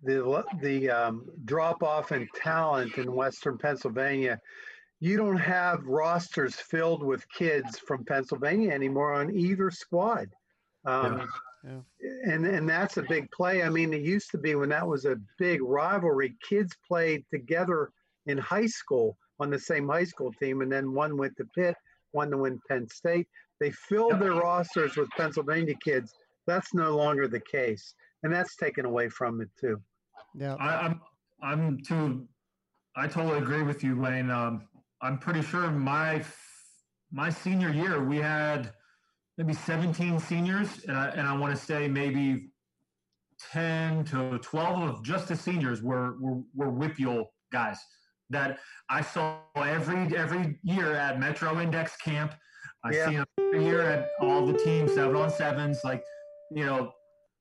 the 0.05 0.45
the 0.61 0.91
um, 0.91 1.27
drop 1.45 1.83
off 1.83 2.13
in 2.13 2.29
talent 2.35 2.99
in 2.99 3.13
Western 3.13 3.59
Pennsylvania. 3.59 4.41
You 5.01 5.17
don't 5.17 5.39
have 5.39 5.85
rosters 5.85 6.55
filled 6.55 7.03
with 7.03 7.29
kids 7.29 7.79
from 7.79 8.05
Pennsylvania 8.05 8.71
anymore 8.71 9.15
on 9.15 9.35
either 9.35 9.71
squad. 9.71 10.29
Um, 10.85 11.27
yeah. 11.65 11.81
And 12.25 12.47
and 12.47 12.69
that's 12.69 12.99
a 12.99 13.03
big 13.03 13.31
play. 13.31 13.63
I 13.63 13.71
mean, 13.71 13.95
it 13.95 14.03
used 14.03 14.31
to 14.33 14.39
be 14.39 14.55
when 14.55 14.69
that 14.69 14.87
was 14.87 15.07
a 15.07 15.21
big 15.39 15.63
rivalry. 15.63 16.35
Kids 16.47 16.75
played 16.87 17.25
together 17.31 17.91
in 18.27 18.39
high 18.39 18.67
school 18.67 19.17
on 19.41 19.51
the 19.51 19.59
same 19.59 19.89
high 19.89 20.05
school 20.05 20.33
team, 20.33 20.61
and 20.61 20.71
then 20.71 20.93
one 20.93 21.17
went 21.17 21.37
to 21.39 21.45
Pitt, 21.57 21.77
one 22.13 22.31
to 22.31 22.39
win 22.39 22.61
Penn 22.69 22.89
State. 22.89 23.27
They 23.61 23.71
filled 23.71 24.21
their 24.21 24.33
rosters 24.35 24.97
with 24.97 25.09
Pennsylvania 25.11 25.75
kids. 25.83 26.13
That's 26.47 26.75
no 26.75 26.97
longer 26.97 27.29
the 27.29 27.41
case, 27.41 27.95
and 28.23 28.33
that's 28.33 28.57
taken 28.57 28.85
away 28.85 29.09
from 29.09 29.41
it 29.41 29.49
too. 29.59 29.81
Yeah, 30.35 30.55
I, 30.55 30.87
am 30.87 31.01
I'm, 31.43 31.61
I'm 31.61 31.81
too. 31.83 32.27
I 32.97 33.07
totally 33.07 33.39
agree 33.39 33.63
with 33.63 33.83
you, 33.83 33.97
Wayne. 33.97 34.31
Um, 34.31 34.69
I'm 35.03 35.19
pretty 35.19 35.43
sure 35.43 35.71
my 35.71 36.25
my 37.13 37.31
senior 37.31 37.71
year 37.71 38.03
we 38.03 38.19
had 38.19 38.73
maybe 39.39 39.53
17 39.53 40.19
seniors, 40.19 40.85
and 40.87 40.97
I, 40.97 41.09
and 41.09 41.27
I 41.27 41.37
want 41.37 41.57
to 41.57 41.63
say 41.63 41.89
maybe 41.89 42.51
10 43.53 44.05
to 44.07 44.39
12 44.39 44.83
of 44.83 45.03
just 45.03 45.29
the 45.29 45.37
seniors 45.37 45.83
were 45.83 46.17
were, 46.21 46.43
were 46.55 46.73
WPIAL 46.73 47.27
guys 47.53 47.79
that 48.31 48.59
I 48.89 49.01
saw 49.01 49.39
every 49.57 50.17
every 50.17 50.59
year 50.63 50.95
at 50.95 51.21
Metro 51.21 51.61
Index 51.61 51.97
Camp. 51.97 52.35
I 52.85 52.93
yeah. 52.93 53.09
see 53.09 53.17
them 53.17 53.27
every 53.39 53.65
year 53.65 53.83
at 53.83 54.11
all 54.21 54.47
the 54.47 54.59
teams, 54.59 54.95
seven 54.95 55.17
on 55.17 55.31
sevens. 55.31 55.81
Like, 55.85 56.03
you 56.51 56.67
know, 56.67 56.93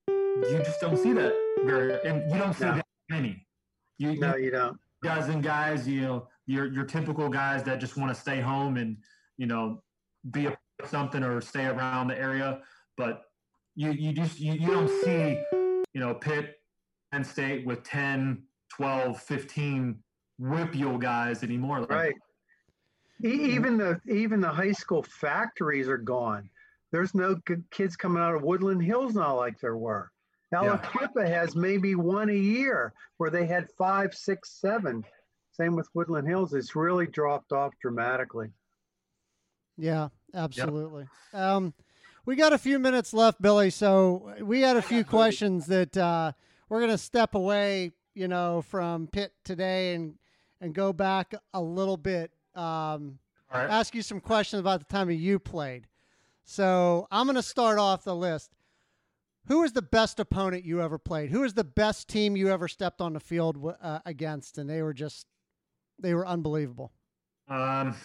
you 0.07 0.61
just 0.63 0.79
don't 0.79 0.97
see 0.97 1.13
that 1.13 1.33
very, 1.65 1.99
and 2.05 2.29
you 2.31 2.37
don't 2.37 2.53
see 2.53 2.65
no. 2.65 2.81
Many. 3.13 3.45
You, 3.97 4.19
no, 4.19 4.35
you, 4.35 4.45
you 4.45 4.51
don't. 4.51 4.77
Dozen 5.03 5.41
guys, 5.41 5.87
you 5.87 6.01
know, 6.01 6.27
your 6.45 6.71
your 6.71 6.85
typical 6.85 7.29
guys 7.29 7.63
that 7.63 7.79
just 7.79 7.97
want 7.97 8.13
to 8.13 8.19
stay 8.19 8.39
home 8.41 8.77
and 8.77 8.97
you 9.37 9.45
know 9.45 9.81
be 10.31 10.47
a 10.47 10.57
something 10.85 11.23
or 11.23 11.39
stay 11.41 11.65
around 11.65 12.07
the 12.07 12.17
area. 12.17 12.59
But 12.97 13.23
you 13.75 13.91
you 13.91 14.13
just 14.13 14.39
you, 14.39 14.53
you 14.53 14.67
don't 14.67 14.89
see 15.03 15.41
you 15.51 16.01
know 16.01 16.13
Pitt, 16.13 16.55
Penn 17.11 17.23
State 17.23 17.65
with 17.65 17.83
10, 17.83 18.43
12, 18.75 19.21
15 19.21 19.99
WPIAL 20.41 20.99
guys 20.99 21.43
anymore. 21.43 21.81
Like, 21.81 21.91
right. 21.91 22.15
Even 23.23 23.77
the 23.77 24.01
even 24.09 24.41
the 24.41 24.49
high 24.49 24.71
school 24.71 25.03
factories 25.03 25.87
are 25.87 25.97
gone. 25.97 26.49
There's 26.91 27.15
no 27.15 27.37
kids 27.71 27.95
coming 27.95 28.21
out 28.21 28.35
of 28.35 28.43
Woodland 28.43 28.83
Hills 28.83 29.15
now 29.15 29.35
like 29.37 29.59
there 29.59 29.77
were. 29.77 30.12
Aliquippa 30.53 31.27
has 31.27 31.55
maybe 31.55 31.95
one 31.95 32.29
a 32.29 32.33
year 32.33 32.93
where 33.17 33.29
they 33.29 33.45
had 33.45 33.69
five, 33.77 34.13
six, 34.13 34.59
seven. 34.59 35.03
Same 35.51 35.75
with 35.75 35.87
Woodland 35.93 36.27
Hills. 36.27 36.53
It's 36.53 36.75
really 36.75 37.07
dropped 37.07 37.51
off 37.51 37.73
dramatically. 37.81 38.47
Yeah, 39.77 40.09
absolutely. 40.33 41.07
Um, 41.33 41.73
we 42.25 42.35
got 42.35 42.53
a 42.53 42.57
few 42.57 42.79
minutes 42.79 43.13
left, 43.13 43.41
Billy. 43.41 43.69
So 43.69 44.33
we 44.41 44.61
had 44.61 44.77
a 44.77 44.81
few 44.81 45.03
questions 45.03 45.67
that 45.67 45.95
uh, 45.97 46.31
we're 46.69 46.79
going 46.79 46.91
to 46.91 46.97
step 46.97 47.35
away, 47.35 47.91
you 48.13 48.27
know, 48.27 48.61
from 48.61 49.07
Pitt 49.07 49.33
today 49.43 49.95
and 49.95 50.15
and 50.61 50.73
go 50.73 50.93
back 50.93 51.33
a 51.53 51.61
little 51.61 51.97
bit. 51.97 52.31
Um, 52.55 53.19
All 53.51 53.59
right. 53.61 53.69
ask 53.69 53.93
you 53.93 54.01
some 54.01 54.21
questions 54.21 54.61
about 54.61 54.79
the 54.79 54.85
time 54.85 55.11
you 55.11 55.37
played. 55.37 55.87
So 56.45 57.07
I'm 57.11 57.25
going 57.25 57.35
to 57.35 57.43
start 57.43 57.79
off 57.79 58.05
the 58.05 58.15
list. 58.15 58.51
Who 59.47 59.61
was 59.61 59.73
the 59.73 59.81
best 59.81 60.19
opponent 60.19 60.63
you 60.63 60.81
ever 60.81 60.97
played? 60.97 61.29
Who 61.29 61.41
was 61.41 61.53
the 61.53 61.63
best 61.63 62.07
team 62.07 62.37
you 62.37 62.49
ever 62.49 62.67
stepped 62.67 63.01
on 63.01 63.13
the 63.13 63.19
field 63.19 63.75
uh, 63.81 63.99
against? 64.05 64.57
And 64.57 64.69
they 64.69 64.81
were 64.81 64.93
just, 64.93 65.27
they 65.99 66.13
were 66.13 66.25
unbelievable. 66.25 66.93
Um, 67.49 67.95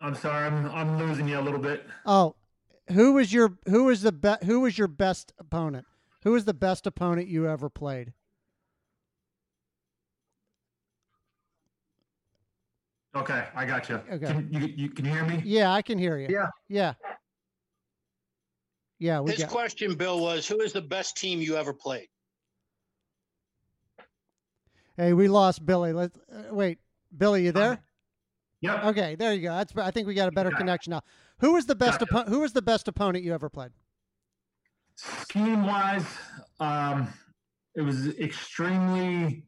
I'm 0.00 0.14
sorry, 0.14 0.46
I'm 0.46 0.66
I'm 0.70 0.98
losing 0.98 1.28
you 1.28 1.38
a 1.38 1.42
little 1.42 1.58
bit. 1.58 1.84
Oh, 2.06 2.36
who 2.92 3.14
was 3.14 3.32
your 3.32 3.58
who 3.68 3.84
was 3.84 4.02
the 4.02 4.12
be, 4.12 4.34
who 4.44 4.60
was 4.60 4.78
your 4.78 4.88
best 4.88 5.32
opponent? 5.38 5.84
Who 6.22 6.32
was 6.32 6.44
the 6.44 6.54
best 6.54 6.86
opponent 6.86 7.28
you 7.28 7.48
ever 7.48 7.68
played? 7.68 8.12
Okay, 13.14 13.48
I 13.54 13.66
got 13.66 13.88
you. 13.88 13.96
Okay. 14.10 14.26
Can 14.26 14.48
you, 14.52 14.60
you 14.60 14.88
can 14.90 15.04
you 15.04 15.10
hear 15.10 15.24
me? 15.24 15.42
Yeah, 15.44 15.72
I 15.72 15.82
can 15.82 15.98
hear 15.98 16.16
you. 16.16 16.28
Yeah. 16.30 16.46
yeah, 16.68 16.94
yeah. 19.00 19.18
We 19.20 19.32
His 19.32 19.40
got. 19.40 19.50
question, 19.50 19.94
Bill, 19.96 20.20
was 20.20 20.46
who 20.46 20.60
is 20.60 20.72
the 20.72 20.80
best 20.82 21.16
team 21.16 21.40
you 21.40 21.56
ever 21.56 21.72
played? 21.74 22.06
Hey, 24.96 25.12
we 25.12 25.28
lost 25.28 25.64
Billy. 25.64 25.92
Let's 25.92 26.16
uh, 26.32 26.54
wait. 26.54 26.78
Billy, 27.16 27.44
you 27.44 27.52
there? 27.52 27.82
Yep. 28.60 28.84
Okay, 28.84 29.14
there 29.14 29.32
you 29.32 29.42
go. 29.42 29.54
That's. 29.56 29.74
I 29.76 29.90
think 29.90 30.06
we 30.06 30.14
got 30.14 30.28
a 30.28 30.32
better 30.32 30.50
Okay. 30.50 30.58
connection 30.58 30.90
now. 30.92 31.00
Who 31.38 31.54
was 31.54 31.66
the 31.66 31.74
best? 31.74 32.00
Gotcha. 32.00 32.12
Oppo- 32.12 32.28
who 32.28 32.40
was 32.40 32.52
the 32.52 32.62
best 32.62 32.86
opponent 32.86 33.24
you 33.24 33.32
ever 33.32 33.48
played? 33.48 33.70
Scheme 34.96 35.64
wise, 35.66 36.04
um, 36.60 37.08
it 37.74 37.80
was 37.80 38.08
extremely. 38.18 39.46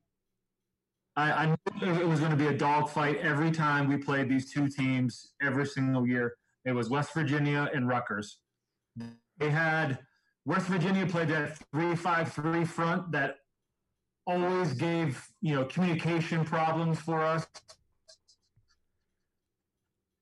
I, 1.14 1.30
I 1.30 1.46
knew 1.82 1.92
it 1.92 2.08
was 2.08 2.20
going 2.20 2.30
to 2.30 2.38
be 2.38 2.46
a 2.46 2.56
dogfight 2.56 3.18
every 3.18 3.50
time 3.50 3.86
we 3.86 3.98
played 3.98 4.30
these 4.30 4.50
two 4.50 4.66
teams 4.66 5.34
every 5.42 5.66
single 5.66 6.06
year. 6.06 6.36
It 6.64 6.72
was 6.72 6.88
West 6.88 7.12
Virginia 7.12 7.68
and 7.74 7.86
Rutgers. 7.86 8.38
They 9.38 9.50
had 9.50 9.98
West 10.44 10.66
Virginia 10.66 11.06
played 11.06 11.28
that 11.28 11.58
three-five-three 11.72 12.64
front 12.64 13.12
that 13.12 13.36
always 14.26 14.72
gave 14.74 15.26
you 15.40 15.54
know 15.54 15.64
communication 15.64 16.44
problems 16.44 16.98
for 16.98 17.22
us. 17.22 17.46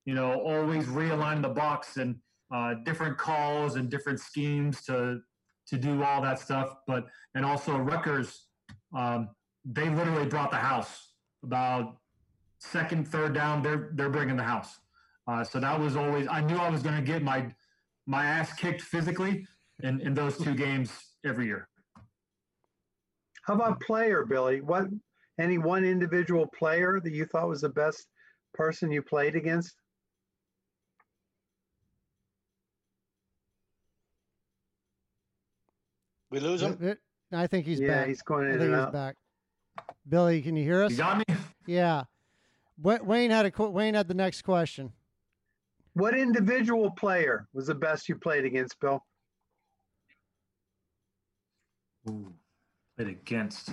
You 0.05 0.15
know, 0.15 0.41
always 0.41 0.87
realign 0.87 1.43
the 1.43 1.49
box 1.49 1.97
and 1.97 2.17
uh, 2.53 2.75
different 2.85 3.17
calls 3.19 3.77
and 3.77 3.91
different 3.91 4.21
schemes 4.21 4.83
to 4.85 5.21
to 5.69 5.77
do 5.77 6.03
all 6.03 6.21
that 6.23 6.39
stuff. 6.39 6.77
But 6.87 7.07
and 7.35 7.45
also 7.45 7.77
Rutgers, 7.77 8.47
um, 8.95 9.29
they 9.65 9.89
literally 9.89 10.27
brought 10.27 10.51
the 10.51 10.57
house 10.57 11.13
about 11.43 11.97
second, 12.59 13.09
third 13.09 13.35
down. 13.35 13.63
They're 13.63 13.91
they're 13.95 14.11
bringing 14.11 14.37
the 14.37 14.43
house. 14.43 14.79
Uh, 15.27 15.45
so 15.45 15.61
that 15.61 15.79
was 15.79 15.97
always 15.97 16.27
I 16.29 16.41
knew 16.41 16.57
I 16.57 16.69
was 16.71 16.83
going 16.83 16.97
to 16.97 17.03
get 17.03 17.23
my 17.23 17.47
my 18.07 18.25
ass 18.25 18.53
kicked 18.55 18.83
physically 18.83 19.47
in 19.83 20.01
in 20.01 20.15
those 20.15 20.37
two 20.39 20.55
games 20.55 20.91
every 21.25 21.47
year. 21.47 21.69
How 23.43 23.55
about 23.55 23.81
player, 23.81 24.25
Billy? 24.25 24.61
What 24.61 24.87
any 25.39 25.59
one 25.59 25.85
individual 25.85 26.47
player 26.47 27.01
that 27.03 27.13
you 27.13 27.25
thought 27.25 27.49
was 27.49 27.63
the 27.63 27.69
best 27.69 28.07
person 28.55 28.91
you 28.91 29.03
played 29.03 29.35
against? 29.37 29.75
We 36.31 36.39
lose 36.39 36.63
him. 36.63 36.97
I 37.33 37.47
think 37.47 37.67
he's 37.67 37.81
yeah, 37.81 37.89
back. 37.89 38.09
he's 38.09 38.23
going 38.23 38.47
I 38.47 38.51
think 38.51 38.63
and 38.63 38.71
he's 38.71 38.79
out. 38.79 38.93
back. 38.93 39.17
Billy, 40.09 40.43
can 40.43 40.57
you 40.57 40.65
hear 40.65 40.83
us? 40.83 40.93
You 40.93 40.99
got 40.99 41.19
me? 41.19 41.25
Yeah. 41.67 42.05
Wayne 42.83 43.31
had 43.31 43.47
a 43.47 43.69
Wayne 43.69 43.95
had 43.95 44.09
the 44.09 44.15
next 44.15 44.43
question. 44.43 44.93
What 45.95 46.17
individual 46.17 46.91
player 46.93 47.49
was 47.53 47.67
the 47.67 47.75
best 47.75 48.09
you 48.09 48.17
played 48.17 48.45
against, 48.45 48.79
Bill? 48.81 49.05
Ooh, 52.09 52.33
played 52.97 53.09
against. 53.09 53.71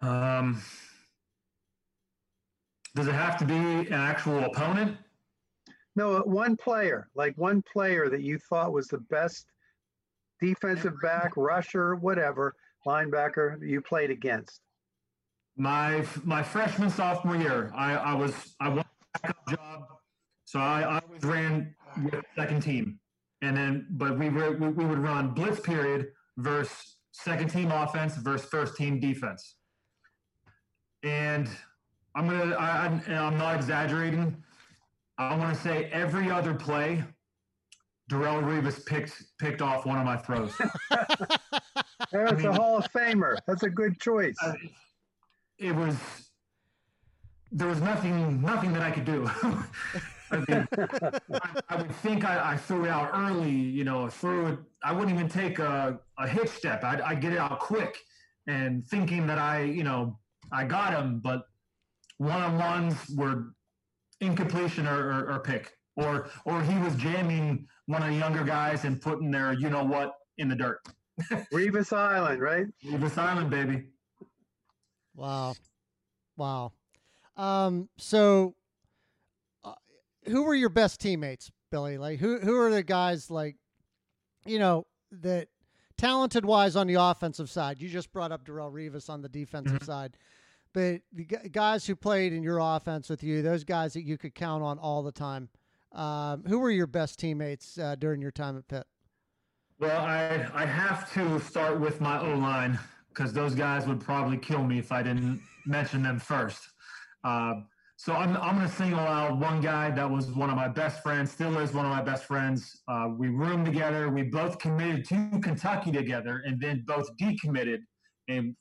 Um, 0.00 0.62
does 2.94 3.08
it 3.08 3.14
have 3.14 3.36
to 3.38 3.44
be 3.44 3.54
an 3.54 3.92
actual 3.92 4.44
opponent? 4.44 4.96
No, 5.96 6.18
one 6.20 6.56
player, 6.56 7.08
like 7.14 7.34
one 7.36 7.62
player 7.72 8.08
that 8.10 8.22
you 8.22 8.38
thought 8.38 8.72
was 8.72 8.86
the 8.86 8.98
best 8.98 9.46
defensive 10.40 10.94
back, 11.02 11.32
rusher, 11.36 11.96
whatever, 11.96 12.54
linebacker 12.86 13.56
you 13.66 13.80
played 13.80 14.10
against. 14.10 14.60
My 15.56 16.04
my 16.22 16.42
freshman 16.42 16.90
sophomore 16.90 17.36
year, 17.36 17.72
I, 17.74 17.94
I 17.96 18.14
was 18.14 18.54
I 18.60 18.68
won 18.68 18.80
a 18.80 19.18
backup 19.18 19.48
job, 19.48 19.95
so 20.46 20.60
I, 20.60 20.82
I 20.82 21.00
always 21.00 21.24
ran 21.24 21.74
with 22.04 22.24
second 22.36 22.62
team, 22.62 23.00
and 23.42 23.56
then 23.56 23.86
but 23.90 24.16
we 24.16 24.30
were 24.30 24.52
we, 24.52 24.68
we 24.68 24.84
would 24.86 25.00
run 25.00 25.32
blitz 25.32 25.60
period 25.60 26.12
versus 26.38 26.96
second 27.12 27.50
team 27.50 27.72
offense 27.72 28.14
versus 28.16 28.48
first 28.48 28.76
team 28.76 29.00
defense, 29.00 29.56
and 31.02 31.48
I'm 32.14 32.28
gonna 32.28 32.54
I, 32.54 32.86
I'm, 32.86 33.02
and 33.06 33.16
I'm 33.16 33.36
not 33.36 33.56
exaggerating. 33.56 34.42
I 35.18 35.36
want 35.36 35.54
to 35.54 35.60
say 35.60 35.90
every 35.92 36.30
other 36.30 36.54
play, 36.54 37.02
Darrelle 38.08 38.44
Revis 38.44 38.86
picked 38.86 39.24
picked 39.38 39.60
off 39.60 39.84
one 39.84 39.98
of 39.98 40.04
my 40.04 40.16
throws. 40.16 40.54
That's 42.12 42.38
mean- 42.38 42.46
a 42.46 42.52
Hall 42.52 42.78
of 42.78 42.92
Famer. 42.92 43.36
That's 43.48 43.64
a 43.64 43.70
good 43.70 44.00
choice. 44.00 44.36
Uh, 44.40 44.52
it 45.58 45.74
was 45.74 45.96
there 47.50 47.66
was 47.66 47.80
nothing 47.80 48.40
nothing 48.40 48.72
that 48.74 48.82
I 48.82 48.92
could 48.92 49.04
do. 49.04 49.28
I, 50.30 50.36
mean, 50.36 50.68
I, 50.72 51.60
I 51.68 51.76
would 51.76 51.94
think 51.96 52.24
I, 52.24 52.52
I 52.52 52.56
threw 52.56 52.84
it 52.84 52.90
out 52.90 53.10
early, 53.14 53.50
you 53.50 53.84
know, 53.84 54.08
threw 54.08 54.46
it. 54.46 54.58
I 54.82 54.92
wouldn't 54.92 55.12
even 55.12 55.28
take 55.28 55.58
a, 55.58 55.98
a 56.18 56.28
hitch 56.28 56.48
step. 56.48 56.84
I'd, 56.84 57.00
I'd 57.00 57.20
get 57.20 57.32
it 57.32 57.38
out 57.38 57.60
quick 57.60 57.98
and 58.46 58.86
thinking 58.86 59.26
that 59.26 59.38
I, 59.38 59.62
you 59.62 59.84
know, 59.84 60.18
I 60.52 60.64
got 60.64 60.92
him, 60.92 61.20
but 61.20 61.42
one 62.18 62.40
on 62.40 62.58
ones 62.58 62.94
were 63.14 63.52
incompletion 64.20 64.86
or, 64.86 65.12
or, 65.12 65.32
or 65.34 65.40
pick, 65.40 65.72
or 65.96 66.28
or 66.44 66.62
he 66.62 66.78
was 66.78 66.94
jamming 66.96 67.66
one 67.86 68.02
of 68.02 68.08
the 68.08 68.14
younger 68.14 68.44
guys 68.44 68.84
and 68.84 69.00
putting 69.00 69.30
their, 69.30 69.52
you 69.52 69.70
know 69.70 69.84
what, 69.84 70.14
in 70.38 70.48
the 70.48 70.56
dirt. 70.56 70.80
Revis 71.52 71.92
Island, 71.92 72.40
right? 72.40 72.66
Revis 72.84 73.18
island, 73.18 73.50
baby. 73.50 73.84
Wow. 75.14 75.54
Wow. 76.36 76.72
Um, 77.36 77.88
so 77.96 78.54
who 80.26 80.42
were 80.42 80.54
your 80.54 80.68
best 80.68 81.00
teammates, 81.00 81.50
Billy? 81.70 81.98
Like 81.98 82.18
who 82.18 82.38
who 82.38 82.58
are 82.60 82.70
the 82.70 82.82
guys 82.82 83.30
like 83.30 83.56
you 84.44 84.58
know 84.58 84.86
that 85.10 85.48
talented 85.96 86.44
wise 86.44 86.76
on 86.76 86.86
the 86.86 86.94
offensive 86.94 87.50
side? 87.50 87.80
You 87.80 87.88
just 87.88 88.12
brought 88.12 88.32
up 88.32 88.44
Darrelle 88.44 88.72
Revis 88.72 89.08
on 89.08 89.22
the 89.22 89.28
defensive 89.28 89.82
side. 89.82 90.16
But 90.72 91.00
the 91.10 91.24
guys 91.24 91.86
who 91.86 91.96
played 91.96 92.34
in 92.34 92.42
your 92.42 92.58
offense 92.58 93.08
with 93.08 93.22
you, 93.22 93.40
those 93.40 93.64
guys 93.64 93.94
that 93.94 94.02
you 94.02 94.18
could 94.18 94.34
count 94.34 94.62
on 94.62 94.78
all 94.78 95.02
the 95.02 95.10
time, 95.10 95.48
um, 95.92 96.44
who 96.46 96.58
were 96.58 96.70
your 96.70 96.86
best 96.86 97.18
teammates 97.18 97.78
uh, 97.78 97.94
during 97.94 98.20
your 98.20 98.30
time 98.30 98.58
at 98.58 98.68
Pitt? 98.68 98.86
Well, 99.78 100.02
I 100.02 100.48
I 100.52 100.66
have 100.66 101.12
to 101.14 101.40
start 101.40 101.80
with 101.80 102.00
my 102.00 102.20
O 102.20 102.34
line 102.36 102.78
because 103.08 103.32
those 103.32 103.54
guys 103.54 103.86
would 103.86 104.00
probably 104.00 104.36
kill 104.36 104.64
me 104.64 104.78
if 104.78 104.92
I 104.92 105.02
didn't 105.02 105.40
mention 105.64 106.02
them 106.02 106.18
first. 106.18 106.68
Uh, 107.24 107.54
so 107.96 108.12
I'm 108.12 108.36
I'm 108.36 108.56
going 108.56 108.68
to 108.68 108.74
single 108.74 109.00
out 109.00 109.38
one 109.38 109.60
guy 109.60 109.90
that 109.90 110.08
was 110.10 110.30
one 110.30 110.50
of 110.50 110.56
my 110.56 110.68
best 110.68 111.02
friends, 111.02 111.30
still 111.32 111.58
is 111.58 111.72
one 111.72 111.86
of 111.86 111.90
my 111.90 112.02
best 112.02 112.24
friends. 112.24 112.82
Uh, 112.88 113.08
we 113.16 113.28
roomed 113.28 113.64
together. 113.64 114.10
We 114.10 114.22
both 114.24 114.58
committed 114.58 115.06
to 115.08 115.40
Kentucky 115.42 115.90
together, 115.92 116.42
and 116.44 116.60
then 116.60 116.84
both 116.86 117.08
decommitted 117.16 117.78
and 118.28 118.54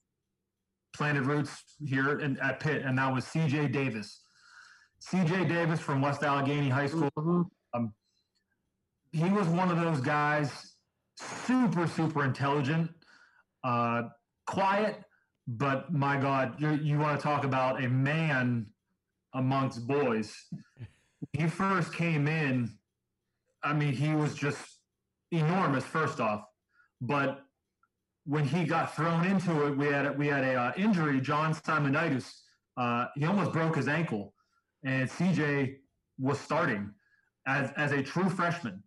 planted 0.96 1.26
roots 1.26 1.62
here 1.86 2.20
in, 2.20 2.40
at 2.40 2.62
Pitt, 2.62 2.84
and 2.84 2.98
that 2.98 3.14
was 3.14 3.26
C.J. 3.26 3.68
Davis. 3.68 4.22
C.J. 5.00 5.46
Davis 5.46 5.80
from 5.82 6.02
West 6.02 6.24
Allegheny 6.24 6.70
High 6.70 6.88
School 6.88 7.10
Mhm. 7.18 7.92
he 9.12 9.30
was 9.30 9.48
one 9.48 9.70
of 9.70 9.80
those 9.80 10.00
guys, 10.02 10.76
super, 11.18 11.88
super 11.88 12.24
intelligent, 12.24 12.90
uh, 13.64 14.04
quiet, 14.48 15.04
but 15.48 15.92
my 15.94 16.18
God, 16.18 16.60
you 16.60 16.72
you 16.72 16.98
want 17.00 17.20
to 17.20 17.24
talk 17.24 17.44
about 17.44 17.84
a 17.84 17.90
man 17.90 18.68
amongst 19.36 19.88
boys? 19.88 20.34
He 21.34 21.48
first 21.48 21.94
came 21.94 22.28
in. 22.28 22.72
I 23.64 23.74
mean, 23.74 23.94
he 23.94 24.14
was 24.14 24.34
just 24.36 24.80
enormous. 25.32 25.84
First 25.84 26.20
off, 26.20 26.44
but 27.02 27.42
when 28.26 28.46
he 28.46 28.64
got 28.64 28.96
thrown 28.96 29.26
into 29.26 29.68
it, 29.68 29.78
we 29.78 29.88
had 29.88 30.18
we 30.18 30.28
had 30.28 30.44
a 30.44 30.56
uh, 30.56 30.72
injury. 30.76 31.22
John 31.22 31.54
Simonitis. 31.54 32.32
Uh, 32.78 33.06
he 33.16 33.26
almost 33.26 33.54
broke 33.54 33.76
his 33.76 33.88
ankle, 33.88 34.34
and 34.84 35.10
CJ 35.10 35.78
was 36.20 36.40
starting 36.40 36.92
as 37.48 37.72
as 37.78 37.92
a 37.92 38.02
true 38.02 38.30
freshman 38.30 38.84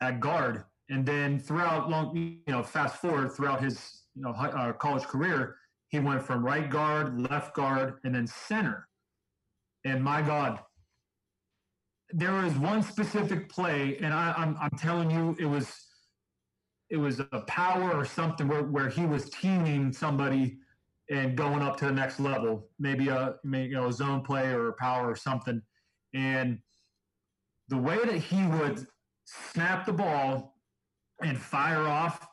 at 0.00 0.20
guard, 0.20 0.64
and 0.88 1.04
then 1.04 1.38
throughout 1.38 1.90
long, 1.90 2.16
you 2.16 2.52
know, 2.52 2.62
fast 2.62 2.96
forward 2.96 3.32
throughout 3.32 3.60
his 3.62 4.02
you 4.14 4.22
know 4.22 4.30
uh, 4.30 4.72
college 4.72 5.04
career, 5.04 5.56
he 5.88 5.98
went 5.98 6.22
from 6.22 6.44
right 6.44 6.70
guard, 6.70 7.20
left 7.30 7.54
guard, 7.54 7.98
and 8.04 8.14
then 8.14 8.26
center. 8.26 8.88
And 9.86 10.02
my 10.02 10.20
God, 10.20 10.58
there 12.10 12.32
was 12.32 12.54
one 12.58 12.82
specific 12.82 13.48
play, 13.48 13.96
and 14.02 14.12
I, 14.12 14.34
I'm 14.36 14.56
I'm 14.60 14.76
telling 14.76 15.12
you, 15.12 15.36
it 15.38 15.44
was 15.44 15.72
it 16.90 16.96
was 16.96 17.20
a 17.20 17.42
power 17.46 17.92
or 17.92 18.04
something 18.04 18.48
where, 18.48 18.64
where 18.64 18.88
he 18.88 19.06
was 19.06 19.30
teaming 19.30 19.92
somebody 19.92 20.58
and 21.08 21.36
going 21.36 21.62
up 21.62 21.76
to 21.76 21.84
the 21.84 21.92
next 21.92 22.18
level, 22.18 22.68
maybe 22.80 23.08
a 23.10 23.36
maybe, 23.44 23.68
you 23.68 23.74
know 23.76 23.86
a 23.86 23.92
zone 23.92 24.22
play 24.22 24.48
or 24.48 24.70
a 24.70 24.72
power 24.72 25.08
or 25.08 25.14
something, 25.14 25.62
and 26.14 26.58
the 27.68 27.78
way 27.78 27.98
that 27.98 28.18
he 28.18 28.44
would 28.44 28.88
snap 29.24 29.86
the 29.86 29.92
ball 29.92 30.56
and 31.22 31.38
fire 31.38 31.86
off, 31.86 32.26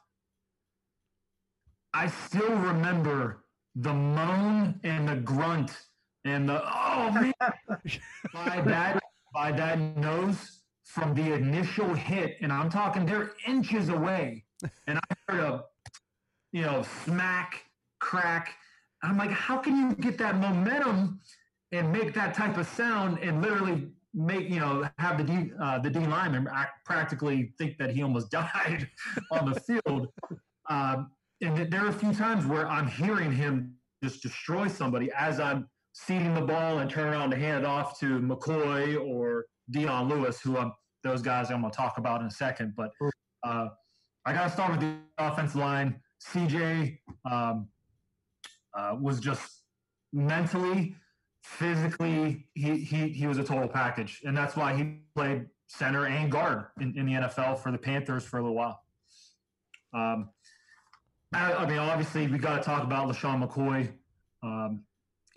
I 1.93 2.07
still 2.07 2.55
remember 2.55 3.45
the 3.75 3.93
moan 3.93 4.79
and 4.83 5.07
the 5.07 5.17
grunt 5.17 5.71
and 6.25 6.47
the 6.47 6.61
oh 6.63 7.11
man 7.11 7.33
by 8.33 8.61
that 8.61 8.99
by 9.33 9.51
that 9.51 9.79
nose 9.97 10.61
from 10.83 11.15
the 11.15 11.33
initial 11.33 11.93
hit, 11.93 12.37
and 12.41 12.51
I'm 12.51 12.69
talking 12.69 13.05
they're 13.05 13.31
inches 13.47 13.89
away, 13.89 14.45
and 14.87 14.99
I 14.99 15.15
heard 15.27 15.39
a 15.39 15.63
you 16.51 16.61
know 16.61 16.83
smack 17.05 17.63
crack. 17.99 18.55
I'm 19.01 19.17
like, 19.17 19.31
how 19.31 19.57
can 19.57 19.75
you 19.75 19.95
get 19.95 20.17
that 20.19 20.37
momentum 20.37 21.19
and 21.71 21.91
make 21.91 22.13
that 22.13 22.33
type 22.33 22.57
of 22.57 22.67
sound 22.67 23.17
and 23.19 23.41
literally 23.41 23.89
make 24.13 24.49
you 24.49 24.59
know 24.59 24.87
have 24.99 25.17
the 25.17 25.23
D 25.23 25.51
uh, 25.59 25.79
the 25.79 25.89
D 25.89 25.99
lineman 25.99 26.47
practically 26.85 27.53
think 27.57 27.77
that 27.79 27.89
he 27.89 28.03
almost 28.03 28.29
died 28.31 28.87
on 29.31 29.51
the 29.51 29.59
field. 29.59 30.07
Um, 30.69 31.11
and 31.41 31.69
there 31.71 31.85
are 31.85 31.89
a 31.89 31.93
few 31.93 32.13
times 32.13 32.45
where 32.45 32.67
I'm 32.69 32.87
hearing 32.87 33.31
him 33.31 33.75
just 34.01 34.21
destroy 34.21 34.67
somebody 34.67 35.11
as 35.17 35.39
I'm 35.39 35.67
seating 35.93 36.33
the 36.33 36.41
ball 36.41 36.79
and 36.79 36.89
turn 36.89 37.07
around 37.07 37.29
to 37.31 37.37
hand 37.37 37.63
it 37.63 37.65
off 37.65 37.99
to 37.99 38.19
McCoy 38.19 38.99
or 38.99 39.45
Dion 39.69 40.09
Lewis, 40.09 40.41
who 40.41 40.57
I'm 40.57 40.73
those 41.03 41.21
guys 41.21 41.51
I'm 41.51 41.61
going 41.61 41.71
to 41.71 41.77
talk 41.77 41.97
about 41.97 42.21
in 42.21 42.27
a 42.27 42.31
second. 42.31 42.73
But 42.75 42.91
uh, 43.43 43.69
I 44.25 44.33
got 44.33 44.45
to 44.45 44.49
start 44.49 44.71
with 44.71 44.79
the 44.79 44.95
offensive 45.17 45.57
line. 45.57 45.99
CJ 46.25 46.97
um, 47.29 47.67
uh, 48.73 48.95
was 48.99 49.19
just 49.19 49.63
mentally, 50.13 50.95
physically, 51.43 52.47
he, 52.53 52.77
he, 52.77 53.09
he 53.09 53.27
was 53.27 53.37
a 53.37 53.43
total 53.43 53.67
package. 53.67 54.21
And 54.23 54.35
that's 54.35 54.55
why 54.55 54.75
he 54.75 54.99
played 55.13 55.47
center 55.67 56.05
and 56.05 56.31
guard 56.31 56.67
in, 56.79 56.97
in 56.97 57.05
the 57.05 57.13
NFL 57.13 57.59
for 57.59 57.71
the 57.71 57.77
Panthers 57.77 58.23
for 58.23 58.37
a 58.37 58.41
little 58.41 58.55
while. 58.55 58.81
Um, 59.93 60.29
I, 61.33 61.53
I 61.53 61.67
mean, 61.67 61.79
obviously, 61.79 62.27
we 62.27 62.37
got 62.37 62.57
to 62.57 62.63
talk 62.63 62.83
about 62.83 63.07
LeSean 63.07 63.45
McCoy. 63.45 63.91
Um, 64.41 64.83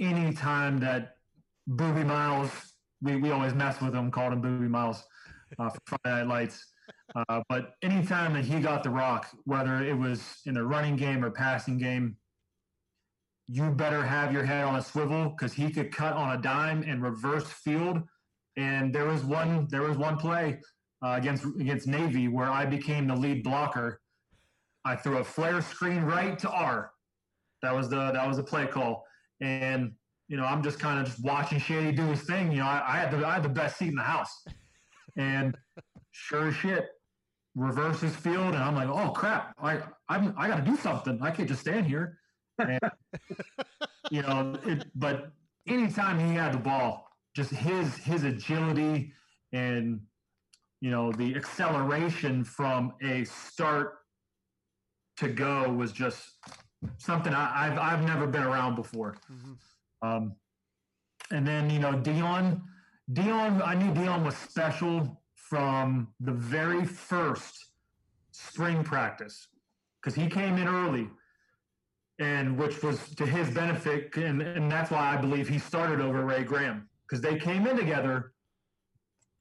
anytime 0.00 0.78
that 0.80 1.16
Boobie 1.68 2.06
Miles, 2.06 2.50
we, 3.02 3.16
we 3.16 3.30
always 3.30 3.54
mess 3.54 3.80
with 3.80 3.94
him, 3.94 4.10
called 4.10 4.32
him 4.32 4.42
Boobie 4.42 4.68
Miles 4.68 5.04
uh, 5.58 5.70
for 5.70 5.80
Friday 5.86 6.18
Night 6.18 6.28
Lights. 6.28 6.64
Uh, 7.14 7.42
but 7.48 7.74
anytime 7.82 8.34
that 8.34 8.44
he 8.44 8.60
got 8.60 8.82
the 8.82 8.90
rock, 8.90 9.28
whether 9.44 9.82
it 9.82 9.96
was 9.96 10.22
in 10.46 10.56
a 10.56 10.64
running 10.64 10.96
game 10.96 11.24
or 11.24 11.30
passing 11.30 11.78
game, 11.78 12.16
you 13.48 13.70
better 13.70 14.02
have 14.02 14.32
your 14.32 14.44
head 14.44 14.64
on 14.64 14.76
a 14.76 14.82
swivel 14.82 15.30
because 15.30 15.52
he 15.52 15.70
could 15.70 15.92
cut 15.92 16.14
on 16.14 16.36
a 16.36 16.42
dime 16.42 16.82
and 16.82 17.02
reverse 17.02 17.46
field. 17.46 18.02
And 18.56 18.92
there 18.94 19.04
was 19.04 19.22
one 19.22 19.68
there 19.70 19.82
was 19.82 19.96
one 19.96 20.16
play 20.16 20.60
uh, 21.04 21.14
against 21.16 21.44
against 21.44 21.86
Navy 21.86 22.28
where 22.28 22.50
I 22.50 22.66
became 22.66 23.06
the 23.06 23.14
lead 23.14 23.44
blocker. 23.44 24.00
I 24.84 24.96
threw 24.96 25.18
a 25.18 25.24
flare 25.24 25.60
screen 25.62 26.02
right 26.02 26.38
to 26.40 26.50
R. 26.50 26.90
That 27.62 27.74
was 27.74 27.88
the 27.88 28.12
that 28.12 28.26
was 28.26 28.36
the 28.36 28.42
play 28.42 28.66
call. 28.66 29.04
And 29.40 29.92
you 30.28 30.36
know, 30.36 30.44
I'm 30.44 30.62
just 30.62 30.78
kind 30.78 30.98
of 30.98 31.06
just 31.06 31.22
watching 31.22 31.58
Shady 31.58 31.92
do 31.92 32.04
his 32.06 32.22
thing. 32.22 32.50
You 32.50 32.58
know, 32.58 32.66
I, 32.66 32.82
I 32.86 32.96
had 32.98 33.10
the 33.10 33.26
I 33.26 33.34
had 33.34 33.42
the 33.42 33.48
best 33.48 33.78
seat 33.78 33.88
in 33.88 33.94
the 33.94 34.02
house. 34.02 34.44
And 35.16 35.56
sure 36.10 36.48
as 36.48 36.54
shit, 36.54 36.88
reverses 37.54 38.14
field, 38.14 38.54
and 38.54 38.62
I'm 38.62 38.74
like, 38.74 38.88
oh 38.88 39.10
crap, 39.10 39.54
I 39.60 39.80
I'm, 40.08 40.34
I 40.36 40.48
got 40.48 40.56
to 40.56 40.70
do 40.70 40.76
something. 40.76 41.20
I 41.22 41.30
can't 41.30 41.48
just 41.48 41.60
stand 41.60 41.86
here. 41.86 42.18
And, 42.58 42.80
you 44.10 44.22
know, 44.22 44.58
it, 44.64 44.86
but 44.94 45.32
anytime 45.66 46.18
he 46.18 46.34
had 46.34 46.52
the 46.52 46.58
ball, 46.58 47.08
just 47.34 47.50
his 47.50 47.96
his 47.96 48.24
agility 48.24 49.12
and 49.52 50.00
you 50.80 50.90
know 50.90 51.12
the 51.12 51.34
acceleration 51.36 52.44
from 52.44 52.94
a 53.02 53.24
start 53.24 53.98
to 55.16 55.28
go 55.28 55.70
was 55.72 55.92
just 55.92 56.22
something 56.98 57.32
I, 57.34 57.66
have 57.66 57.78
I've 57.78 58.06
never 58.06 58.26
been 58.26 58.42
around 58.42 58.74
before. 58.74 59.16
Mm-hmm. 59.32 60.08
Um, 60.08 60.34
and 61.30 61.46
then 61.46 61.70
you 61.70 61.78
know 61.78 61.92
Dion 61.92 62.62
Dion, 63.12 63.62
I 63.62 63.74
knew 63.74 63.94
Dion 63.94 64.24
was 64.24 64.36
special 64.36 65.22
from 65.34 66.08
the 66.20 66.32
very 66.32 66.84
first 66.84 67.66
spring 68.32 68.82
practice 68.82 69.46
because 70.00 70.14
he 70.14 70.28
came 70.28 70.56
in 70.58 70.66
early 70.66 71.08
and 72.18 72.58
which 72.58 72.82
was 72.82 73.14
to 73.14 73.24
his 73.24 73.48
benefit 73.50 74.14
and, 74.16 74.42
and 74.42 74.70
that's 74.70 74.90
why 74.90 75.14
i 75.14 75.16
believe 75.16 75.48
he 75.48 75.58
started 75.58 76.00
over 76.00 76.24
ray 76.24 76.42
graham 76.42 76.88
because 77.06 77.22
they 77.22 77.38
came 77.38 77.66
in 77.66 77.76
together 77.76 78.32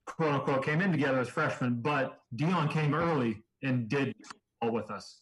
quote 0.05 0.33
unquote 0.33 0.63
came 0.63 0.81
in 0.81 0.91
together 0.91 1.19
as 1.19 1.27
freshmen 1.27 1.81
but 1.81 2.19
dion 2.35 2.69
came 2.69 2.93
early 2.93 3.43
and 3.63 3.89
did 3.89 4.13
all 4.61 4.71
with 4.71 4.89
us 4.91 5.21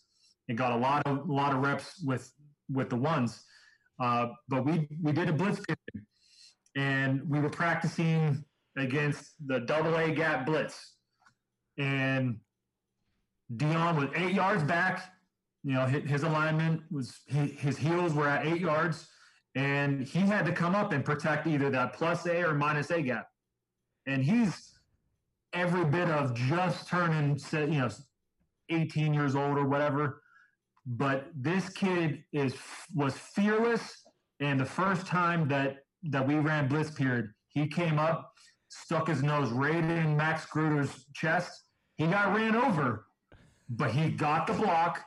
and 0.50 0.58
got 0.58 0.72
a 0.72 0.78
lot 0.78 1.02
of 1.06 1.30
a 1.30 1.34
lot 1.34 1.54
of 1.54 1.60
reps 1.60 2.02
with 2.04 2.32
with 2.70 2.90
the 2.90 2.96
ones 2.96 3.44
uh, 4.00 4.28
but 4.48 4.66
we 4.66 4.88
we 5.02 5.12
did 5.12 5.30
a 5.30 5.34
blitz 5.34 5.62
and 6.76 7.22
we 7.30 7.40
were 7.40 7.50
practicing 7.50 8.44
against 8.78 9.34
the 9.46 9.60
double 9.60 9.96
A 9.96 10.12
gap 10.12 10.46
blitz. 10.46 10.96
And 11.78 12.40
Dion 13.56 13.96
was 13.96 14.10
eight 14.16 14.34
yards 14.34 14.64
back. 14.64 15.14
You 15.64 15.74
know, 15.74 15.86
his 15.86 16.24
alignment 16.24 16.82
was 16.92 17.22
his 17.28 17.78
heels 17.78 18.14
were 18.14 18.28
at 18.28 18.46
eight 18.46 18.60
yards, 18.60 19.08
and 19.56 20.06
he 20.06 20.20
had 20.20 20.46
to 20.46 20.52
come 20.52 20.76
up 20.76 20.92
and 20.92 21.06
protect 21.06 21.48
either 21.48 21.70
that 21.70 21.94
plus 21.94 22.26
A 22.26 22.44
or 22.44 22.54
minus 22.54 22.90
A 22.90 23.02
gap. 23.02 23.28
And 24.06 24.24
he's 24.24 24.72
every 25.54 25.86
bit 25.86 26.10
of 26.10 26.34
just 26.34 26.90
turning, 26.90 27.40
you 27.54 27.68
know, 27.68 27.90
18 28.70 29.14
years 29.14 29.36
old 29.36 29.58
or 29.58 29.66
whatever. 29.66 30.23
But 30.86 31.28
this 31.36 31.70
kid 31.70 32.24
is 32.34 32.54
was 32.94 33.14
fearless, 33.14 34.04
and 34.40 34.60
the 34.60 34.66
first 34.66 35.08
time 35.08 35.48
that 35.48 35.78
that 36.10 36.28
we 36.28 36.36
ran 36.36 36.68
blitz 36.68 36.92
period, 36.92 37.30
he 37.48 37.68
came 37.68 37.98
up, 37.98 38.34
stuck 38.68 39.08
his 39.08 39.24
nose 39.24 39.50
right 39.52 39.76
in 39.76 40.18
Max 40.18 40.46
Gruder's 40.46 41.06
chest. 41.14 41.64
He 41.96 42.08
got 42.08 42.36
ran 42.36 42.56
over, 42.56 43.06
but 43.70 43.92
he 43.92 44.10
got 44.10 44.46
the 44.46 44.54
block, 44.54 45.06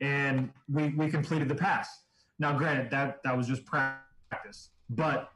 and 0.00 0.50
we 0.68 0.90
we 0.90 1.10
completed 1.10 1.48
the 1.48 1.54
pass. 1.56 1.88
Now, 2.38 2.56
granted, 2.56 2.90
that 2.90 3.18
that 3.24 3.36
was 3.36 3.48
just 3.48 3.64
practice, 3.64 4.70
but 4.90 5.32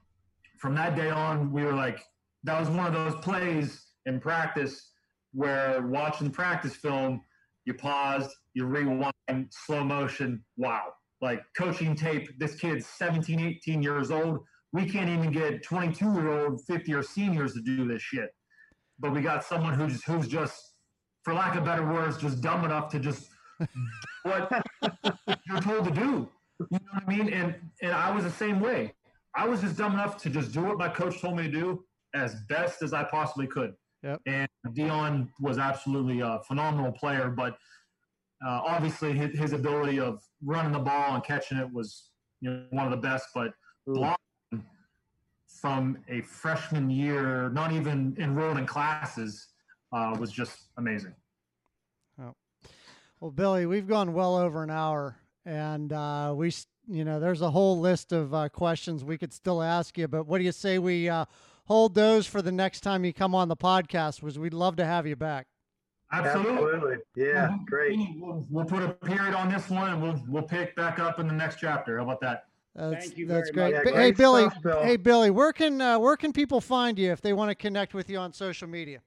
from 0.59 0.75
that 0.75 0.95
day 0.95 1.09
on, 1.11 1.51
we 1.51 1.65
were 1.65 1.73
like, 1.73 2.05
that 2.45 2.61
was 2.61 2.69
one 2.69 2.87
of 2.87 2.93
those 2.93 3.15
plays 3.23 3.87
in 4.07 4.21
practice 4.21 4.93
where 5.33 5.81
watching 5.87 6.27
the 6.27 6.33
practice 6.33 6.77
film, 6.77 7.23
you 7.71 7.75
paused, 7.75 8.31
you 8.55 8.67
rewind, 8.67 9.13
slow 9.51 9.85
motion, 9.85 10.45
wow. 10.57 10.93
Like 11.21 11.43
coaching 11.57 11.95
tape, 11.95 12.39
this 12.39 12.57
kid's 12.57 12.87
17, 12.87 13.39
18 13.41 13.83
years 13.83 14.11
old. 14.11 14.41
We 14.73 14.87
can't 14.87 15.09
even 15.09 15.31
get 15.31 15.63
22 15.63 16.05
year 16.15 16.29
old 16.31 16.61
50 16.67 16.91
year 16.91 17.03
seniors 17.03 17.55
to 17.55 17.61
do 17.61 17.87
this 17.87 18.03
shit. 18.03 18.31
But 18.99 19.13
we 19.13 19.21
got 19.21 19.45
someone 19.45 19.75
who's 19.75 20.03
who's 20.05 20.27
just 20.27 20.75
for 21.23 21.35
lack 21.35 21.57
of 21.57 21.65
better 21.65 21.87
words 21.87 22.17
just 22.17 22.41
dumb 22.41 22.65
enough 22.65 22.91
to 22.91 22.99
just 22.99 23.29
what 24.23 24.51
you're 25.47 25.61
told 25.61 25.85
to 25.85 25.91
do. 25.91 26.29
You 26.71 26.79
know 26.79 26.93
what 26.93 27.03
i 27.07 27.17
mean? 27.17 27.33
And 27.33 27.55
and 27.83 27.93
i 27.93 28.11
was 28.15 28.25
the 28.25 28.31
same 28.31 28.61
way. 28.61 28.95
I 29.37 29.47
was 29.47 29.61
just 29.61 29.77
dumb 29.77 29.95
enough 29.95 30.17
to 30.23 30.31
just 30.31 30.53
do 30.53 30.63
what 30.63 30.79
my 30.79 30.89
coach 30.89 31.21
told 31.21 31.37
me 31.37 31.45
to 31.45 31.51
do 31.51 31.85
as 32.15 32.35
best 32.49 32.83
as 32.83 32.93
i 32.93 33.05
possibly 33.05 33.47
could 33.47 33.73
yep. 34.03 34.21
and 34.27 34.49
dion 34.73 35.29
was 35.41 35.59
absolutely 35.59 36.21
a 36.21 36.41
phenomenal 36.47 36.93
player 36.93 37.29
but 37.29 37.59
uh, 38.47 38.61
obviously 38.65 39.13
his, 39.13 39.39
his 39.39 39.53
ability 39.53 40.01
of 40.01 40.23
running 40.43 40.73
the 40.73 40.79
ball 40.79 41.15
and 41.15 41.25
catching 41.25 41.59
it 41.59 41.71
was 41.73 42.11
you 42.41 42.51
know 42.51 42.65
one 42.71 42.87
of 42.87 42.91
the 42.91 42.97
best, 42.97 43.29
but 43.35 43.53
blocking 43.87 44.17
from 45.61 45.99
a 46.09 46.23
freshman 46.23 46.89
year, 46.91 47.51
not 47.51 47.73
even 47.73 48.17
enrolled 48.19 48.59
in 48.59 48.67
classes, 48.67 49.49
uh, 49.93 50.17
was 50.19 50.33
just 50.33 50.69
amazing. 50.79 51.15
Oh. 52.21 52.35
Well, 53.21 53.31
Billy, 53.31 53.67
we've 53.67 53.87
gone 53.87 54.15
well 54.15 54.37
over 54.37 54.63
an 54.63 54.71
hour, 54.71 55.17
and 55.45 55.93
uh, 55.93 56.33
we, 56.35 56.53
you 56.89 57.05
know, 57.05 57.21
there's 57.21 57.43
a 57.43 57.51
whole 57.51 57.79
list 57.79 58.13
of 58.13 58.33
uh, 58.33 58.49
questions 58.49 59.05
we 59.05 59.19
could 59.19 59.33
still 59.33 59.63
ask 59.63 59.99
you. 59.99 60.09
But 60.09 60.27
what 60.27 60.39
do 60.39 60.45
you 60.45 60.53
say 60.53 60.79
we 60.79 61.09
uh, 61.09 61.27
hold 61.71 61.95
those 61.95 62.27
for 62.27 62.43
the 62.43 62.51
next 62.51 62.81
time 62.81 63.05
you 63.05 63.13
come 63.13 63.33
on 63.33 63.47
the 63.47 63.57
podcast? 63.57 64.23
Was 64.23 64.39
we'd 64.39 64.53
love 64.53 64.75
to 64.77 64.85
have 64.85 65.07
you 65.07 65.15
back. 65.15 65.47
Absolutely. 66.13 66.53
Absolutely. 66.53 66.97
Yeah, 67.15 67.49
Mhm. 67.51 67.65
great. 67.67 67.99
We'll, 68.17 68.45
we'll 68.51 68.65
put 68.65 68.83
a 68.83 68.89
period 68.89 69.35
on 69.35 69.49
this 69.49 69.71
one, 69.71 69.93
and 69.93 70.03
we'll 70.03 70.21
we'll 70.29 70.43
pick 70.43 70.75
back 70.75 70.99
up 70.99 71.21
in 71.21 71.29
the 71.29 71.33
next 71.33 71.61
chapter. 71.61 71.99
How 71.99 72.03
about 72.03 72.21
that? 72.23 72.47
That's, 72.75 73.05
Thank 73.07 73.19
you 73.19 73.27
that's 73.29 73.51
very 73.51 73.71
great. 73.71 73.77
much. 73.79 73.85
But, 73.85 73.95
Yeah, 73.95 74.01
hey, 74.01 74.11
Billy. 74.11 74.43
stuff, 74.51 74.63
Bill. 74.63 74.83
Hey, 74.83 74.97
Billy. 74.97 75.31
Where 75.31 75.53
can 75.53 75.81
uh, 75.81 75.99
where 76.01 76.17
can 76.17 76.33
people 76.33 76.61
find 76.61 76.99
you 76.99 77.13
if 77.13 77.21
they 77.21 77.33
want 77.33 77.51
to 77.51 77.55
connect 77.55 77.95
with 77.95 78.11
you 78.11 78.19
on 78.19 78.33
social 78.33 78.67
media? 78.67 79.01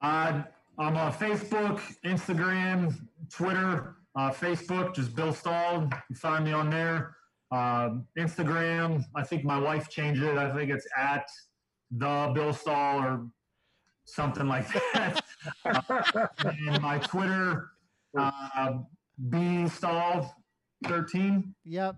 Uh, 0.00 0.42
I'm 0.78 0.96
on 0.96 1.12
Facebook, 1.12 1.80
Instagram, 2.04 2.98
Twitter. 3.30 3.96
Uh, 4.14 4.30
Facebook, 4.30 4.94
just 4.94 5.14
Bill 5.14 5.32
Stull. 5.32 5.82
You 5.84 5.88
can 6.06 6.16
find 6.16 6.44
me 6.44 6.52
on 6.52 6.68
there. 6.70 7.16
Um, 7.52 8.06
Instagram, 8.18 9.04
I 9.14 9.22
think 9.22 9.44
my 9.44 9.58
wife 9.58 9.90
changed 9.90 10.22
it. 10.22 10.38
I 10.38 10.50
think 10.56 10.70
it's 10.70 10.86
at 10.96 11.28
the 11.90 12.32
Bill 12.34 12.52
Stull 12.54 12.72
or 12.98 13.26
something 14.06 14.48
like 14.48 14.66
that. 14.94 15.22
and 16.44 16.80
my 16.82 16.98
Twitter, 16.98 17.72
uh, 18.18 18.78
B 19.28 19.68
Stull 19.68 20.34
13. 20.86 21.54
Yep. 21.66 21.96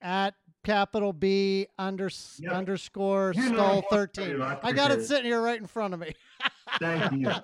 At 0.00 0.34
capital 0.62 1.12
B 1.12 1.66
under, 1.78 2.08
Yep. 2.38 2.52
underscore 2.52 3.32
You 3.34 3.50
know 3.50 3.56
skull 3.56 3.84
thirteen. 3.90 4.40
I 4.40 4.58
I 4.62 4.72
got 4.72 4.90
it 4.92 5.00
it. 5.00 5.04
sitting 5.06 5.24
here 5.26 5.40
right 5.40 5.58
in 5.60 5.66
front 5.66 5.92
of 5.94 6.00
me. 6.00 6.14
Thank 6.78 7.12
you. 7.20 7.32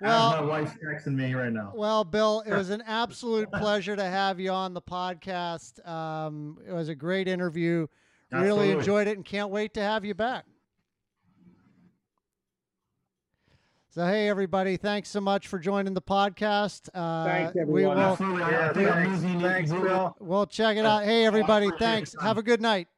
Well- 0.00 0.30
my 0.30 0.40
wife's 0.42 0.72
texting 0.84 1.14
me 1.14 1.34
right 1.34 1.52
now. 1.52 1.72
Well, 1.74 2.04
Bill, 2.04 2.42
it 2.46 2.52
was 2.54 2.70
an 2.70 2.82
absolute 2.86 3.50
pleasure 3.52 3.96
to 3.96 4.04
have 4.04 4.38
you 4.40 4.50
on 4.50 4.74
the 4.74 4.82
podcast. 4.82 5.86
Um, 5.86 6.58
it 6.66 6.72
was 6.72 6.88
a 6.88 6.94
great 6.94 7.28
interview. 7.28 7.86
Really 8.32 8.70
enjoyed 8.72 9.06
it 9.08 9.16
and 9.16 9.24
can't 9.24 9.50
wait 9.50 9.74
to 9.74 9.80
have 9.80 10.04
you 10.04 10.14
back. 10.14 10.44
So, 13.90 14.04
hey, 14.04 14.28
everybody, 14.28 14.76
thanks 14.76 15.08
so 15.08 15.22
much 15.22 15.48
for 15.48 15.58
joining 15.58 15.94
the 15.94 16.02
podcast. 16.02 16.90
Uh, 16.92 17.24
Thanks, 17.24 17.54
We 17.54 17.60
everyone. 17.62 17.96
will, 17.96 18.04
Absolutely. 18.04 18.40
Yeah, 18.42 18.68
I 18.68 18.72
think 18.74 18.90
I'm 18.90 19.18
thanks, 19.18 19.42
thanks, 19.42 19.70
Bill. 19.72 20.16
we'll 20.20 20.44
check 20.46 20.76
it 20.76 20.84
out. 20.84 21.04
Hey, 21.04 21.24
everybody, 21.24 21.70
thanks. 21.78 22.14
Have 22.20 22.36
a 22.36 22.42
good 22.42 22.60
night. 22.60 22.88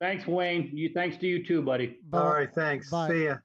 Thanks, 0.00 0.26
Wayne. 0.26 0.70
You 0.72 0.90
thanks 0.94 1.18
to 1.18 1.26
you 1.26 1.44
too, 1.44 1.60
buddy. 1.60 1.98
Bye. 2.08 2.18
All 2.22 2.30
right, 2.32 2.48
thanks. 2.54 2.88
Bye. 2.88 3.08
See 3.10 3.24
ya. 3.24 3.36